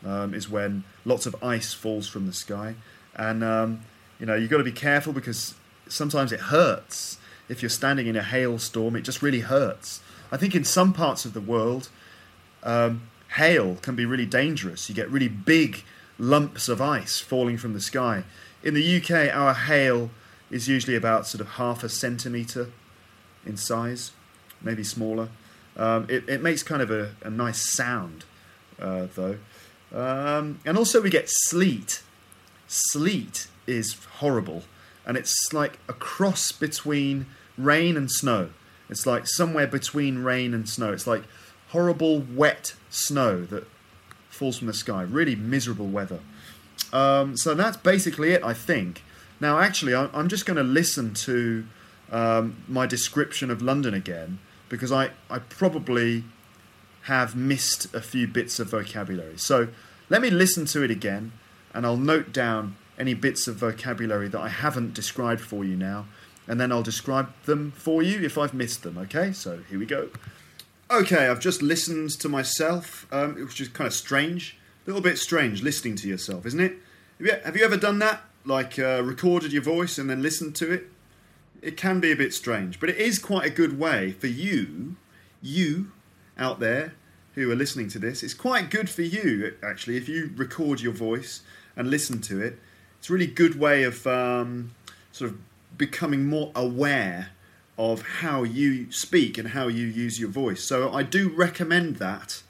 um, 0.06 0.34
is 0.34 0.50
when 0.50 0.84
lots 1.06 1.26
of 1.26 1.36
ice 1.42 1.74
falls 1.74 2.08
from 2.08 2.26
the 2.26 2.34
sky, 2.34 2.76
and 3.16 3.44
um, 3.44 3.82
you 4.20 4.26
know 4.26 4.36
you've 4.36 4.50
got 4.50 4.58
to 4.58 4.64
be 4.64 4.72
careful 4.72 5.14
because 5.14 5.56
sometimes 5.88 6.32
it 6.32 6.40
hurts 6.40 7.18
if 7.50 7.64
you're 7.64 7.70
standing 7.70 8.08
in 8.08 8.16
a 8.16 8.24
hailstorm, 8.24 8.96
it 8.96 9.02
just 9.02 9.22
really 9.22 9.42
hurts. 9.42 10.02
I 10.32 10.38
think 10.38 10.56
in 10.56 10.64
some 10.64 10.94
parts 10.94 11.26
of 11.26 11.34
the 11.34 11.42
world, 11.42 11.90
um, 12.64 13.10
hail 13.36 13.76
can 13.76 13.96
be 13.96 14.06
really 14.06 14.26
dangerous. 14.26 14.90
You 14.90 14.96
get 14.96 15.10
really 15.10 15.28
big 15.28 15.84
lumps 16.18 16.68
of 16.68 16.82
ice 16.82 17.20
falling 17.20 17.58
from 17.58 17.74
the 17.74 17.82
sky. 17.82 18.24
In 18.64 18.74
the 18.74 18.98
UK, 18.98 19.34
our 19.34 19.54
hail 19.54 20.10
is 20.52 20.68
usually 20.68 20.96
about 20.96 21.28
sort 21.28 21.42
of 21.42 21.52
half 21.52 21.84
a 21.84 21.90
centimetre 21.90 22.70
in 23.46 23.56
size, 23.56 24.12
maybe 24.62 24.84
smaller. 24.84 25.30
Um, 25.78 26.08
it, 26.10 26.28
it, 26.28 26.42
makes 26.42 26.62
kind 26.62 26.82
of 26.82 26.92
a, 26.92 27.12
a 27.24 27.30
nice 27.30 27.74
sound, 27.74 28.26
uh, 28.80 29.08
though. 29.16 29.38
Um, 29.94 30.60
and 30.66 30.78
also, 30.78 31.02
we 31.02 31.10
get 31.10 31.26
sleet. 31.30 32.04
Sleet 32.68 33.48
is 33.66 33.96
horrible, 34.18 34.64
and 35.06 35.16
it's 35.16 35.54
like 35.54 35.80
a 35.88 35.94
cross 35.94 36.52
between 36.52 37.28
rain 37.58 37.96
and 37.96 38.12
snow. 38.12 38.50
It's 38.90 39.06
like 39.06 39.28
somewhere 39.28 39.68
between 39.68 40.20
rain 40.20 40.54
and 40.54 40.68
snow. 40.68 40.92
It's 40.92 41.08
like 41.08 41.24
horrible 41.70 42.20
wet 42.20 42.76
snow 42.90 43.46
that 43.46 43.66
falls 44.30 44.58
from 44.58 44.68
the 44.68 44.74
sky. 44.74 45.02
Really 45.04 45.36
miserable 45.36 45.88
weather. 45.88 46.20
Um, 46.92 47.38
so 47.38 47.54
that's 47.54 47.78
basically 47.78 48.32
it, 48.32 48.44
I 48.44 48.54
think. 48.54 49.04
Now, 49.40 49.60
actually, 49.60 49.96
I'm 49.96 50.28
just 50.28 50.46
going 50.46 50.58
to 50.58 50.64
listen 50.64 51.14
to 51.14 51.66
um, 52.12 52.64
my 52.68 52.86
description 52.86 53.52
of 53.52 53.62
London 53.62 53.94
again 53.94 54.40
because 54.68 54.92
I, 54.92 55.12
I 55.30 55.40
probably 55.40 56.24
have 57.04 57.36
missed 57.36 57.94
a 57.94 58.02
few 58.02 58.28
bits 58.28 58.60
of 58.60 58.70
vocabulary. 58.70 59.38
So 59.38 59.70
let 60.10 60.22
me 60.22 60.30
listen 60.30 60.66
to 60.68 60.84
it 60.84 60.92
again 60.92 61.32
and 61.74 61.86
I'll 61.86 61.98
note 61.98 62.34
down 62.34 62.76
any 62.98 63.14
bits 63.14 63.48
of 63.48 63.56
vocabulary 63.56 64.28
that 64.28 64.40
I 64.40 64.50
haven't 64.50 64.94
described 64.94 65.42
for 65.42 65.64
you 65.64 65.76
now 65.76 66.06
and 66.48 66.60
then 66.60 66.72
I'll 66.72 66.84
describe 66.84 67.30
them 67.46 67.72
for 67.72 68.04
you 68.04 68.22
if 68.22 68.38
I've 68.38 68.54
missed 68.54 68.84
them. 68.84 68.98
Okay, 68.98 69.32
so 69.32 69.60
here 69.70 69.80
we 69.80 69.86
go. 69.86 70.10
Okay, 70.92 71.28
I've 71.28 71.40
just 71.40 71.62
listened 71.62 72.10
to 72.20 72.30
myself, 72.30 73.06
um, 73.12 73.36
which 73.36 73.62
is 73.62 73.68
kind 73.68 73.88
of 73.88 73.94
strange, 73.94 74.58
a 74.86 74.90
little 74.90 75.04
bit 75.04 75.20
strange 75.20 75.62
listening 75.62 75.96
to 75.98 76.08
yourself, 76.08 76.46
isn't 76.48 76.60
it? 76.60 76.78
Have 77.44 77.56
you, 77.56 77.64
ever 77.64 77.78
done 77.78 78.00
that? 78.00 78.22
Like 78.46 78.80
uh, 78.80 79.04
recorded 79.04 79.54
your 79.54 79.62
voice 79.62 79.98
and 79.98 80.10
then 80.10 80.24
listened 80.24 80.56
to 80.56 80.72
it? 80.72 80.90
it 81.62 81.78
can 81.78 82.00
be 82.00 82.12
a 82.12 82.16
bit 82.16 82.34
strange, 82.34 82.80
but 82.80 82.90
it 82.90 82.98
is 82.98 83.20
quite 83.20 83.46
a 83.46 83.50
good 83.50 83.80
way 83.80 84.12
for 84.12 84.28
you, 84.28 84.96
you 85.42 85.92
out 86.38 86.60
there 86.60 86.94
who 87.36 87.52
are 87.52 87.56
listening 87.56 87.90
to 87.90 88.00
this. 88.00 88.24
It's 88.24 88.34
quite 88.34 88.70
good 88.70 88.90
for 88.90 89.02
you 89.02 89.56
actually 89.62 89.98
if 89.98 90.08
you 90.08 90.32
record 90.36 90.82
your 90.82 90.94
voice 90.94 91.42
and 91.76 91.90
listen 91.90 92.22
to 92.22 92.42
it. 92.42 92.60
It's 92.98 93.10
a 93.10 93.14
really 93.14 93.28
good 93.28 93.60
way 93.60 93.84
of 93.84 94.06
um, 94.08 94.72
sort 95.12 95.32
of 95.32 95.38
becoming 95.78 96.26
more 96.26 96.52
aware 96.56 97.30
of 97.80 98.02
how 98.02 98.44
you 98.44 98.92
speak 98.92 99.40
and 99.40 99.50
how 99.50 99.68
you 99.68 99.88
use 99.88 100.20
your 100.20 100.30
voice. 100.30 100.64
So 100.64 100.94
I 100.94 101.02
do 101.02 101.30
recommend 101.30 101.96
that. 101.96 102.44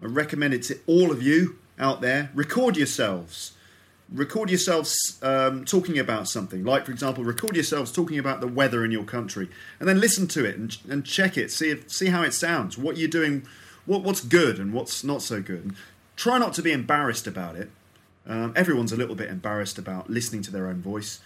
I 0.00 0.06
recommend 0.06 0.54
it 0.54 0.62
to 0.64 0.78
all 0.86 1.10
of 1.10 1.22
you 1.22 1.58
out 1.78 2.02
there. 2.02 2.30
Record 2.34 2.76
yourselves 2.76 3.52
record 4.12 4.50
yourselves 4.50 5.18
um, 5.22 5.64
talking 5.64 5.98
about 5.98 6.28
something. 6.28 6.64
Like, 6.64 6.86
for 6.86 6.92
example, 6.92 7.24
record 7.24 7.56
yourselves 7.56 7.90
talking 7.90 8.18
about 8.18 8.40
the 8.40 8.46
weather 8.46 8.84
in 8.84 8.90
your 8.90 9.04
country, 9.04 9.48
and 9.80 9.88
then 9.88 10.00
listen 10.00 10.26
to 10.28 10.44
it 10.44 10.56
and, 10.56 10.76
and 10.88 11.04
check 11.04 11.36
it, 11.36 11.50
see 11.50 11.70
if, 11.70 11.90
see 11.90 12.06
how 12.06 12.22
it 12.22 12.34
sounds, 12.34 12.76
what 12.76 12.96
you're 12.96 13.08
doing, 13.08 13.46
what, 13.86 14.02
what's 14.02 14.20
good 14.20 14.58
and 14.58 14.72
what's 14.72 15.02
not 15.02 15.22
so 15.22 15.40
good. 15.40 15.64
And 15.64 15.74
try 16.16 16.38
not 16.38 16.52
to 16.54 16.62
be 16.62 16.72
embarrassed 16.72 17.26
about 17.26 17.56
it. 17.56 17.70
Um, 18.26 18.52
everyone's 18.54 18.92
a 18.92 18.96
little 18.96 19.16
bit 19.16 19.30
embarrassed 19.30 19.78
about 19.78 20.08
listening 20.08 20.42
to 20.42 20.52
their 20.52 20.66
own 20.66 20.80
voice, 20.80 21.20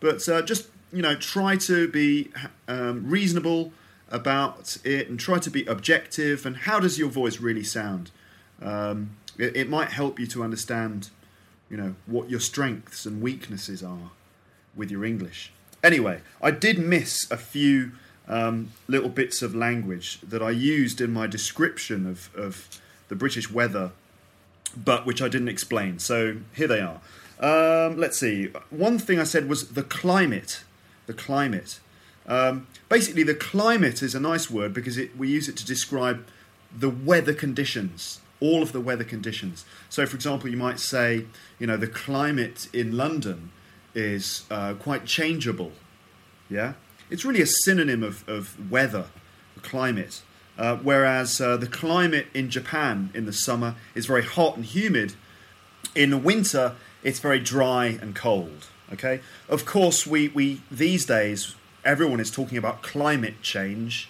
but 0.00 0.26
uh, 0.28 0.42
just 0.42 0.68
you 0.92 1.02
know, 1.02 1.14
try 1.14 1.56
to 1.56 1.88
be 1.88 2.30
um, 2.66 3.08
reasonable 3.08 3.72
about 4.10 4.78
it 4.84 5.08
and 5.08 5.20
try 5.20 5.38
to 5.38 5.50
be 5.50 5.64
objective. 5.66 6.46
And 6.46 6.56
how 6.56 6.80
does 6.80 6.98
your 6.98 7.08
voice 7.08 7.40
really 7.40 7.64
sound? 7.64 8.10
Um, 8.62 9.10
it, 9.38 9.56
it 9.56 9.68
might 9.68 9.90
help 9.90 10.18
you 10.18 10.26
to 10.28 10.42
understand 10.42 11.10
you 11.70 11.76
know, 11.76 11.94
what 12.06 12.30
your 12.30 12.40
strengths 12.40 13.04
and 13.04 13.20
weaknesses 13.20 13.82
are 13.82 14.10
with 14.74 14.90
your 14.90 15.04
English. 15.04 15.52
Anyway, 15.82 16.20
I 16.40 16.50
did 16.50 16.78
miss 16.78 17.30
a 17.30 17.36
few 17.36 17.92
um, 18.26 18.72
little 18.86 19.08
bits 19.08 19.42
of 19.42 19.54
language 19.54 20.20
that 20.22 20.42
I 20.42 20.50
used 20.50 21.00
in 21.00 21.12
my 21.12 21.26
description 21.26 22.06
of, 22.06 22.30
of 22.34 22.80
the 23.08 23.14
British 23.14 23.50
weather, 23.50 23.92
but 24.76 25.06
which 25.06 25.22
I 25.22 25.28
didn't 25.28 25.48
explain. 25.48 25.98
So 25.98 26.38
here 26.54 26.68
they 26.68 26.80
are. 26.80 27.00
Um, 27.40 27.96
let's 27.96 28.18
see. 28.18 28.46
One 28.70 28.98
thing 28.98 29.18
I 29.18 29.24
said 29.24 29.48
was 29.48 29.70
the 29.70 29.82
climate. 29.82 30.64
The 31.08 31.14
climate. 31.14 31.80
Um, 32.26 32.68
basically, 32.88 33.24
the 33.24 33.34
climate 33.34 34.02
is 34.02 34.14
a 34.14 34.20
nice 34.20 34.48
word 34.48 34.72
because 34.72 34.96
it, 34.96 35.16
we 35.16 35.28
use 35.28 35.48
it 35.48 35.56
to 35.56 35.66
describe 35.66 36.24
the 36.70 36.90
weather 36.90 37.34
conditions 37.34 38.20
all 38.40 38.62
of 38.62 38.72
the 38.72 38.80
weather 38.80 39.04
conditions. 39.04 39.64
So, 39.88 40.06
for 40.06 40.16
example, 40.16 40.48
you 40.48 40.56
might 40.56 40.80
say, 40.80 41.26
you 41.58 41.66
know, 41.66 41.76
the 41.76 41.86
climate 41.86 42.68
in 42.72 42.96
London 42.96 43.50
is 43.94 44.44
uh, 44.50 44.74
quite 44.74 45.04
changeable. 45.06 45.72
Yeah, 46.48 46.74
it's 47.10 47.24
really 47.24 47.42
a 47.42 47.46
synonym 47.46 48.02
of, 48.02 48.26
of 48.28 48.70
weather, 48.70 49.06
climate. 49.62 50.22
Uh, 50.56 50.76
whereas 50.76 51.40
uh, 51.40 51.56
the 51.56 51.66
climate 51.66 52.26
in 52.34 52.50
Japan 52.50 53.10
in 53.14 53.26
the 53.26 53.32
summer 53.32 53.76
is 53.94 54.06
very 54.06 54.24
hot 54.24 54.56
and 54.56 54.64
humid. 54.64 55.14
In 55.94 56.10
the 56.10 56.18
winter, 56.18 56.74
it's 57.04 57.20
very 57.20 57.38
dry 57.38 57.86
and 57.86 58.14
cold. 58.14 58.66
Okay. 58.92 59.20
Of 59.48 59.66
course, 59.66 60.06
we, 60.06 60.28
we 60.28 60.60
these 60.70 61.04
days 61.04 61.54
everyone 61.84 62.20
is 62.20 62.30
talking 62.30 62.58
about 62.58 62.82
climate 62.82 63.42
change, 63.42 64.08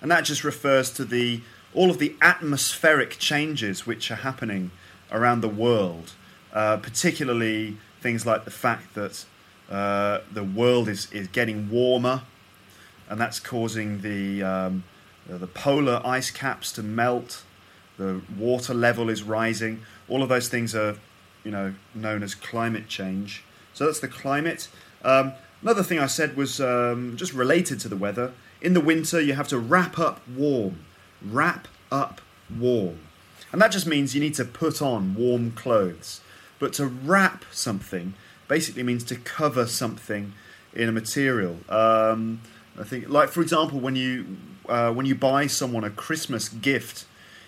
and 0.00 0.10
that 0.10 0.24
just 0.24 0.44
refers 0.44 0.90
to 0.92 1.04
the 1.04 1.40
all 1.74 1.90
of 1.90 1.98
the 1.98 2.16
atmospheric 2.22 3.18
changes 3.18 3.86
which 3.86 4.10
are 4.10 4.16
happening 4.16 4.70
around 5.12 5.42
the 5.42 5.48
world, 5.48 6.12
uh, 6.52 6.78
particularly 6.78 7.76
things 8.00 8.24
like 8.24 8.44
the 8.44 8.50
fact 8.50 8.94
that 8.94 9.24
uh, 9.70 10.20
the 10.32 10.42
world 10.42 10.88
is, 10.88 11.10
is 11.12 11.28
getting 11.28 11.70
warmer, 11.70 12.22
and 13.08 13.20
that's 13.20 13.38
causing 13.38 14.00
the, 14.00 14.42
um, 14.42 14.84
the 15.28 15.46
polar 15.46 16.00
ice 16.04 16.30
caps 16.30 16.72
to 16.72 16.82
melt, 16.82 17.42
the 17.98 18.20
water 18.38 18.72
level 18.72 19.10
is 19.10 19.22
rising. 19.22 19.82
All 20.08 20.22
of 20.22 20.28
those 20.28 20.48
things 20.48 20.74
are 20.74 20.96
you 21.44 21.50
know, 21.50 21.74
known 21.94 22.22
as 22.22 22.34
climate 22.34 22.88
change. 22.88 23.44
So 23.76 23.86
that's 23.86 24.00
the 24.00 24.08
climate. 24.08 24.68
Um, 25.04 25.34
another 25.62 25.84
thing 25.84 26.00
I 26.00 26.06
said 26.06 26.36
was 26.36 26.60
um, 26.60 27.16
just 27.16 27.32
related 27.32 27.78
to 27.80 27.88
the 27.88 27.96
weather. 27.96 28.32
In 28.60 28.72
the 28.72 28.80
winter, 28.80 29.20
you 29.20 29.34
have 29.34 29.48
to 29.48 29.58
wrap 29.58 29.98
up 29.98 30.26
warm 30.26 30.80
wrap 31.22 31.68
up 31.90 32.20
warm. 32.54 32.98
And 33.52 33.60
that 33.60 33.70
just 33.70 33.86
means 33.86 34.14
you 34.14 34.20
need 34.20 34.34
to 34.34 34.44
put 34.44 34.82
on 34.82 35.14
warm 35.14 35.52
clothes. 35.52 36.20
But 36.58 36.72
to 36.74 36.86
wrap 36.86 37.44
something 37.50 38.14
basically 38.48 38.82
means 38.82 39.04
to 39.04 39.16
cover 39.16 39.66
something 39.66 40.32
in 40.74 40.88
a 40.88 40.92
material. 40.92 41.58
Um, 41.68 42.40
I 42.78 42.84
think, 42.84 43.08
like 43.08 43.30
for 43.30 43.40
example, 43.40 43.78
when 43.80 43.96
you 43.96 44.36
uh, 44.68 44.92
when 44.92 45.06
you 45.06 45.14
buy 45.14 45.46
someone 45.46 45.84
a 45.84 45.90
Christmas 45.90 46.48
gift, 46.48 47.04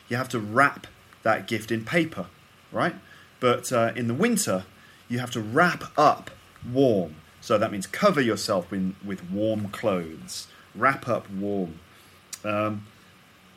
you 0.09 0.17
have 0.17 0.29
to 0.31 0.39
wrap 0.39 0.87
that 1.23 1.47
gift 1.47 1.71
in 1.71 1.85
paper, 1.85 2.27
right? 2.73 2.95
But 3.41 3.73
uh, 3.73 3.93
in 3.97 4.09
the 4.09 4.15
winter, 4.15 4.65
you 5.09 5.19
have 5.19 5.31
to 5.33 5.41
wrap 5.41 5.85
up 5.97 6.31
warm. 6.71 7.17
So 7.41 7.57
that 7.59 7.71
means 7.73 7.87
cover 7.87 8.21
yourself 8.21 8.73
in, 8.73 8.97
with 9.05 9.31
warm 9.31 9.69
clothes. 9.69 10.49
Wrap 10.75 11.09
up 11.09 11.31
warm. 11.31 11.79
Um, 12.45 12.87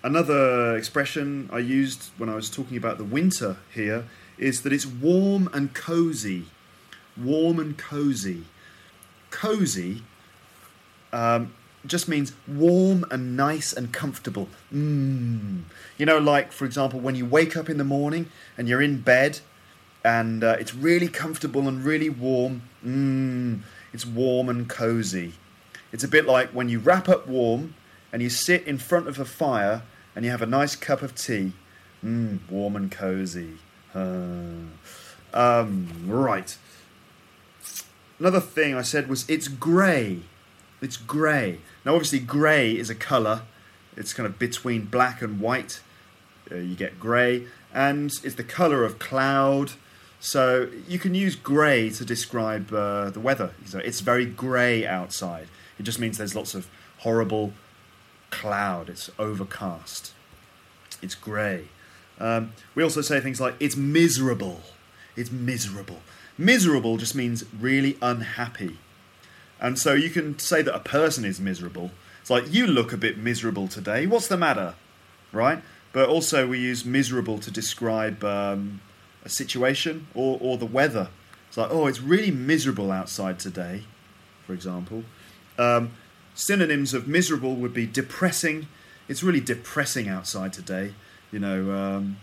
Another 0.04 0.76
expression 0.78 1.48
I 1.54 1.60
used 1.60 2.10
when 2.18 2.28
I 2.28 2.36
was 2.36 2.50
talking 2.50 2.76
about 2.76 2.98
the 2.98 3.04
winter 3.04 3.58
here 3.72 4.06
is 4.38 4.64
that 4.64 4.74
it's 4.74 4.86
warm 4.86 5.48
and 5.54 5.74
cozy. 5.76 6.46
Warm 7.16 7.60
and 7.60 7.78
cozy. 7.78 8.46
Cozy 9.30 10.02
um, 11.14 11.54
just 11.86 12.08
means 12.08 12.34
warm 12.48 13.06
and 13.12 13.38
nice 13.38 13.74
and 13.74 13.94
comfortable. 13.94 14.50
Mm. 14.74 15.64
You 16.00 16.06
know, 16.08 16.18
like 16.18 16.52
for 16.52 16.66
example, 16.66 17.00
when 17.00 17.14
you 17.14 17.28
wake 17.28 17.56
up 17.56 17.70
in 17.70 17.78
the 17.78 17.84
morning 17.84 18.32
and 18.58 18.68
you're 18.68 18.82
in 18.82 19.02
bed 19.02 19.42
and 20.04 20.44
uh, 20.44 20.58
it's 20.60 20.74
really 20.74 21.08
comfortable 21.08 21.68
and 21.68 21.84
really 21.84 22.10
warm. 22.10 22.64
Mm. 22.86 23.62
It's 23.94 24.06
warm 24.06 24.50
and 24.50 24.70
cozy. 24.70 25.34
It's 25.92 26.04
a 26.04 26.08
bit 26.08 26.26
like 26.26 26.50
when 26.50 26.70
you 26.70 26.80
wrap 26.80 27.10
up 27.10 27.28
warm 27.28 27.76
and 28.12 28.22
you 28.22 28.30
sit 28.30 28.66
in 28.66 28.78
front 28.78 29.08
of 29.08 29.20
a 29.20 29.26
fire 29.26 29.84
and 30.16 30.26
you 30.26 30.32
have 30.32 30.42
a 30.42 30.48
nice 30.48 30.76
cup 30.76 31.02
of 31.02 31.16
tea. 31.16 31.54
Mmm, 32.04 32.40
warm 32.50 32.76
and 32.76 32.92
cozy. 32.92 33.58
Uh, 33.94 34.68
um, 35.34 35.88
right. 36.08 36.58
Another 38.20 38.40
thing 38.40 38.76
I 38.76 38.82
said 38.82 39.10
was 39.10 39.30
it's 39.30 39.48
grey. 39.48 40.22
It's 40.82 40.98
grey. 40.98 41.60
Now, 41.86 41.94
obviously, 41.94 42.20
grey 42.20 42.72
is 42.72 42.90
a 42.90 42.96
colour. 42.96 43.44
It's 43.96 44.14
kind 44.14 44.26
of 44.26 44.40
between 44.40 44.86
black 44.86 45.22
and 45.22 45.40
white. 45.40 45.82
Uh, 46.52 46.56
you 46.56 46.76
get 46.76 47.00
grey, 47.00 47.48
and 47.74 48.12
it's 48.24 48.36
the 48.36 48.44
colour 48.44 48.84
of 48.84 49.00
cloud. 49.00 49.74
So 50.24 50.70
you 50.88 51.00
can 51.00 51.16
use 51.16 51.36
grey 51.36 51.90
to 51.90 52.06
describe 52.06 52.72
uh, 52.72 53.10
the 53.10 53.20
weather. 53.20 53.56
So 53.66 53.80
it's 53.80 54.02
very 54.02 54.26
grey 54.26 54.86
outside. 54.86 55.48
It 55.80 55.84
just 55.84 56.00
means 56.00 56.20
there's 56.20 56.36
lots 56.36 56.54
of 56.54 56.70
horrible 57.00 57.54
cloud, 58.30 58.88
it's 58.88 59.10
overcast, 59.18 60.14
it's 61.02 61.16
grey. 61.16 61.70
Um, 62.20 62.54
we 62.76 62.84
also 62.84 63.02
say 63.02 63.20
things 63.20 63.42
like, 63.42 63.56
it's 63.60 63.76
miserable. 63.76 64.62
It's 65.16 65.32
miserable. 65.32 66.02
Miserable 66.38 66.98
just 66.98 67.16
means 67.16 67.44
really 67.60 67.98
unhappy. 68.00 68.78
And 69.60 69.80
so 69.80 69.94
you 69.94 70.12
can 70.12 70.38
say 70.38 70.62
that 70.62 70.76
a 70.76 70.80
person 70.80 71.26
is 71.26 71.40
miserable. 71.40 71.90
It's 72.22 72.30
like, 72.30 72.54
you 72.54 72.68
look 72.68 72.94
a 72.94 72.98
bit 72.98 73.18
miserable 73.18 73.68
today. 73.68 74.06
What's 74.06 74.28
the 74.28 74.38
matter? 74.38 74.76
Right? 75.32 75.64
But 75.94 76.10
also, 76.10 76.48
we 76.48 76.60
use 76.60 76.86
miserable 76.86 77.40
to 77.40 77.50
describe 77.50 78.24
um, 78.24 78.82
a 79.24 79.30
situation 79.30 80.08
or, 80.14 80.38
or 80.42 80.58
the 80.58 80.66
weather. 80.66 81.10
It's 81.48 81.58
like, 81.58 81.70
oh, 81.72 81.88
it's 81.88 82.02
really 82.02 82.32
miserable 82.32 82.92
outside 82.92 83.40
today, 83.40 83.84
for 84.46 84.54
example. 84.54 85.04
Um, 85.58 85.92
Synonyms 86.34 86.94
of 86.94 87.08
miserable 87.08 87.56
would 87.56 87.74
be 87.74 87.86
depressing. 87.86 88.68
It's 89.08 89.22
really 89.22 89.42
depressing 89.42 90.08
outside 90.08 90.54
today. 90.54 90.94
You 91.32 91.40
know, 91.40 91.72
um, 91.72 92.18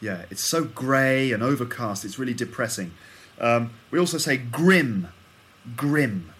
yeah, 0.00 0.24
it's 0.30 0.42
so 0.42 0.64
grey 0.64 1.32
and 1.32 1.42
overcast. 1.42 2.04
It's 2.04 2.18
really 2.18 2.34
depressing. 2.34 2.92
Um, 3.40 3.70
we 3.90 3.98
also 3.98 4.18
say 4.18 4.36
grim. 4.36 5.08
Grim. 5.76 6.32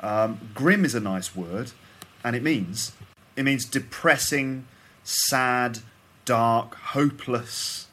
Um, 0.00 0.50
grim 0.54 0.84
is 0.84 0.94
a 0.94 1.00
nice 1.00 1.34
word, 1.36 1.72
and 2.24 2.34
it 2.34 2.42
means 2.42 2.92
it 3.36 3.44
means 3.44 3.64
depressing, 3.64 4.66
sad, 5.04 5.78
dark, 6.24 6.74
hopeless. 6.74 7.88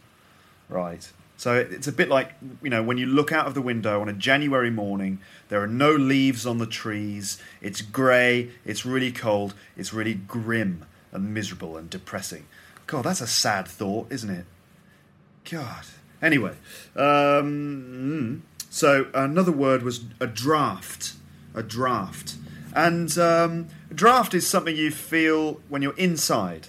Right. 0.70 1.12
So 1.38 1.56
it's 1.56 1.88
a 1.88 1.94
bit 1.94 2.10
like, 2.10 2.34
you 2.62 2.70
know, 2.70 2.84
when 2.84 2.98
you 2.98 3.06
look 3.06 3.32
out 3.32 3.48
of 3.48 3.54
the 3.54 3.62
window 3.62 4.02
on 4.02 4.10
a 4.10 4.14
January 4.14 4.70
morning, 4.70 5.20
there 5.48 5.64
are 5.64 5.68
no 5.68 5.92
leaves 5.92 6.46
on 6.46 6.58
the 6.58 6.68
trees, 6.68 7.42
it's 7.62 7.82
grey, 7.82 8.50
it's 8.66 8.86
really 8.86 9.12
cold, 9.12 9.54
it's 9.78 9.94
really 9.94 10.16
grim 10.16 10.86
and 11.14 11.34
miserable 11.34 11.78
and 11.78 11.90
depressing. 11.90 12.46
God, 12.88 13.06
that's 13.06 13.22
a 13.22 13.28
sad 13.28 13.70
thought, 13.70 14.12
isn't 14.12 14.30
it? 14.30 14.46
God. 15.50 15.86
Anyway, 16.22 16.56
um, 16.98 18.44
so 18.70 19.08
another 19.14 19.54
word 19.54 19.82
was 19.84 20.04
a 20.20 20.28
draft. 20.28 21.14
a 21.56 21.64
draft. 21.64 22.36
And 22.76 23.18
um, 23.18 23.70
draft 23.94 24.34
is 24.34 24.46
something 24.46 24.76
you 24.76 24.92
feel 24.92 25.62
when 25.70 25.82
you're 25.82 25.98
inside, 25.98 26.68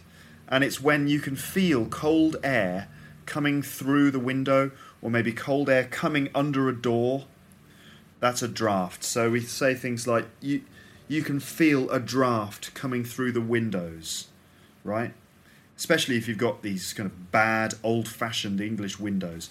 and 0.49 0.63
it's 0.63 0.81
when 0.81 1.09
you 1.09 1.19
can 1.19 1.35
feel 1.35 1.87
cold 1.87 2.37
air 2.43 2.89
coming 3.31 3.63
through 3.63 4.11
the 4.11 4.19
window, 4.19 4.73
or 5.01 5.11
maybe 5.11 5.33
cold 5.33 5.71
air 5.71 5.85
coming 5.85 6.29
under 6.35 6.69
a 6.69 6.75
door. 6.75 7.25
That's 8.19 8.43
a 8.43 8.49
draft. 8.49 9.03
So 9.05 9.31
we 9.31 9.41
say 9.41 9.75
things 9.75 10.07
like 10.07 10.27
you 10.41 10.61
you 11.09 11.23
can 11.23 11.41
feel 11.41 11.91
a 11.91 11.99
draft 11.99 12.75
coming 12.75 13.05
through 13.05 13.33
the 13.33 13.41
windows, 13.41 14.29
right? 14.85 15.13
Especially 15.77 16.17
if 16.17 16.29
you've 16.29 16.39
got 16.39 16.63
these 16.63 16.93
kind 16.93 17.07
of 17.07 17.33
bad 17.33 17.75
old-fashioned 17.83 18.61
English 18.61 19.01
windows, 19.01 19.51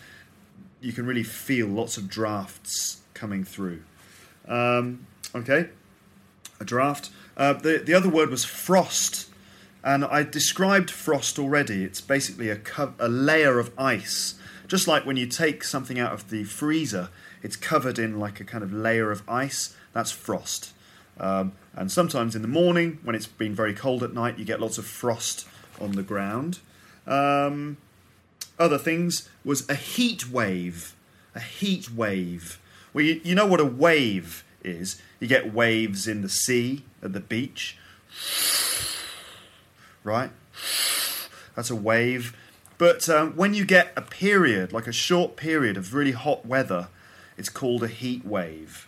you 0.80 0.94
can 0.94 1.06
really 1.06 1.24
feel 1.24 1.68
lots 1.68 1.98
of 1.98 2.08
drafts 2.08 3.02
coming 3.14 3.44
through. 3.44 3.82
Um, 4.48 5.08
okay, 5.34 5.70
a 6.60 6.66
draft. 6.66 7.10
Uh, 7.36 7.54
the 7.54 7.80
the 7.80 7.94
other 7.94 8.10
word 8.10 8.30
was 8.30 8.46
frost, 8.46 9.29
and 9.84 10.06
I 10.06 10.24
described 10.24 10.92
frost 10.92 11.40
already. 11.40 11.84
It's 11.84 12.02
basically 12.02 12.50
a 12.50 12.58
co- 12.58 12.96
a 13.00 13.08
layer 13.08 13.60
of 13.60 13.72
ice, 13.78 14.36
just 14.68 14.88
like 14.88 15.06
when 15.06 15.18
you 15.18 15.26
take 15.26 15.64
something 15.64 16.00
out 16.00 16.14
of 16.14 16.30
the 16.30 16.44
freezer, 16.44 17.10
it's 17.42 17.56
covered 17.56 17.98
in 17.98 18.20
like 18.20 18.40
a 18.40 18.44
kind 18.44 18.64
of 18.64 18.74
layer 18.74 19.12
of 19.12 19.28
ice. 19.28 19.76
That's 19.94 20.12
frost. 20.12 20.74
Um, 21.20 21.54
and 21.76 21.92
sometimes 21.92 22.36
in 22.36 22.42
the 22.42 22.48
morning, 22.48 23.00
when 23.04 23.16
it's 23.16 23.28
been 23.28 23.56
very 23.56 23.74
cold 23.74 24.04
at 24.04 24.14
night, 24.14 24.38
you 24.38 24.46
get 24.46 24.60
lots 24.60 24.78
of 24.78 24.86
frost 24.86 25.48
on 25.80 25.94
the 25.94 26.04
ground. 26.04 26.60
Um, 27.08 27.78
other 28.58 28.78
things 28.78 29.30
was 29.44 29.68
a 29.70 29.76
heat 29.76 30.30
wave. 30.30 30.96
A 31.36 31.40
heat 31.40 31.92
wave. 31.92 32.60
Well, 32.94 33.06
you, 33.06 33.22
you 33.24 33.36
know 33.36 33.46
what 33.46 33.60
a 33.60 33.66
wave 33.66 34.44
is. 34.64 35.02
You 35.20 35.28
get 35.28 35.54
waves 35.54 36.08
in 36.08 36.22
the 36.22 36.30
sea, 36.30 36.84
at 37.02 37.14
the 37.14 37.20
beach. 37.20 37.78
Right? 40.04 40.32
That's 41.56 41.70
a 41.70 41.76
wave. 41.76 42.36
But 42.78 43.10
um, 43.10 43.36
when 43.36 43.54
you 43.54 43.66
get 43.66 43.92
a 43.96 44.02
period, 44.02 44.72
like 44.72 44.88
a 44.88 44.94
short 44.94 45.36
period 45.36 45.76
of 45.76 45.94
really 45.94 46.14
hot 46.14 46.46
weather, 46.46 46.88
it's 47.38 47.50
called 47.50 47.84
a 47.84 47.88
heat 47.88 48.26
wave. 48.26 48.88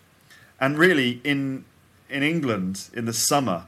And 0.59 0.77
really, 0.77 1.19
in 1.23 1.65
in 2.09 2.23
England 2.23 2.89
in 2.93 3.05
the 3.05 3.13
summer, 3.13 3.65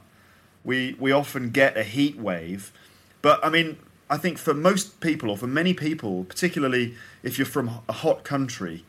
we 0.64 0.96
we 0.98 1.12
often 1.12 1.50
get 1.50 1.76
a 1.76 1.82
heat 1.82 2.16
wave. 2.16 2.72
But 3.20 3.44
I 3.44 3.50
mean, 3.50 3.78
I 4.08 4.16
think 4.16 4.38
for 4.38 4.54
most 4.54 5.00
people, 5.00 5.30
or 5.30 5.36
for 5.36 5.46
many 5.46 5.74
people, 5.74 6.24
particularly 6.24 6.94
if 7.22 7.38
you're 7.38 7.46
from 7.46 7.80
a 7.88 7.92
hot 7.92 8.24
country, 8.24 8.84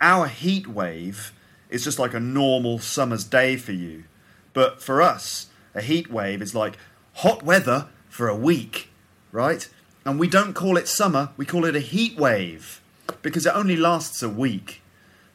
our 0.00 0.26
heat 0.28 0.66
wave 0.66 1.32
is 1.70 1.84
just 1.84 1.98
like 1.98 2.14
a 2.14 2.20
normal 2.20 2.78
summer's 2.78 3.24
day 3.24 3.56
for 3.56 3.72
you. 3.72 4.04
But 4.52 4.82
for 4.82 5.02
us, 5.02 5.48
a 5.74 5.82
heat 5.82 6.10
wave 6.10 6.40
is 6.40 6.54
like 6.54 6.78
hot 7.14 7.42
weather 7.42 7.88
for 8.08 8.28
a 8.28 8.36
week, 8.36 8.88
right? 9.32 9.68
And 10.04 10.18
we 10.18 10.28
don't 10.28 10.54
call 10.54 10.76
it 10.76 10.88
summer, 10.88 11.30
we 11.36 11.46
call 11.46 11.64
it 11.64 11.74
a 11.74 11.80
heat 11.80 12.16
wave 12.16 12.80
because 13.22 13.46
it 13.46 13.54
only 13.54 13.76
lasts 13.76 14.22
a 14.22 14.28
week, 14.28 14.82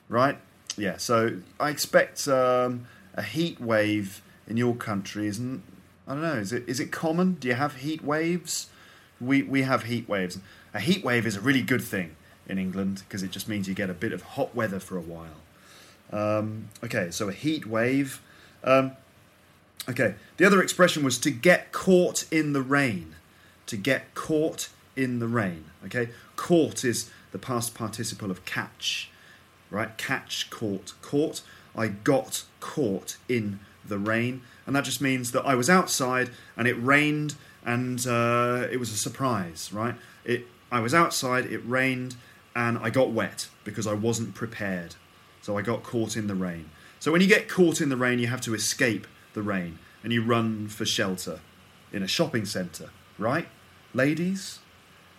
right? 0.08 0.38
Yeah, 0.78 0.98
so 0.98 1.38
I 1.60 1.70
expect 1.70 2.28
um, 2.28 2.88
a 3.16 3.22
heat 3.22 3.60
wave 3.60 4.22
in 4.48 4.58
your 4.58 4.76
country 4.76 5.28
isn't. 5.28 5.64
I 6.08 6.14
don't 6.14 6.24
know. 6.24 6.34
Is 6.34 6.54
it 6.54 6.64
is 6.68 6.80
it 6.80 6.92
common? 6.92 7.34
Do 7.34 7.48
you 7.48 7.54
have 7.54 7.78
heat 7.78 8.04
waves? 8.04 8.70
We 9.20 9.44
we 9.44 9.64
have 9.64 9.84
heat 9.84 10.08
waves. 10.08 10.40
A 10.74 10.80
heat 10.80 11.04
wave 11.04 11.26
is 11.26 11.36
a 11.36 11.42
really 11.42 11.62
good 11.62 11.84
thing 11.84 12.16
in 12.48 12.58
England 12.58 13.04
because 13.08 13.24
it 13.24 13.32
just 13.32 13.48
means 13.48 13.68
you 13.68 13.74
get 13.74 13.90
a 13.90 13.94
bit 13.94 14.14
of 14.14 14.22
hot 14.22 14.56
weather 14.56 14.80
for 14.80 14.98
a 14.98 15.02
while. 15.02 15.40
Um, 16.12 16.70
okay, 16.84 17.12
so 17.12 17.30
a 17.30 17.34
heat 17.34 17.68
wave. 17.68 18.22
Um, 18.64 18.94
okay, 19.90 20.16
the 20.38 20.46
other 20.46 20.62
expression 20.62 21.04
was 21.04 21.18
to 21.20 21.32
get 21.32 21.72
caught 21.72 22.26
in 22.32 22.54
the 22.54 22.62
rain. 22.62 23.16
To 23.68 23.78
get 23.78 24.14
caught 24.16 24.70
in 24.96 25.20
the 25.20 25.28
rain. 25.28 25.66
Okay, 25.86 26.10
caught 26.36 26.84
is 26.84 27.10
the 27.32 27.40
past 27.40 27.74
participle 27.74 28.32
of 28.32 28.46
catch, 28.46 29.10
right? 29.70 29.98
Catch, 29.98 30.50
caught, 30.50 30.94
caught. 31.02 31.42
I 31.76 31.88
got 31.88 32.44
caught 32.60 33.18
in 33.28 33.60
the 33.86 33.98
rain, 33.98 34.42
and 34.66 34.76
that 34.76 34.84
just 34.84 35.02
means 35.02 35.32
that 35.32 35.46
I 35.46 35.56
was 35.56 35.70
outside 35.70 36.30
and 36.58 36.68
it 36.68 36.74
rained 36.74 37.36
and 37.66 38.06
uh, 38.08 38.68
it 38.72 38.80
was 38.80 38.92
a 38.92 38.98
surprise, 38.98 39.72
right? 39.74 39.96
It 40.26 40.48
I 40.72 40.80
was 40.80 40.94
outside, 40.94 41.46
it 41.46 41.62
rained, 41.66 42.16
and 42.56 42.78
I 42.78 42.90
got 42.90 43.12
wet 43.12 43.48
because 43.64 43.88
I 43.88 43.94
wasn't 43.94 44.36
prepared. 44.36 44.96
So 45.42 45.58
I 45.58 45.62
got 45.62 45.84
caught 45.84 46.16
in 46.16 46.28
the 46.28 46.36
rain. 46.36 46.70
So 47.00 47.12
when 47.12 47.22
you 47.22 47.28
get 47.28 47.48
caught 47.48 47.82
in 47.82 47.90
the 47.90 47.98
rain, 47.98 48.20
you 48.20 48.28
have 48.28 48.42
to 48.42 48.54
escape 48.54 49.08
the 49.40 49.50
rain 49.50 49.80
and 50.04 50.12
you 50.12 50.22
run 50.22 50.68
for 50.68 50.86
shelter 50.86 51.40
in 51.94 52.04
a 52.04 52.08
shopping 52.08 52.46
centre, 52.46 52.90
right? 53.18 53.48
Ladies? 53.94 54.60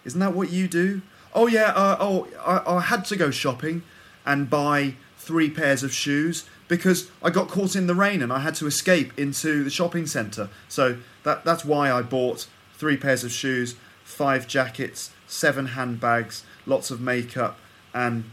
Isn't 0.04 0.20
that 0.20 0.34
what 0.34 0.50
you 0.50 0.68
do? 0.68 1.02
Oh, 1.34 1.46
yeah, 1.46 1.72
uh, 1.74 1.96
oh, 1.98 2.28
I, 2.44 2.76
I 2.76 2.80
had 2.80 3.04
to 3.06 3.16
go 3.16 3.30
shopping 3.30 3.82
and 4.26 4.50
buy 4.50 4.94
three 5.16 5.50
pairs 5.50 5.82
of 5.82 5.92
shoes 5.92 6.46
because 6.68 7.10
I 7.22 7.30
got 7.30 7.48
caught 7.48 7.74
in 7.74 7.86
the 7.86 7.94
rain 7.94 8.22
and 8.22 8.32
I 8.32 8.40
had 8.40 8.54
to 8.56 8.66
escape 8.66 9.18
into 9.18 9.64
the 9.64 9.70
shopping 9.70 10.06
centre. 10.06 10.48
So 10.68 10.98
that, 11.24 11.44
that's 11.44 11.64
why 11.64 11.90
I 11.90 12.02
bought 12.02 12.46
three 12.74 12.96
pairs 12.96 13.24
of 13.24 13.32
shoes, 13.32 13.76
five 14.04 14.46
jackets, 14.46 15.10
seven 15.26 15.66
handbags, 15.66 16.44
lots 16.66 16.90
of 16.90 17.00
makeup, 17.00 17.58
and 17.94 18.24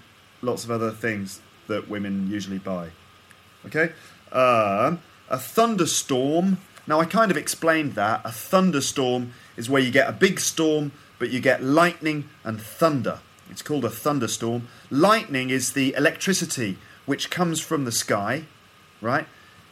lots 0.41 0.63
of 0.65 0.71
other 0.71 0.91
things 0.91 1.39
that 1.67 1.89
women 1.89 2.29
usually 2.29 2.59
buy. 2.59 2.89
Okay? 3.65 3.91
Um, 4.31 4.99
a 5.29 5.37
thunderstorm. 5.37 6.57
Now, 6.85 6.99
I 6.99 7.05
kind 7.05 7.31
of 7.31 7.37
explained 7.37 7.93
that. 7.93 8.21
A 8.23 8.31
thunderstorm 8.31 9.33
is 9.55 9.69
where 9.69 9.81
you 9.81 9.91
get 9.91 10.09
a 10.09 10.13
big 10.13 10.39
storm, 10.39 10.91
but 11.19 11.29
you 11.29 11.39
get 11.39 11.63
lightning 11.63 12.29
and 12.43 12.61
thunder. 12.61 13.19
It's 13.49 13.61
called 13.61 13.85
a 13.85 13.89
thunderstorm. 13.89 14.67
Lightning 14.89 15.49
is 15.49 15.73
the 15.73 15.93
electricity 15.95 16.77
which 17.05 17.29
comes 17.29 17.59
from 17.59 17.85
the 17.85 17.91
sky, 17.91 18.43
right? 19.01 19.25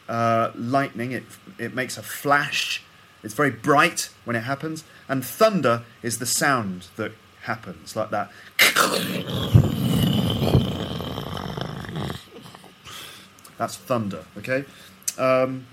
Uh, 0.08 0.50
lightning, 0.54 1.12
it, 1.12 1.24
it 1.58 1.74
makes 1.74 1.98
a 1.98 2.02
flash. 2.02 2.82
It's 3.22 3.34
very 3.34 3.50
bright 3.50 4.10
when 4.24 4.36
it 4.36 4.40
happens. 4.40 4.84
And 5.08 5.24
thunder 5.24 5.84
is 6.02 6.18
the 6.18 6.26
sound 6.26 6.88
that 6.96 7.12
happens, 7.42 7.96
like 7.96 8.10
that. 8.10 8.30
That's 13.58 13.76
thunder, 13.76 14.24
okay? 14.38 14.64
Um, 15.18 15.66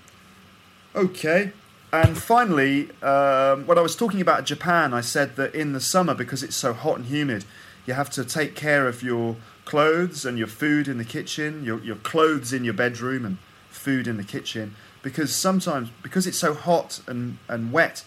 okay. 0.95 1.51
And 1.91 2.17
finally, 2.17 2.89
um, 3.03 3.67
when 3.67 3.77
I 3.77 3.81
was 3.81 3.95
talking 3.95 4.19
about 4.19 4.45
Japan, 4.45 4.93
I 4.93 5.01
said 5.01 5.35
that 5.35 5.53
in 5.53 5.73
the 5.73 5.79
summer, 5.79 6.15
because 6.15 6.41
it's 6.41 6.55
so 6.55 6.73
hot 6.73 6.97
and 6.97 7.05
humid, 7.05 7.45
you 7.85 7.93
have 7.93 8.09
to 8.11 8.25
take 8.25 8.55
care 8.55 8.87
of 8.87 9.03
your 9.03 9.35
clothes 9.65 10.25
and 10.25 10.37
your 10.37 10.47
food 10.47 10.87
in 10.87 10.97
the 10.97 11.05
kitchen, 11.05 11.63
your, 11.63 11.79
your 11.83 11.97
clothes 11.97 12.51
in 12.51 12.63
your 12.63 12.73
bedroom 12.73 13.25
and 13.25 13.37
food 13.69 14.07
in 14.07 14.17
the 14.17 14.23
kitchen, 14.23 14.75
because 15.03 15.35
sometimes, 15.35 15.89
because 16.01 16.25
it's 16.25 16.37
so 16.37 16.53
hot 16.53 17.01
and, 17.07 17.37
and 17.47 17.71
wet, 17.71 18.03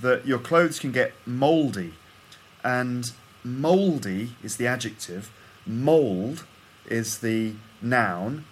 that 0.00 0.26
your 0.26 0.38
clothes 0.38 0.78
can 0.78 0.90
get 0.90 1.12
mouldy. 1.26 1.92
And 2.64 3.12
mouldy 3.44 4.36
is 4.42 4.56
the 4.56 4.66
adjective, 4.66 5.30
mould 5.66 6.44
is 6.86 7.18
the 7.18 7.54
noun, 7.82 8.44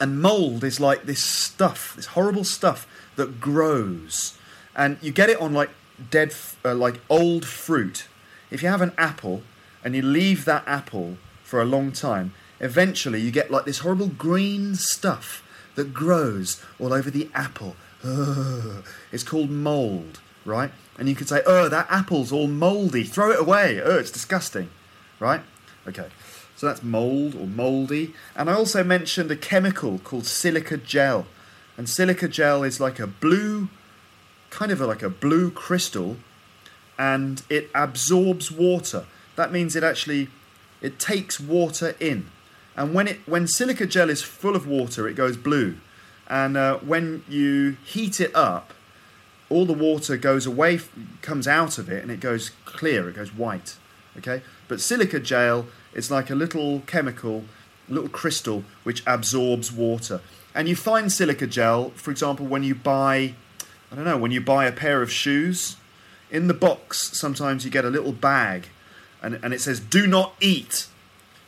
and 0.00 0.20
mold 0.20 0.64
is 0.64 0.80
like 0.80 1.04
this 1.04 1.24
stuff, 1.24 1.94
this 1.96 2.06
horrible 2.06 2.44
stuff 2.44 2.86
that 3.16 3.40
grows, 3.40 4.36
and 4.74 4.98
you 5.00 5.12
get 5.12 5.30
it 5.30 5.40
on 5.40 5.52
like 5.52 5.70
dead, 6.10 6.34
uh, 6.64 6.74
like 6.74 7.00
old 7.08 7.46
fruit. 7.46 8.06
If 8.50 8.62
you 8.62 8.68
have 8.68 8.82
an 8.82 8.92
apple 8.98 9.42
and 9.82 9.94
you 9.94 10.02
leave 10.02 10.44
that 10.44 10.64
apple 10.66 11.16
for 11.42 11.60
a 11.60 11.64
long 11.64 11.92
time, 11.92 12.34
eventually 12.60 13.20
you 13.20 13.30
get 13.30 13.50
like 13.50 13.64
this 13.64 13.78
horrible 13.78 14.08
green 14.08 14.74
stuff 14.74 15.42
that 15.74 15.94
grows 15.94 16.62
all 16.78 16.92
over 16.92 17.10
the 17.10 17.28
apple. 17.34 17.76
Ugh. 18.04 18.84
It's 19.12 19.24
called 19.24 19.50
mold, 19.50 20.20
right? 20.44 20.70
And 20.98 21.08
you 21.08 21.14
could 21.14 21.28
say, 21.28 21.42
"Oh, 21.46 21.68
that 21.68 21.86
apple's 21.90 22.32
all 22.32 22.48
moldy. 22.48 23.04
Throw 23.04 23.30
it 23.30 23.40
away. 23.40 23.80
Oh, 23.82 23.98
it's 23.98 24.10
disgusting." 24.10 24.70
Right? 25.18 25.42
Okay. 25.86 26.08
So 26.56 26.66
that's 26.66 26.82
mold 26.82 27.34
or 27.34 27.46
moldy. 27.46 28.14
And 28.34 28.48
I 28.48 28.54
also 28.54 28.82
mentioned 28.82 29.30
a 29.30 29.36
chemical 29.36 29.98
called 29.98 30.26
silica 30.26 30.78
gel. 30.78 31.26
And 31.76 31.88
silica 31.88 32.28
gel 32.28 32.64
is 32.64 32.80
like 32.80 32.98
a 32.98 33.06
blue, 33.06 33.68
kind 34.48 34.72
of 34.72 34.80
like 34.80 35.02
a 35.02 35.10
blue 35.10 35.50
crystal, 35.50 36.16
and 36.98 37.42
it 37.50 37.70
absorbs 37.74 38.50
water. 38.50 39.04
That 39.36 39.52
means 39.52 39.76
it 39.76 39.84
actually 39.84 40.28
it 40.80 40.98
takes 40.98 41.38
water 41.38 41.94
in. 42.00 42.30
And 42.74 42.94
when 42.94 43.08
it 43.08 43.20
when 43.26 43.46
silica 43.46 43.86
gel 43.86 44.08
is 44.08 44.22
full 44.22 44.56
of 44.56 44.66
water, 44.66 45.06
it 45.06 45.14
goes 45.14 45.36
blue. 45.36 45.76
And 46.28 46.56
uh, 46.56 46.78
when 46.78 47.22
you 47.28 47.76
heat 47.84 48.20
it 48.20 48.34
up, 48.34 48.72
all 49.48 49.66
the 49.66 49.74
water 49.74 50.16
goes 50.16 50.46
away, 50.46 50.80
comes 51.22 51.46
out 51.46 51.78
of 51.78 51.88
it, 51.88 52.02
and 52.02 52.10
it 52.10 52.20
goes 52.20 52.50
clear. 52.64 53.08
It 53.08 53.14
goes 53.16 53.34
white. 53.34 53.76
Okay, 54.16 54.40
but 54.68 54.80
silica 54.80 55.20
gel 55.20 55.66
is 55.96 56.10
like 56.10 56.30
a 56.30 56.34
little 56.36 56.80
chemical 56.86 57.44
little 57.88 58.08
crystal 58.08 58.62
which 58.84 59.02
absorbs 59.06 59.72
water. 59.72 60.20
And 60.54 60.68
you 60.68 60.76
find 60.76 61.10
silica 61.10 61.46
gel, 61.46 61.90
for 61.90 62.10
example, 62.10 62.46
when 62.46 62.62
you 62.62 62.74
buy, 62.74 63.34
I 63.90 63.96
don't 63.96 64.04
know, 64.04 64.16
when 64.16 64.30
you 64.30 64.40
buy 64.40 64.66
a 64.66 64.72
pair 64.72 65.02
of 65.02 65.10
shoes. 65.10 65.76
In 66.30 66.48
the 66.48 66.54
box, 66.54 67.16
sometimes 67.18 67.64
you 67.64 67.70
get 67.70 67.84
a 67.84 67.90
little 67.90 68.12
bag 68.12 68.68
and, 69.22 69.38
and 69.42 69.54
it 69.54 69.60
says, 69.60 69.80
do 69.80 70.06
not 70.06 70.34
eat, 70.40 70.88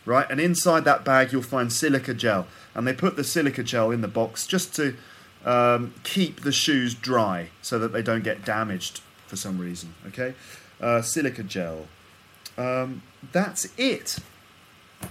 right? 0.05 0.27
And 0.31 0.41
inside 0.41 0.85
that 0.85 1.05
bag, 1.05 1.33
you'll 1.33 1.43
find 1.43 1.73
silica 1.73 2.15
gel. 2.15 2.47
And 2.75 2.87
they 2.87 2.93
put 2.93 3.17
the 3.17 3.25
silica 3.25 3.63
gel 3.63 3.91
in 3.91 4.01
the 4.01 4.09
box 4.09 4.47
just 4.47 4.75
to 4.77 4.97
um, 5.45 5.95
keep 6.05 6.43
the 6.43 6.53
shoes 6.53 6.95
dry 6.95 7.51
so 7.61 7.79
that 7.79 7.93
they 7.93 8.03
don't 8.03 8.25
get 8.25 8.45
damaged 8.45 9.01
for 9.27 9.37
some 9.37 9.59
reason, 9.59 9.95
okay? 10.07 10.35
Uh, 10.81 11.03
silica 11.03 11.43
gel. 11.43 11.87
Um, 12.57 13.03
that's 13.33 13.69
it. 13.77 14.19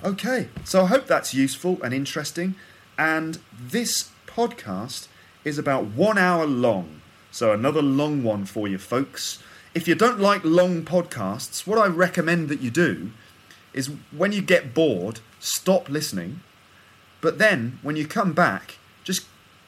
Okay, 0.04 0.50
so 0.64 0.84
I 0.84 0.88
hope 0.88 1.08
that's 1.08 1.34
useful 1.34 1.80
and 1.84 1.92
interesting. 1.92 2.54
And 3.00 3.40
this 3.60 4.12
podcast 4.28 5.08
is 5.44 5.58
about 5.58 5.86
one 5.86 6.20
hour 6.20 6.46
long. 6.46 7.02
So 7.32 7.52
another 7.52 7.82
long 7.82 8.24
one 8.24 8.46
for 8.46 8.68
you 8.68 8.78
folks. 8.78 9.42
If 9.74 9.88
you 9.88 9.96
don't 9.96 10.20
like 10.20 10.44
long 10.44 10.84
podcasts, 10.84 11.66
what 11.66 11.80
I 11.80 11.88
recommend 11.88 12.48
that 12.50 12.62
you 12.62 12.70
do 12.70 13.12
is 13.74 13.90
when 14.16 14.32
you 14.32 14.42
get 14.42 14.76
bored, 14.76 15.20
stop 15.40 15.90
listening. 15.90 16.42
But 17.20 17.40
then 17.40 17.80
when 17.82 17.96
you 17.96 18.08
come 18.08 18.34
back, 18.34 18.78
just 19.04 19.26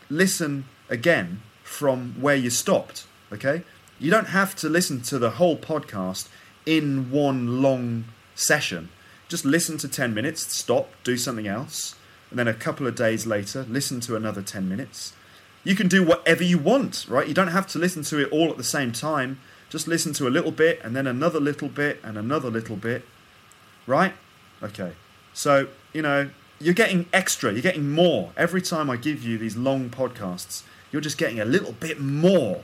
listen 0.10 0.66
again 0.90 1.42
from 1.64 2.16
where 2.22 2.36
you 2.36 2.52
stopped. 2.52 3.08
Okay? 3.34 3.64
You 3.98 4.12
don't 4.12 4.28
have 4.28 4.56
to 4.58 4.70
listen 4.70 5.02
to 5.02 5.18
the 5.18 5.32
whole 5.32 5.58
podcast 5.58 6.28
in 6.68 7.10
one 7.10 7.64
long 7.64 8.06
session. 8.36 8.90
Just 9.30 9.46
listen 9.46 9.78
to 9.78 9.88
10 9.88 10.14
minutes, 10.14 10.54
stop, 10.54 10.90
do 11.04 11.16
something 11.16 11.48
else, 11.48 11.96
and 12.30 12.38
then 12.38 12.48
a 12.48 12.54
couple 12.54 12.88
of 12.88 12.96
days 12.96 13.26
later, 13.26 13.66
listen 13.70 14.00
to 14.02 14.16
another 14.16 14.42
10 14.42 14.68
minutes. 14.68 15.14
You 15.64 15.76
can 15.76 15.88
do 15.88 16.04
whatever 16.04 16.44
you 16.44 16.58
want, 16.58 17.06
right? 17.08 17.28
You 17.28 17.36
don't 17.36 17.50
have 17.50 17.68
to 17.68 17.80
listen 17.80 18.04
to 18.04 18.20
it 18.20 18.32
all 18.32 18.50
at 18.50 18.58
the 18.58 18.64
same 18.64 18.92
time. 18.92 19.40
Just 19.70 19.88
listen 19.88 20.14
to 20.14 20.28
a 20.28 20.30
little 20.30 20.52
bit, 20.52 20.82
and 20.84 20.96
then 20.96 21.06
another 21.06 21.40
little 21.40 21.70
bit, 21.70 22.00
and 22.04 22.18
another 22.18 22.50
little 22.50 22.76
bit, 22.76 23.06
right? 23.86 24.14
Okay. 24.64 24.94
So, 25.34 25.68
you 25.94 26.02
know, 26.02 26.32
you're 26.60 26.74
getting 26.74 27.06
extra, 27.14 27.52
you're 27.52 27.62
getting 27.62 27.92
more. 27.92 28.32
Every 28.36 28.64
time 28.64 28.90
I 28.90 28.98
give 28.98 29.24
you 29.24 29.38
these 29.38 29.56
long 29.56 29.90
podcasts, 29.90 30.64
you're 30.92 31.02
just 31.02 31.20
getting 31.20 31.40
a 31.40 31.46
little 31.46 31.74
bit 31.74 32.00
more. 32.00 32.64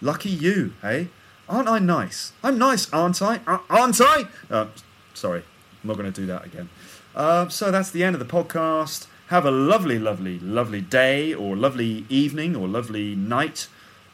Lucky 0.00 0.30
you, 0.30 0.72
hey? 0.82 1.08
Aren't 1.48 1.68
I 1.68 1.78
nice? 1.78 2.32
I'm 2.42 2.58
nice, 2.58 2.92
aren't 2.92 3.22
I? 3.22 3.40
Aren't 3.46 4.00
I? 4.00 4.24
Uh, 4.50 4.66
sorry, 5.14 5.42
I'm 5.82 5.88
not 5.88 5.96
going 5.96 6.12
to 6.12 6.20
do 6.20 6.26
that 6.26 6.44
again. 6.44 6.68
Uh, 7.14 7.48
so 7.48 7.70
that's 7.70 7.90
the 7.90 8.04
end 8.04 8.14
of 8.14 8.20
the 8.20 8.32
podcast. 8.32 9.06
Have 9.28 9.44
a 9.44 9.50
lovely, 9.50 9.98
lovely, 9.98 10.38
lovely 10.40 10.80
day, 10.80 11.32
or 11.32 11.56
lovely 11.56 12.04
evening, 12.08 12.56
or 12.56 12.66
lovely 12.66 13.14
night. 13.14 13.68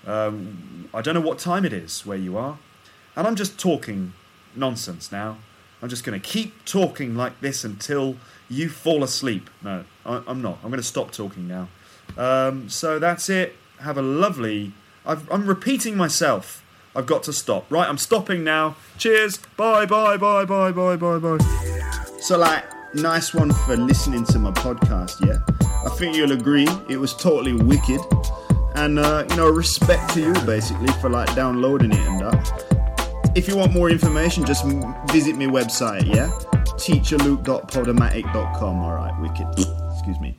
Um, 0.06 0.88
I 0.94 1.00
don't 1.02 1.14
know 1.14 1.20
what 1.20 1.38
time 1.38 1.64
it 1.64 1.72
is 1.72 2.04
where 2.06 2.18
you 2.18 2.36
are. 2.36 2.58
And 3.16 3.26
I'm 3.26 3.34
just 3.34 3.58
talking 3.58 4.12
nonsense 4.54 5.10
now. 5.10 5.38
I'm 5.82 5.88
just 5.88 6.04
going 6.04 6.20
to 6.20 6.26
keep 6.26 6.64
talking 6.64 7.16
like 7.16 7.40
this 7.40 7.64
until 7.64 8.16
you 8.48 8.68
fall 8.68 9.02
asleep. 9.04 9.50
No, 9.62 9.84
I, 10.04 10.22
am 10.26 10.42
not. 10.42 10.58
I'm 10.62 10.70
going 10.70 10.80
to 10.80 10.82
stop 10.82 11.12
talking 11.12 11.48
now. 11.48 11.68
Um, 12.16 12.68
so 12.68 12.98
that's 12.98 13.28
it. 13.28 13.56
Have 13.80 13.98
a 13.98 14.02
lovely. 14.02 14.72
i 15.04 15.16
am 15.30 15.46
repeating 15.46 15.96
myself. 15.96 16.62
I've 16.96 17.06
got 17.06 17.22
to 17.24 17.32
stop. 17.32 17.70
Right, 17.70 17.88
I'm 17.88 17.98
stopping 17.98 18.42
now. 18.42 18.74
Cheers. 18.98 19.38
Bye, 19.56 19.86
bye, 19.86 20.16
bye, 20.16 20.44
bye, 20.44 20.72
bye, 20.72 20.96
bye, 20.96 21.18
bye. 21.18 21.38
So, 22.20 22.38
like, 22.38 22.64
nice 22.94 23.34
one 23.34 23.52
for 23.52 23.76
listening 23.76 24.24
to 24.26 24.38
my 24.38 24.50
podcast, 24.52 25.20
yeah? 25.24 25.38
I 25.84 25.90
think 25.96 26.16
you'll 26.16 26.32
agree 26.32 26.66
it 26.88 26.96
was 26.96 27.14
totally 27.14 27.52
wicked. 27.52 28.00
And, 28.74 28.98
uh, 28.98 29.24
you 29.28 29.36
know, 29.36 29.48
respect 29.50 30.14
to 30.14 30.20
you, 30.20 30.32
basically, 30.46 30.88
for, 31.00 31.10
like, 31.10 31.34
downloading 31.34 31.92
it 31.92 31.98
and 31.98 32.20
that. 32.20 33.32
If 33.34 33.48
you 33.48 33.56
want 33.56 33.74
more 33.74 33.90
information, 33.90 34.46
just 34.46 34.64
visit 35.12 35.36
my 35.36 35.46
website, 35.46 36.06
yeah? 36.06 36.30
teacherluke.podomatic.com. 36.78 38.78
All 38.80 38.94
right, 38.94 39.20
wicked. 39.20 39.46
Excuse 39.92 40.18
me. 40.20 40.38